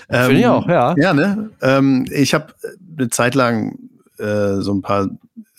Ähm, 0.08 0.26
Finde 0.26 0.40
ich 0.40 0.46
auch, 0.46 0.68
ja. 0.68 0.94
Ja, 0.98 1.14
ne? 1.14 1.50
Ähm, 1.62 2.06
ich 2.10 2.34
habe 2.34 2.54
eine 2.96 3.08
Zeit 3.08 3.34
lang 3.34 3.78
äh, 4.18 4.60
so 4.60 4.72
ein 4.72 4.82
paar 4.82 5.08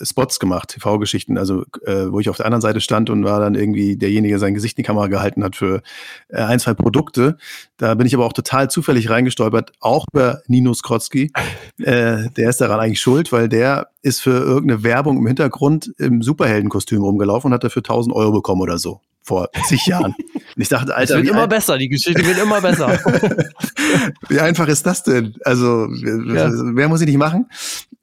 Spots 0.02 0.40
gemacht, 0.40 0.70
TV-Geschichten, 0.70 1.38
also 1.38 1.64
äh, 1.86 2.12
wo 2.12 2.20
ich 2.20 2.30
auf 2.30 2.38
der 2.38 2.46
anderen 2.46 2.62
Seite 2.62 2.82
stand 2.82 3.10
und 3.10 3.24
war 3.24 3.40
dann 3.40 3.56
irgendwie 3.56 3.98
derjenige, 3.98 4.34
der 4.34 4.40
sein 4.40 4.54
Gesicht 4.54 4.78
in 4.78 4.84
die 4.84 4.88
Kamera 4.88 5.08
gehalten 5.08 5.44
hat 5.44 5.56
für 5.56 5.82
äh, 6.30 6.42
ein, 6.42 6.60
zwei 6.60 6.74
Produkte. 6.74 7.38
Da 7.78 7.96
bin 7.96 8.08
ich 8.08 8.16
aber 8.16 8.26
auch 8.26 8.34
total 8.34 8.70
zufällig 8.70 9.10
reingestolpert, 9.10 9.74
auch 9.80 10.06
über 10.12 10.42
Nino 10.48 10.74
Skrotzki. 10.74 11.32
äh, 11.80 12.30
der 12.30 12.50
ist 12.50 12.62
daran 12.62 12.80
eigentlich 12.80 13.02
schuld, 13.02 13.32
weil 13.32 13.50
der 13.50 13.90
ist 14.02 14.22
für 14.22 14.32
irgendeine 14.32 14.84
Werbung 14.84 15.18
im 15.18 15.28
Hintergrund 15.28 15.94
im 15.98 16.22
Superheldenkostüm 16.22 17.02
rumgelaufen 17.02 17.50
und 17.50 17.54
hat 17.56 17.64
dafür 17.64 17.82
1000 17.82 18.16
Euro 18.16 18.32
bekommen 18.32 18.62
oder 18.62 18.78
so 18.78 19.02
vor 19.22 19.50
zig 19.68 19.86
Jahren. 19.86 20.16
Und 20.34 20.62
ich 20.62 20.70
dachte, 20.70 20.96
Alter. 20.96 21.18
Es 21.18 21.24
wird 21.24 21.34
immer 21.34 21.48
besser, 21.48 21.78
die 21.78 21.90
Geschichte 21.90 22.26
wird 22.26 22.38
immer 22.40 22.62
besser. 22.62 23.00
wie 24.30 24.40
einfach 24.40 24.68
ist 24.68 24.86
das 24.86 25.04
denn? 25.04 25.36
Also, 25.44 25.88
ja. 25.94 26.50
wer 26.52 26.88
muss 26.90 27.02
ich 27.02 27.08
nicht 27.08 27.18
machen? 27.18 27.48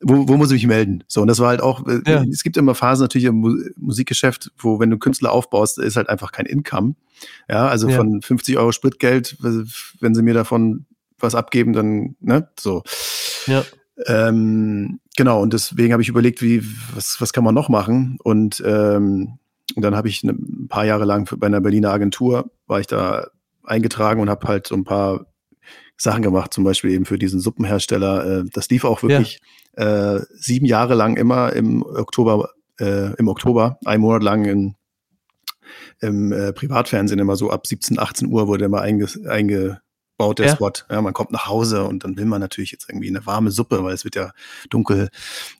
Wo, 0.00 0.28
wo 0.28 0.36
muss 0.36 0.50
ich 0.50 0.62
mich 0.62 0.66
melden? 0.66 1.04
So, 1.08 1.22
und 1.22 1.28
das 1.28 1.38
war 1.40 1.48
halt 1.48 1.60
auch, 1.60 1.86
äh, 1.86 2.00
ja. 2.06 2.22
es 2.30 2.42
gibt 2.42 2.56
immer 2.56 2.74
Phasen 2.74 3.04
natürlich 3.04 3.26
im 3.26 3.72
Musikgeschäft, 3.76 4.52
wo, 4.58 4.78
wenn 4.78 4.90
du 4.90 4.98
Künstler 4.98 5.32
aufbaust, 5.32 5.78
ist 5.78 5.96
halt 5.96 6.08
einfach 6.08 6.32
kein 6.32 6.46
Income. 6.46 6.94
Ja, 7.48 7.66
also 7.66 7.88
ja. 7.88 7.96
von 7.96 8.22
50 8.22 8.58
Euro 8.58 8.72
Spritgeld, 8.72 9.36
wenn 9.40 10.14
sie 10.14 10.22
mir 10.22 10.34
davon 10.34 10.86
was 11.18 11.34
abgeben, 11.34 11.72
dann, 11.72 12.16
ne, 12.20 12.48
so. 12.58 12.82
Ja. 13.46 13.64
Ähm, 14.06 15.00
genau, 15.16 15.40
und 15.40 15.54
deswegen 15.54 15.92
habe 15.92 16.02
ich 16.02 16.08
überlegt, 16.08 16.42
wie, 16.42 16.62
was, 16.94 17.16
was 17.20 17.32
kann 17.32 17.44
man 17.44 17.54
noch 17.54 17.68
machen? 17.68 18.18
Und 18.22 18.62
ähm, 18.64 19.38
und 19.74 19.82
dann 19.82 19.96
habe 19.96 20.08
ich 20.08 20.22
ne, 20.22 20.32
ein 20.32 20.68
paar 20.68 20.84
Jahre 20.84 21.04
lang 21.04 21.28
bei 21.38 21.46
einer 21.46 21.60
Berliner 21.60 21.92
Agentur, 21.92 22.50
war 22.66 22.80
ich 22.80 22.86
da 22.86 23.28
eingetragen 23.64 24.20
und 24.20 24.30
habe 24.30 24.46
halt 24.46 24.66
so 24.66 24.74
ein 24.74 24.84
paar 24.84 25.26
Sachen 25.96 26.22
gemacht, 26.22 26.52
zum 26.52 26.64
Beispiel 26.64 26.90
eben 26.90 27.04
für 27.04 27.18
diesen 27.18 27.40
Suppenhersteller. 27.40 28.40
Äh, 28.40 28.44
das 28.52 28.68
lief 28.68 28.84
auch 28.84 29.02
wirklich 29.02 29.40
ja. 29.76 30.16
äh, 30.16 30.22
sieben 30.34 30.66
Jahre 30.66 30.94
lang 30.94 31.16
immer 31.16 31.52
im 31.52 31.82
Oktober, 31.82 32.50
äh, 32.78 33.14
im 33.16 33.28
Oktober, 33.28 33.78
ein 33.84 34.00
Monat 34.00 34.22
lang 34.22 34.44
in, 34.44 34.74
im 36.00 36.32
äh, 36.32 36.52
Privatfernsehen 36.52 37.18
immer 37.18 37.36
so 37.36 37.50
ab 37.50 37.66
17, 37.66 37.98
18 37.98 38.28
Uhr 38.28 38.46
wurde 38.46 38.66
immer 38.66 38.82
einge, 38.82 39.80
eingebaut 40.16 40.38
der 40.38 40.46
ja. 40.46 40.52
Spot. 40.54 40.72
Ja, 40.90 41.02
man 41.02 41.12
kommt 41.12 41.32
nach 41.32 41.46
Hause 41.46 41.84
und 41.84 42.04
dann 42.04 42.16
will 42.16 42.24
man 42.24 42.40
natürlich 42.40 42.72
jetzt 42.72 42.88
irgendwie 42.88 43.08
eine 43.08 43.24
warme 43.26 43.50
Suppe, 43.50 43.82
weil 43.84 43.94
es 43.94 44.04
wird 44.04 44.16
ja 44.16 44.32
dunkel 44.70 45.08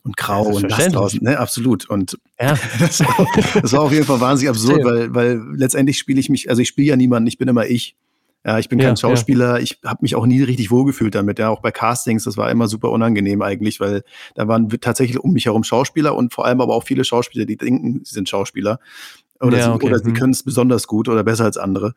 und 0.03 0.17
grau 0.17 0.47
und 0.47 0.69
nass 0.69 0.89
draußen. 0.89 1.23
Ne, 1.23 1.39
absolut. 1.39 1.89
Und 1.89 2.19
ja. 2.41 2.57
das, 2.79 3.01
war, 3.01 3.27
das, 3.61 3.73
war, 3.73 3.83
auf 3.83 3.93
jeden 3.93 4.05
Fall 4.05 4.21
wahnsinnig 4.21 4.51
absurd, 4.51 4.85
weil, 4.85 5.15
weil 5.15 5.43
letztendlich 5.55 5.99
spiele 5.99 6.21
ich 6.21 6.29
mich, 6.29 6.49
also 6.49 6.63
ich 6.63 6.69
spiele 6.69 6.89
ja 6.89 6.97
niemanden, 6.97 7.27
ich 7.27 7.39
bin 7.39 7.49
immer 7.49 7.67
ich. 7.67 7.97
Ja, 8.45 8.61
ich 8.61 8.69
bin 8.69 8.79
kein 8.79 8.91
ja, 8.91 8.97
Schauspieler, 8.97 9.57
ja. 9.57 9.59
ich 9.59 9.81
habe 9.85 9.99
mich 10.03 10.15
auch 10.15 10.25
nie 10.25 10.41
richtig 10.41 10.71
wohlgefühlt 10.71 11.17
damit. 11.17 11.41
Ja, 11.41 11.49
auch 11.49 11.63
bei 11.63 11.73
Castings, 11.73 12.23
das 12.23 12.37
war 12.37 12.49
immer 12.49 12.69
super 12.69 12.93
unangenehm 12.93 13.43
eigentlich, 13.43 13.81
weil 13.81 14.05
da 14.37 14.47
waren 14.47 14.69
tatsächlich 14.69 15.19
um 15.19 15.33
mich 15.33 15.47
herum 15.47 15.65
Schauspieler 15.65 16.15
und 16.15 16.33
vor 16.33 16.45
allem 16.47 16.61
aber 16.61 16.73
auch 16.77 16.85
viele 16.85 17.03
Schauspieler, 17.03 17.45
die 17.45 17.57
denken, 17.57 18.03
sie 18.05 18.15
sind 18.15 18.29
Schauspieler. 18.29 18.79
Oder, 19.41 19.59
ja, 19.59 19.65
sie, 19.65 19.85
oder 19.85 19.99
sie 19.99 20.11
mhm. 20.11 20.15
können 20.15 20.33
es 20.33 20.45
besonders 20.45 20.87
gut 20.87 21.09
oder 21.09 21.25
besser 21.25 21.45
als 21.45 21.57
andere. 21.57 21.95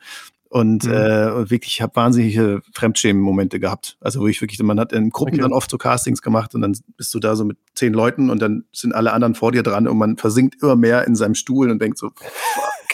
Und, 0.49 0.85
mhm. 0.85 0.91
äh, 0.91 1.49
wirklich, 1.51 1.73
ich 1.73 1.81
habe 1.81 1.95
wahnsinnige 1.95 2.61
Fremdschämen-Momente 2.73 3.59
gehabt. 3.59 3.97
Also 4.01 4.21
wo 4.21 4.27
ich 4.27 4.41
wirklich, 4.41 4.59
man 4.63 4.79
hat 4.79 4.91
in 4.93 5.11
Gruppen 5.11 5.35
okay. 5.35 5.43
dann 5.43 5.53
oft 5.53 5.69
so 5.69 5.77
Castings 5.77 6.23
gemacht 6.23 6.55
und 6.55 6.61
dann 6.61 6.75
bist 6.97 7.13
du 7.13 7.19
da 7.19 7.35
so 7.35 7.45
mit 7.45 7.57
zehn 7.75 7.93
Leuten 7.93 8.31
und 8.31 8.41
dann 8.41 8.65
sind 8.73 8.93
alle 8.93 9.13
anderen 9.13 9.35
vor 9.35 9.51
dir 9.51 9.61
dran 9.61 9.87
und 9.87 9.97
man 9.97 10.17
versinkt 10.17 10.61
immer 10.61 10.75
mehr 10.75 11.05
in 11.05 11.15
seinem 11.15 11.35
Stuhl 11.35 11.69
und 11.69 11.79
denkt 11.79 11.99
so, 11.99 12.09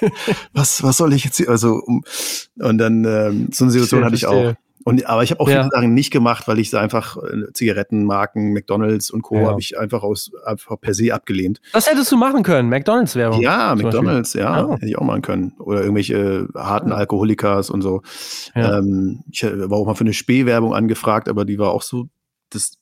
was, 0.54 0.84
was 0.84 0.98
soll 0.98 1.14
ich 1.14 1.24
jetzt 1.24 1.38
hier? 1.38 1.50
Also 1.50 1.76
um, 1.76 2.04
und 2.60 2.78
dann 2.78 3.06
ähm, 3.06 3.50
so 3.54 3.64
eine 3.64 3.72
Situation 3.72 4.04
hatte 4.04 4.16
ich 4.16 4.26
auch. 4.26 4.56
Und, 4.86 5.04
aber 5.08 5.24
ich 5.24 5.32
habe 5.32 5.42
auch 5.42 5.50
ja. 5.50 5.64
viele 5.64 5.70
Sachen 5.72 5.96
nicht 5.96 6.12
gemacht, 6.12 6.48
weil 6.48 6.60
ich 6.60 6.70
so 6.70 6.78
einfach 6.78 7.18
äh, 7.18 7.52
Zigarettenmarken, 7.54 8.54
McDonalds 8.54 9.10
und 9.10 9.24
Co. 9.24 9.38
Ja. 9.38 9.48
habe 9.48 9.60
ich 9.60 9.80
einfach 9.80 10.04
aus 10.04 10.32
einfach 10.46 10.80
per 10.80 10.94
se 10.94 11.12
abgelehnt. 11.12 11.60
Das 11.74 11.90
hättest 11.90 12.12
du 12.12 12.18
machen 12.18 12.44
können, 12.44 12.70
McDonalds-Werbung. 12.70 13.42
Ja, 13.42 13.74
McDonalds, 13.74 14.34
ja, 14.34 14.64
oh. 14.64 14.76
hätte 14.76 14.86
ich 14.86 14.96
auch 14.96 15.04
machen 15.04 15.24
können. 15.24 15.54
Oder 15.58 15.82
irgendwelche 15.82 16.48
äh, 16.54 16.60
harten 16.60 16.90
ja. 16.90 16.98
Alkoholikers 16.98 17.72
und 17.72 17.82
so. 17.82 18.04
Ähm, 18.54 19.24
ich 19.32 19.44
war 19.44 19.76
auch 19.76 19.88
mal 19.88 19.96
für 19.96 20.04
eine 20.04 20.14
Spee-Werbung 20.14 20.76
angefragt, 20.76 21.30
aber 21.30 21.46
die 21.46 21.58
war 21.58 21.72
auch 21.72 21.82
so, 21.82 22.08
das 22.52 22.74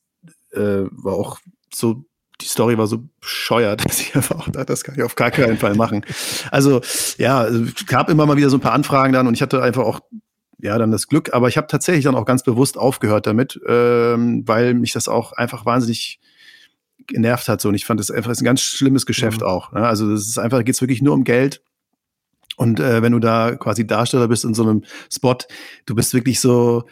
äh, 0.52 0.84
war 0.92 1.14
auch 1.14 1.40
so 1.74 2.04
die 2.42 2.48
Story 2.48 2.78
war 2.78 2.88
so 2.88 3.06
bescheuert, 3.22 3.86
dass 3.88 4.02
ich 4.02 4.14
einfach 4.14 4.40
auch 4.40 4.50
dachte, 4.50 4.66
das 4.66 4.84
kann 4.84 4.96
ich 4.96 5.04
auf 5.04 5.16
gar 5.16 5.32
keinen 5.32 5.58
Fall 5.58 5.76
machen. 5.76 6.06
Also 6.52 6.82
ja, 7.18 7.46
es 7.46 7.86
gab 7.86 8.10
immer 8.10 8.26
mal 8.26 8.36
wieder 8.36 8.50
so 8.50 8.58
ein 8.58 8.62
paar 8.62 8.74
Anfragen 8.74 9.14
dann 9.14 9.28
und 9.28 9.36
ich 9.36 9.42
hatte 9.42 9.62
einfach 9.62 9.84
auch 9.84 10.02
ja, 10.64 10.78
dann 10.78 10.92
das 10.92 11.08
Glück. 11.10 11.34
Aber 11.34 11.50
ich 11.50 11.58
habe 11.58 11.68
tatsächlich 11.68 12.06
dann 12.06 12.16
auch 12.16 12.26
ganz 12.26 12.42
bewusst 12.42 12.78
aufgehört 12.78 13.28
damit, 13.28 13.60
ähm, 13.68 14.48
weil 14.48 14.74
mich 14.74 14.94
das 14.94 15.10
auch 15.10 15.34
einfach 15.34 15.66
wahnsinnig 15.66 16.20
genervt 17.06 17.50
hat. 17.50 17.60
So. 17.60 17.68
Und 17.70 17.76
ich 17.76 17.86
fand 17.86 18.00
das 18.00 18.10
einfach 18.10 18.32
ein 18.32 18.46
ganz 18.46 18.62
schlimmes 18.62 19.06
Geschäft 19.06 19.42
mhm. 19.42 19.48
auch. 19.48 19.74
Ne? 19.74 19.86
Also 19.86 20.10
das 20.10 20.22
ist 20.22 20.38
einfach, 20.38 20.64
geht 20.64 20.76
es 20.76 20.82
wirklich 20.82 21.02
nur 21.02 21.14
um 21.14 21.26
Geld. 21.26 21.62
Und 22.56 22.80
äh, 22.80 23.02
wenn 23.02 23.12
du 23.12 23.20
da 23.20 23.56
quasi 23.56 23.86
Darsteller 23.86 24.30
bist 24.30 24.46
in 24.46 24.54
so 24.54 24.64
einem 24.64 24.84
Spot, 25.12 25.38
du 25.86 25.96
bist 25.96 26.14
wirklich 26.14 26.40
so, 26.40 26.86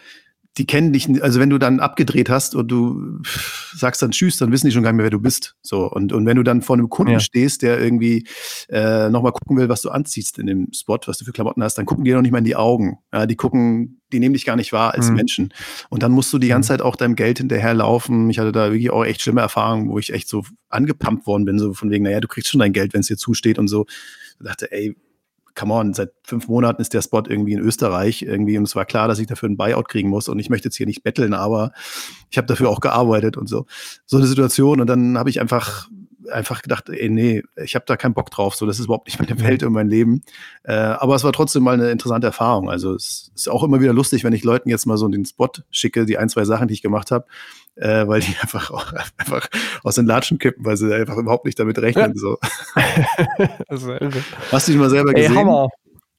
die 0.57 0.65
kennen 0.65 0.91
dich, 0.91 1.07
also 1.23 1.39
wenn 1.39 1.49
du 1.49 1.57
dann 1.57 1.79
abgedreht 1.79 2.29
hast 2.29 2.55
und 2.55 2.67
du 2.67 3.21
sagst 3.73 4.01
dann 4.01 4.11
Tschüss, 4.11 4.35
dann 4.35 4.51
wissen 4.51 4.67
die 4.67 4.73
schon 4.73 4.83
gar 4.83 4.91
nicht 4.91 4.97
mehr, 4.97 5.05
wer 5.05 5.11
du 5.11 5.21
bist. 5.21 5.55
So 5.61 5.89
und 5.89 6.11
und 6.11 6.25
wenn 6.25 6.35
du 6.35 6.43
dann 6.43 6.61
vor 6.61 6.75
einem 6.75 6.89
Kunden 6.89 7.13
ja. 7.13 7.19
stehst, 7.21 7.61
der 7.61 7.79
irgendwie 7.79 8.27
äh, 8.67 9.09
nochmal 9.09 9.31
gucken 9.31 9.57
will, 9.57 9.69
was 9.69 9.81
du 9.81 9.89
anziehst 9.89 10.39
in 10.39 10.47
dem 10.47 10.67
Spot, 10.73 10.99
was 11.05 11.17
du 11.17 11.25
für 11.25 11.31
Klamotten 11.31 11.63
hast, 11.63 11.77
dann 11.77 11.85
gucken 11.85 12.03
die 12.03 12.11
noch 12.11 12.21
nicht 12.21 12.31
mal 12.31 12.39
in 12.39 12.43
die 12.43 12.57
Augen. 12.57 12.97
Ja, 13.13 13.25
die 13.25 13.37
gucken, 13.37 14.01
die 14.11 14.19
nehmen 14.19 14.33
dich 14.33 14.45
gar 14.45 14.57
nicht 14.57 14.73
wahr 14.73 14.93
als 14.93 15.09
mhm. 15.09 15.15
Menschen. 15.15 15.53
Und 15.89 16.03
dann 16.03 16.11
musst 16.11 16.33
du 16.33 16.37
die 16.37 16.49
ganze 16.49 16.73
mhm. 16.73 16.77
Zeit 16.77 16.81
auch 16.81 16.97
deinem 16.97 17.15
Geld 17.15 17.37
hinterherlaufen. 17.37 18.29
Ich 18.29 18.37
hatte 18.37 18.51
da 18.51 18.71
wirklich 18.71 18.91
auch 18.91 19.05
echt 19.05 19.21
schlimme 19.21 19.41
Erfahrungen, 19.41 19.89
wo 19.89 19.99
ich 19.99 20.11
echt 20.11 20.27
so 20.27 20.43
angepumpt 20.67 21.27
worden 21.27 21.45
bin, 21.45 21.59
so 21.59 21.73
von 21.73 21.89
wegen, 21.91 22.03
naja, 22.03 22.19
du 22.19 22.27
kriegst 22.27 22.49
schon 22.49 22.59
dein 22.59 22.73
Geld, 22.73 22.93
wenn 22.93 23.01
es 23.01 23.07
dir 23.07 23.17
zusteht 23.17 23.57
und 23.57 23.69
so. 23.69 23.85
Ich 24.39 24.45
dachte, 24.45 24.69
ey, 24.71 24.97
come 25.55 25.73
on, 25.73 25.93
seit 25.93 26.11
fünf 26.23 26.47
Monaten 26.47 26.81
ist 26.81 26.93
der 26.93 27.01
Spot 27.01 27.23
irgendwie 27.27 27.53
in 27.53 27.59
Österreich 27.59 28.21
irgendwie 28.21 28.57
und 28.57 28.63
es 28.63 28.75
war 28.75 28.85
klar, 28.85 29.07
dass 29.07 29.19
ich 29.19 29.27
dafür 29.27 29.49
ein 29.49 29.57
Buyout 29.57 29.87
kriegen 29.89 30.09
muss 30.09 30.29
und 30.29 30.39
ich 30.39 30.49
möchte 30.49 30.67
jetzt 30.67 30.77
hier 30.77 30.85
nicht 30.85 31.03
betteln, 31.03 31.33
aber 31.33 31.71
ich 32.29 32.37
habe 32.37 32.47
dafür 32.47 32.69
auch 32.69 32.79
gearbeitet 32.79 33.37
und 33.37 33.47
so. 33.47 33.65
So 34.05 34.17
eine 34.17 34.27
Situation 34.27 34.81
und 34.81 34.87
dann 34.87 35.17
habe 35.17 35.29
ich 35.29 35.41
einfach 35.41 35.89
einfach 36.29 36.61
gedacht, 36.61 36.89
ey, 36.89 37.09
nee, 37.09 37.43
ich 37.61 37.75
habe 37.75 37.85
da 37.87 37.97
keinen 37.97 38.13
Bock 38.13 38.29
drauf, 38.31 38.55
so 38.55 38.65
das 38.65 38.79
ist 38.79 38.85
überhaupt 38.85 39.07
nicht 39.07 39.19
meine 39.19 39.39
Welt 39.41 39.63
und 39.63 39.73
mein 39.73 39.87
Leben. 39.87 40.23
Äh, 40.63 40.73
aber 40.73 41.15
es 41.15 41.23
war 41.23 41.33
trotzdem 41.33 41.63
mal 41.63 41.73
eine 41.73 41.91
interessante 41.91 42.27
Erfahrung. 42.27 42.69
Also 42.69 42.93
es 42.93 43.31
ist 43.35 43.49
auch 43.49 43.63
immer 43.63 43.81
wieder 43.81 43.93
lustig, 43.93 44.23
wenn 44.23 44.33
ich 44.33 44.43
Leuten 44.43 44.69
jetzt 44.69 44.85
mal 44.85 44.97
so 44.97 45.07
den 45.07 45.25
Spot 45.25 45.51
schicke, 45.69 46.05
die 46.05 46.17
ein, 46.17 46.29
zwei 46.29 46.45
Sachen, 46.45 46.67
die 46.67 46.73
ich 46.73 46.81
gemacht 46.81 47.11
habe, 47.11 47.25
äh, 47.81 48.07
weil 48.07 48.21
die 48.21 48.35
einfach 48.41 48.71
auch 48.71 48.93
einfach 49.17 49.47
aus 49.83 49.95
den 49.95 50.05
Latschen 50.05 50.37
kippen, 50.37 50.63
weil 50.65 50.77
sie 50.77 50.93
einfach 50.93 51.17
überhaupt 51.17 51.45
nicht 51.45 51.59
damit 51.59 51.79
rechnen. 51.79 52.13
Ja. 52.15 52.19
So. 52.19 52.37
Hast 54.51 54.67
du 54.67 54.71
dich 54.71 54.79
mal 54.79 54.89
selber 54.89 55.13
gesehen? 55.13 55.31
Ey, 55.31 55.37
Hammer. 55.37 55.67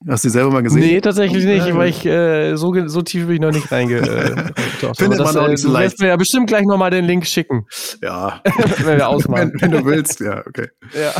Hast 0.08 0.24
du 0.24 0.28
die 0.28 0.32
selber 0.32 0.50
mal 0.50 0.64
gesehen? 0.64 0.80
Nee, 0.80 1.00
tatsächlich 1.00 1.44
nicht, 1.44 1.76
weil 1.76 1.88
ich 1.88 2.04
äh, 2.04 2.56
so, 2.56 2.74
so 2.88 3.02
tief 3.02 3.26
bin 3.26 3.34
ich 3.34 3.40
noch 3.40 3.52
nicht 3.52 3.70
reinge. 3.70 3.98
Äh, 3.98 4.94
Findet 4.98 5.20
das, 5.20 5.32
man 5.32 5.44
auch 5.44 5.48
nicht 5.48 5.62
so 5.62 5.70
leicht. 5.70 6.00
Du 6.00 6.02
mir 6.02 6.08
ja 6.08 6.16
bestimmt 6.16 6.48
gleich 6.48 6.64
nochmal 6.64 6.90
den 6.90 7.04
Link 7.04 7.24
schicken. 7.24 7.66
Ja. 8.02 8.40
wenn 8.78 8.98
wir 8.98 9.08
ausmachen. 9.08 9.52
wenn, 9.54 9.62
wenn, 9.62 9.70
du 9.70 9.84
willst, 9.84 10.18
ja, 10.18 10.44
okay. 10.44 10.70
Ja. 10.92 11.12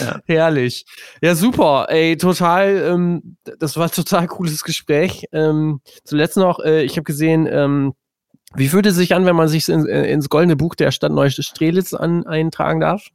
ja. 0.00 0.20
Herrlich. 0.24 0.86
Ja, 1.20 1.34
super. 1.34 1.86
Ey, 1.90 2.16
total, 2.16 2.82
ähm, 2.90 3.36
das 3.58 3.76
war 3.76 3.84
ein 3.84 3.92
total 3.92 4.26
cooles 4.26 4.64
Gespräch. 4.64 5.26
Ähm, 5.32 5.80
zuletzt 6.04 6.38
noch, 6.38 6.60
äh, 6.60 6.84
ich 6.84 6.92
habe 6.92 7.04
gesehen, 7.04 7.46
ähm, 7.50 7.92
wie 8.54 8.68
fühlt 8.68 8.86
es 8.86 8.96
sich 8.96 9.14
an, 9.14 9.26
wenn 9.26 9.36
man 9.36 9.48
sich 9.48 9.68
in, 9.68 9.86
äh, 9.86 10.10
ins 10.10 10.28
goldene 10.28 10.56
Buch 10.56 10.74
der 10.74 10.90
Stadt 10.90 11.12
Neustrelitz 11.12 11.94
an, 11.94 12.26
eintragen 12.26 12.80
darf? 12.80 13.08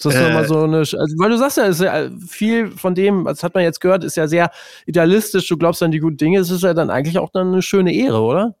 Das 0.00 0.14
ist 0.14 0.20
äh, 0.20 0.32
mal 0.32 0.46
so 0.46 0.62
eine, 0.62 0.78
also, 0.78 0.96
weil 0.96 1.30
du 1.30 1.38
sagst 1.38 1.56
ja, 1.56 1.64
ist 1.64 1.80
ja 1.80 2.08
viel 2.26 2.70
von 2.70 2.94
dem, 2.94 3.24
was 3.24 3.42
hat 3.42 3.54
man 3.54 3.64
jetzt 3.64 3.80
gehört, 3.80 4.04
ist 4.04 4.16
ja 4.16 4.28
sehr 4.28 4.50
idealistisch. 4.86 5.48
Du 5.48 5.56
glaubst 5.56 5.82
an 5.82 5.90
die 5.90 5.98
guten 5.98 6.16
Dinge. 6.16 6.38
Es 6.38 6.50
ist 6.50 6.62
ja 6.62 6.72
dann 6.72 6.88
eigentlich 6.88 7.18
auch 7.18 7.30
dann 7.30 7.48
eine 7.48 7.62
schöne 7.62 7.92
Ehre, 7.92 8.20
oder? 8.20 8.54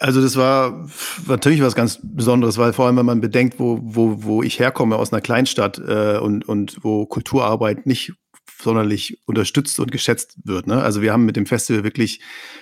Also 0.00 0.20
das 0.20 0.36
war 0.36 0.86
natürlich 1.26 1.62
was 1.62 1.74
ganz 1.74 2.00
Besonderes, 2.02 2.58
weil 2.58 2.72
vor 2.72 2.86
allem, 2.86 2.96
wenn 2.96 3.06
man 3.06 3.20
bedenkt, 3.20 3.58
wo, 3.58 3.80
wo, 3.82 4.22
wo 4.22 4.42
ich 4.42 4.58
herkomme 4.58 4.96
aus 4.96 5.12
einer 5.12 5.20
Kleinstadt 5.20 5.78
äh, 5.78 6.18
und, 6.18 6.48
und 6.48 6.78
wo 6.82 7.06
Kulturarbeit 7.06 7.86
nicht 7.86 8.12
sonderlich 8.60 9.18
unterstützt 9.26 9.78
und 9.80 9.92
geschätzt 9.92 10.36
wird. 10.44 10.66
Ne? 10.66 10.82
Also 10.82 11.00
wir 11.02 11.12
haben 11.12 11.24
mit 11.24 11.36
dem 11.36 11.46
Festival 11.46 11.84
wirklich, 11.84 12.20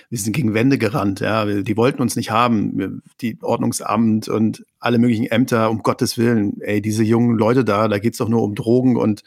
wir 0.09 0.19
sind 0.19 0.33
gegen 0.33 0.53
Wände 0.53 0.77
gerannt. 0.77 1.19
Ja? 1.19 1.45
Die 1.45 1.77
wollten 1.77 2.01
uns 2.01 2.15
nicht 2.15 2.31
haben. 2.31 3.01
Die 3.21 3.37
Ordnungsamt 3.41 4.27
und 4.27 4.65
alle 4.79 4.99
möglichen 4.99 5.25
Ämter, 5.25 5.69
um 5.69 5.83
Gottes 5.83 6.17
Willen. 6.17 6.61
Ey, 6.61 6.81
diese 6.81 7.03
jungen 7.03 7.37
Leute 7.37 7.65
da, 7.65 7.87
da 7.87 7.99
geht's 7.99 8.19
doch 8.19 8.29
nur 8.29 8.43
um 8.43 8.55
Drogen 8.55 8.95
und 8.95 9.23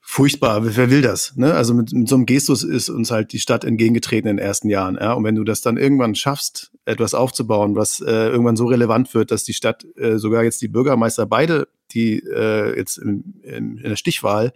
furchtbar. 0.00 0.64
Wer 0.64 0.90
will 0.90 1.02
das? 1.02 1.34
Ne? 1.36 1.52
Also 1.52 1.74
mit, 1.74 1.92
mit 1.92 2.08
so 2.08 2.14
einem 2.14 2.26
Gestus 2.26 2.62
ist 2.62 2.88
uns 2.88 3.10
halt 3.10 3.32
die 3.32 3.40
Stadt 3.40 3.64
entgegengetreten 3.64 4.30
in 4.30 4.36
den 4.38 4.46
ersten 4.46 4.70
Jahren. 4.70 4.96
Ja? 4.98 5.12
Und 5.12 5.24
wenn 5.24 5.34
du 5.34 5.44
das 5.44 5.60
dann 5.60 5.76
irgendwann 5.76 6.14
schaffst, 6.14 6.70
etwas 6.86 7.12
aufzubauen, 7.12 7.76
was 7.76 8.00
äh, 8.00 8.28
irgendwann 8.28 8.56
so 8.56 8.66
relevant 8.66 9.12
wird, 9.14 9.30
dass 9.30 9.44
die 9.44 9.54
Stadt 9.54 9.84
äh, 9.96 10.18
sogar 10.18 10.44
jetzt 10.44 10.62
die 10.62 10.68
Bürgermeister 10.68 11.26
beide, 11.26 11.68
die 11.96 12.18
äh, 12.18 12.76
jetzt 12.76 12.98
in, 12.98 13.40
in, 13.42 13.78
in 13.78 13.88
der 13.88 13.96
Stichwahl 13.96 14.52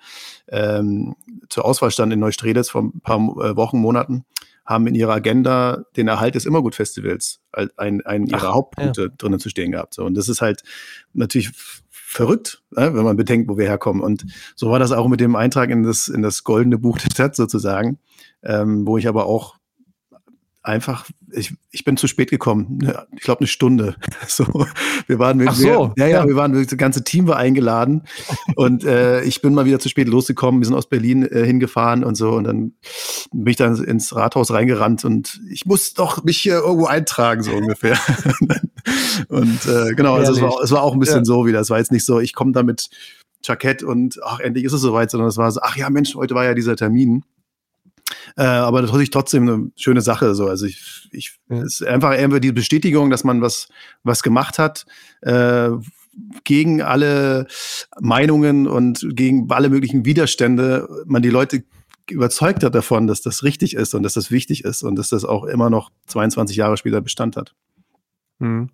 ähm, 0.48 1.16
zur 1.48 1.64
Auswahl 1.64 1.90
standen 1.90 2.12
in 2.12 2.20
Neustrelitz 2.20 2.70
vor 2.70 2.82
ein 2.82 3.00
paar 3.00 3.18
äh, 3.18 3.56
Wochen, 3.56 3.78
Monaten, 3.78 4.24
haben 4.66 4.86
in 4.86 4.94
ihrer 4.94 5.14
Agenda 5.14 5.84
den 5.96 6.06
Erhalt 6.06 6.34
des 6.34 6.44
Immergut-Festivals 6.44 7.40
als 7.50 7.76
einen, 7.78 8.02
einen 8.02 8.26
ihrer 8.26 8.52
Hauptpunkte 8.52 9.02
ja. 9.02 9.08
drinnen 9.08 9.40
zu 9.40 9.48
stehen 9.48 9.72
gehabt. 9.72 9.94
So, 9.94 10.04
und 10.04 10.14
das 10.14 10.28
ist 10.28 10.42
halt 10.42 10.62
natürlich 11.12 11.50
verrückt, 11.88 12.62
ne, 12.70 12.94
wenn 12.94 13.04
man 13.04 13.16
bedenkt, 13.16 13.48
wo 13.48 13.56
wir 13.56 13.66
herkommen. 13.66 14.02
Und 14.02 14.26
so 14.54 14.70
war 14.70 14.78
das 14.78 14.92
auch 14.92 15.08
mit 15.08 15.20
dem 15.20 15.34
Eintrag 15.34 15.70
in 15.70 15.82
das, 15.82 16.08
in 16.08 16.22
das 16.22 16.44
goldene 16.44 16.76
Buch 16.76 16.98
der 16.98 17.10
Stadt 17.10 17.34
sozusagen, 17.34 17.98
ähm, 18.42 18.86
wo 18.86 18.98
ich 18.98 19.08
aber 19.08 19.26
auch 19.26 19.59
einfach, 20.62 21.06
ich, 21.32 21.54
ich 21.70 21.84
bin 21.84 21.96
zu 21.96 22.06
spät 22.06 22.30
gekommen. 22.30 22.78
Ich 23.16 23.22
glaube 23.22 23.40
eine 23.40 23.48
Stunde. 23.48 23.96
So, 24.26 24.44
wir 25.06 25.18
waren, 25.18 25.46
Ach 25.48 25.54
so, 25.54 25.64
wir, 25.64 25.92
ja, 25.96 26.06
ja, 26.06 26.26
wir 26.26 26.36
waren, 26.36 26.52
das 26.52 26.76
ganze 26.76 27.02
Team 27.02 27.26
war 27.26 27.36
eingeladen 27.36 28.02
und 28.54 28.84
äh, 28.84 29.22
ich 29.22 29.42
bin 29.42 29.54
mal 29.54 29.64
wieder 29.64 29.80
zu 29.80 29.88
spät 29.88 30.08
losgekommen. 30.08 30.60
Wir 30.60 30.66
sind 30.66 30.76
aus 30.76 30.88
Berlin 30.88 31.24
äh, 31.24 31.44
hingefahren 31.44 32.04
und 32.04 32.14
so 32.14 32.32
und 32.32 32.44
dann 32.44 32.74
bin 33.32 33.50
ich 33.50 33.56
dann 33.56 33.82
ins 33.82 34.14
Rathaus 34.14 34.52
reingerannt 34.52 35.04
und 35.04 35.40
ich 35.50 35.66
muss 35.66 35.94
doch 35.94 36.22
mich 36.22 36.38
hier 36.38 36.58
irgendwo 36.58 36.86
eintragen 36.86 37.42
so 37.42 37.52
ungefähr. 37.52 37.98
und 39.28 39.66
äh, 39.66 39.94
genau, 39.94 40.14
also 40.14 40.32
es 40.32 40.40
war, 40.40 40.62
es 40.62 40.70
war 40.70 40.82
auch 40.82 40.92
ein 40.92 41.00
bisschen 41.00 41.18
ja. 41.18 41.24
so 41.24 41.46
wieder. 41.46 41.60
Es 41.60 41.70
war 41.70 41.78
jetzt 41.78 41.92
nicht 41.92 42.04
so, 42.04 42.20
ich 42.20 42.32
komme 42.32 42.52
da 42.52 42.62
mit 42.62 42.88
Jackett 43.42 43.82
und 43.82 44.20
ach 44.22 44.38
endlich 44.38 44.64
ist 44.64 44.72
es 44.72 44.80
soweit, 44.80 45.10
sondern 45.10 45.28
es 45.28 45.36
war 45.36 45.50
so, 45.50 45.60
ach 45.62 45.76
ja 45.76 45.90
Mensch, 45.90 46.14
heute 46.14 46.34
war 46.34 46.44
ja 46.44 46.54
dieser 46.54 46.76
Termin. 46.76 47.24
Äh, 48.36 48.42
aber 48.42 48.82
natürlich 48.82 49.10
trotzdem 49.10 49.48
eine 49.48 49.70
schöne 49.76 50.00
Sache. 50.00 50.34
So. 50.34 50.46
Also 50.46 50.66
ich, 50.66 51.08
ich 51.12 51.38
ja. 51.48 51.58
es 51.58 51.80
ist 51.80 51.86
einfach 51.86 52.12
irgendwie 52.12 52.40
die 52.40 52.52
Bestätigung, 52.52 53.10
dass 53.10 53.24
man 53.24 53.42
was, 53.42 53.68
was 54.02 54.22
gemacht 54.22 54.58
hat, 54.58 54.86
äh, 55.22 55.70
gegen 56.44 56.82
alle 56.82 57.46
Meinungen 58.00 58.66
und 58.66 59.06
gegen 59.10 59.50
alle 59.50 59.70
möglichen 59.70 60.04
Widerstände, 60.04 60.88
man 61.06 61.22
die 61.22 61.30
Leute 61.30 61.64
überzeugt 62.10 62.64
hat 62.64 62.74
davon, 62.74 63.06
dass 63.06 63.22
das 63.22 63.44
richtig 63.44 63.74
ist 63.74 63.94
und 63.94 64.02
dass 64.02 64.14
das 64.14 64.30
wichtig 64.30 64.64
ist 64.64 64.82
und 64.82 64.96
dass 64.96 65.10
das 65.10 65.24
auch 65.24 65.44
immer 65.44 65.70
noch 65.70 65.90
22 66.08 66.56
Jahre 66.56 66.76
später 66.76 67.00
Bestand 67.00 67.36
hat. 67.36 67.54
Hm. 68.40 68.70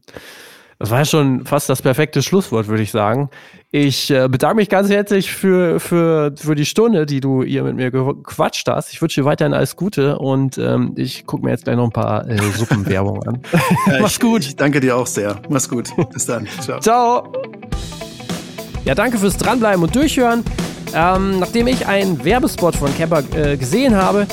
Das 0.79 0.91
war 0.91 0.99
ja 0.99 1.05
schon 1.07 1.47
fast 1.47 1.69
das 1.71 1.81
perfekte 1.81 2.23
Schlusswort, 2.23 2.69
würde 2.69 2.83
ich 2.83 2.91
sagen. 2.91 3.31
Ich 3.71 4.11
äh, 4.11 4.29
bedanke 4.29 4.57
mich 4.57 4.69
ganz 4.69 4.91
herzlich 4.91 5.33
für, 5.33 5.81
für, 5.81 6.35
für 6.37 6.55
die 6.55 6.67
Stunde, 6.67 7.07
die 7.07 7.21
du 7.21 7.43
hier 7.43 7.63
mit 7.63 7.77
mir 7.77 7.91
gequatscht 7.91 8.69
hast. 8.69 8.93
Ich 8.93 9.01
wünsche 9.01 9.23
dir 9.23 9.25
weiterhin 9.25 9.55
alles 9.55 9.77
Gute 9.77 10.19
und 10.19 10.59
ähm, 10.59 10.93
ich 10.97 11.27
gucke 11.27 11.45
mir 11.45 11.51
jetzt 11.51 11.65
gleich 11.65 11.77
noch 11.77 11.85
ein 11.85 11.93
paar 11.93 12.29
äh, 12.29 12.37
Suppenwerbung 12.57 13.23
an. 13.27 13.43
Ja, 13.87 13.99
Mach's 14.01 14.21
gut. 14.21 14.43
Ich, 14.43 14.49
ich 14.49 14.57
danke 14.57 14.81
dir 14.81 14.97
auch 14.97 15.07
sehr. 15.07 15.37
Mach's 15.49 15.69
gut. 15.69 15.91
Bis 16.13 16.27
dann. 16.27 16.47
Ciao. 16.61 16.81
Ciao. 16.81 17.33
Ja, 18.85 18.95
danke 18.95 19.19
fürs 19.19 19.37
Dranbleiben 19.37 19.83
und 19.83 19.95
Durchhören. 19.95 20.45
Ähm, 20.95 21.39
nachdem 21.39 21.67
ich 21.67 21.87
einen 21.87 22.25
Werbespot 22.25 22.77
von 22.77 22.95
Kemper 22.97 23.23
äh, 23.35 23.57
gesehen 23.57 23.97
habe, 23.97 24.27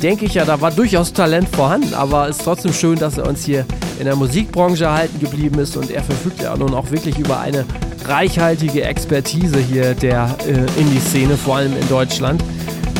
denke 0.00 0.24
ich 0.24 0.34
ja, 0.34 0.44
da 0.44 0.60
war 0.60 0.70
durchaus 0.70 1.12
Talent 1.12 1.48
vorhanden, 1.48 1.94
aber 1.94 2.28
es 2.28 2.38
ist 2.38 2.44
trotzdem 2.44 2.72
schön, 2.72 2.98
dass 2.98 3.18
er 3.18 3.28
uns 3.28 3.44
hier 3.44 3.66
in 3.98 4.06
der 4.06 4.16
Musikbranche 4.16 4.84
erhalten 4.84 5.20
geblieben 5.20 5.58
ist 5.58 5.76
und 5.76 5.90
er 5.90 6.02
verfügt 6.02 6.42
ja 6.42 6.56
nun 6.56 6.74
auch 6.74 6.90
wirklich 6.90 7.18
über 7.18 7.38
eine 7.38 7.64
reichhaltige 8.06 8.82
Expertise 8.82 9.58
hier 9.58 9.94
der 9.94 10.36
äh, 10.46 10.80
Indie-Szene, 10.80 11.36
vor 11.36 11.56
allem 11.56 11.76
in 11.76 11.88
Deutschland. 11.88 12.42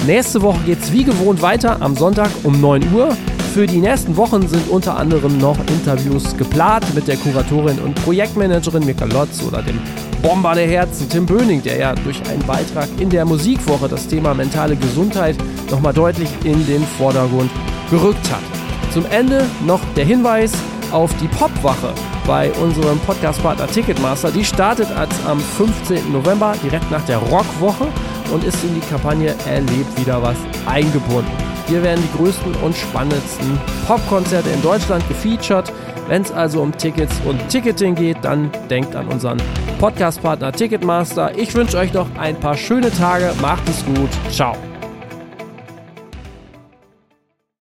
Nächste 0.07 0.43
Woche 0.43 0.61
geht 0.67 0.83
es 0.83 0.93
wie 0.93 1.05
gewohnt 1.05 1.43
weiter 1.43 1.81
am 1.81 1.97
Sonntag 1.97 2.31
um 2.43 2.61
9 2.61 2.93
Uhr. 2.93 3.17
Für 3.53 3.67
die 3.67 3.79
nächsten 3.79 4.17
Wochen 4.17 4.47
sind 4.47 4.71
unter 4.71 4.97
anderem 4.97 5.37
noch 5.39 5.59
Interviews 5.67 6.37
geplant 6.37 6.95
mit 6.95 7.09
der 7.09 7.17
Kuratorin 7.17 7.81
und 7.81 7.97
Projektmanagerin 7.97 8.87
Mika 8.87 9.07
Lotz 9.07 9.43
oder 9.43 9.61
dem 9.61 9.81
Bomber 10.23 10.55
der 10.55 10.69
Herzen 10.69 11.09
Tim 11.09 11.27
Böning, 11.27 11.61
der 11.61 11.77
ja 11.77 11.95
durch 11.97 12.23
einen 12.29 12.47
Beitrag 12.47 12.89
in 13.01 13.11
der 13.11 13.25
Musikwoche 13.25 13.89
das 13.89 14.07
Thema 14.07 14.35
mentale 14.35 14.77
Gesundheit 14.77 15.37
nochmal 15.69 15.93
deutlich 15.93 16.29
in 16.45 16.65
den 16.67 16.85
Vordergrund 16.97 17.51
gerückt 17.91 18.31
hat. 18.31 18.93
Zum 18.95 19.05
Ende 19.07 19.45
noch 19.67 19.81
der 19.97 20.05
Hinweis 20.05 20.53
auf 20.93 21.13
die 21.17 21.29
Popwache 21.29 21.93
bei 22.29 22.53
unserem 22.53 23.01
Podcastpartner 23.01 23.67
Ticketmaster. 23.67 24.31
Die 24.31 24.45
startet 24.45 24.93
als 24.93 25.11
am 25.27 25.41
15. 25.41 26.13
November 26.13 26.55
direkt 26.63 26.89
nach 26.93 27.05
der 27.07 27.19
Rockwoche 27.19 27.89
und 28.33 28.45
ist 28.45 28.63
in 28.63 28.77
die 28.77 28.87
Kampagne 28.89 29.35
Erlebt 29.49 30.01
wieder 30.01 30.23
was 30.23 30.37
eingebunden. 30.67 31.60
Hier 31.71 31.85
werden 31.85 32.03
die 32.03 32.19
größten 32.19 32.53
und 32.57 32.77
spannendsten 32.77 33.57
Popkonzerte 33.87 34.51
in 34.51 34.61
Deutschland 34.61 35.07
gefeatured. 35.07 35.73
Wenn 36.09 36.23
es 36.23 36.33
also 36.33 36.61
um 36.63 36.77
Tickets 36.77 37.15
und 37.25 37.49
Ticketing 37.49 37.95
geht, 37.95 38.17
dann 38.23 38.51
denkt 38.69 38.97
an 38.97 39.07
unseren 39.07 39.41
Podcastpartner 39.79 40.51
Ticketmaster. 40.51 41.39
Ich 41.39 41.55
wünsche 41.55 41.79
euch 41.79 41.93
noch 41.93 42.09
ein 42.19 42.35
paar 42.35 42.57
schöne 42.57 42.91
Tage. 42.91 43.33
Macht 43.41 43.69
es 43.69 43.85
gut. 43.85 44.11
Ciao. 44.33 44.57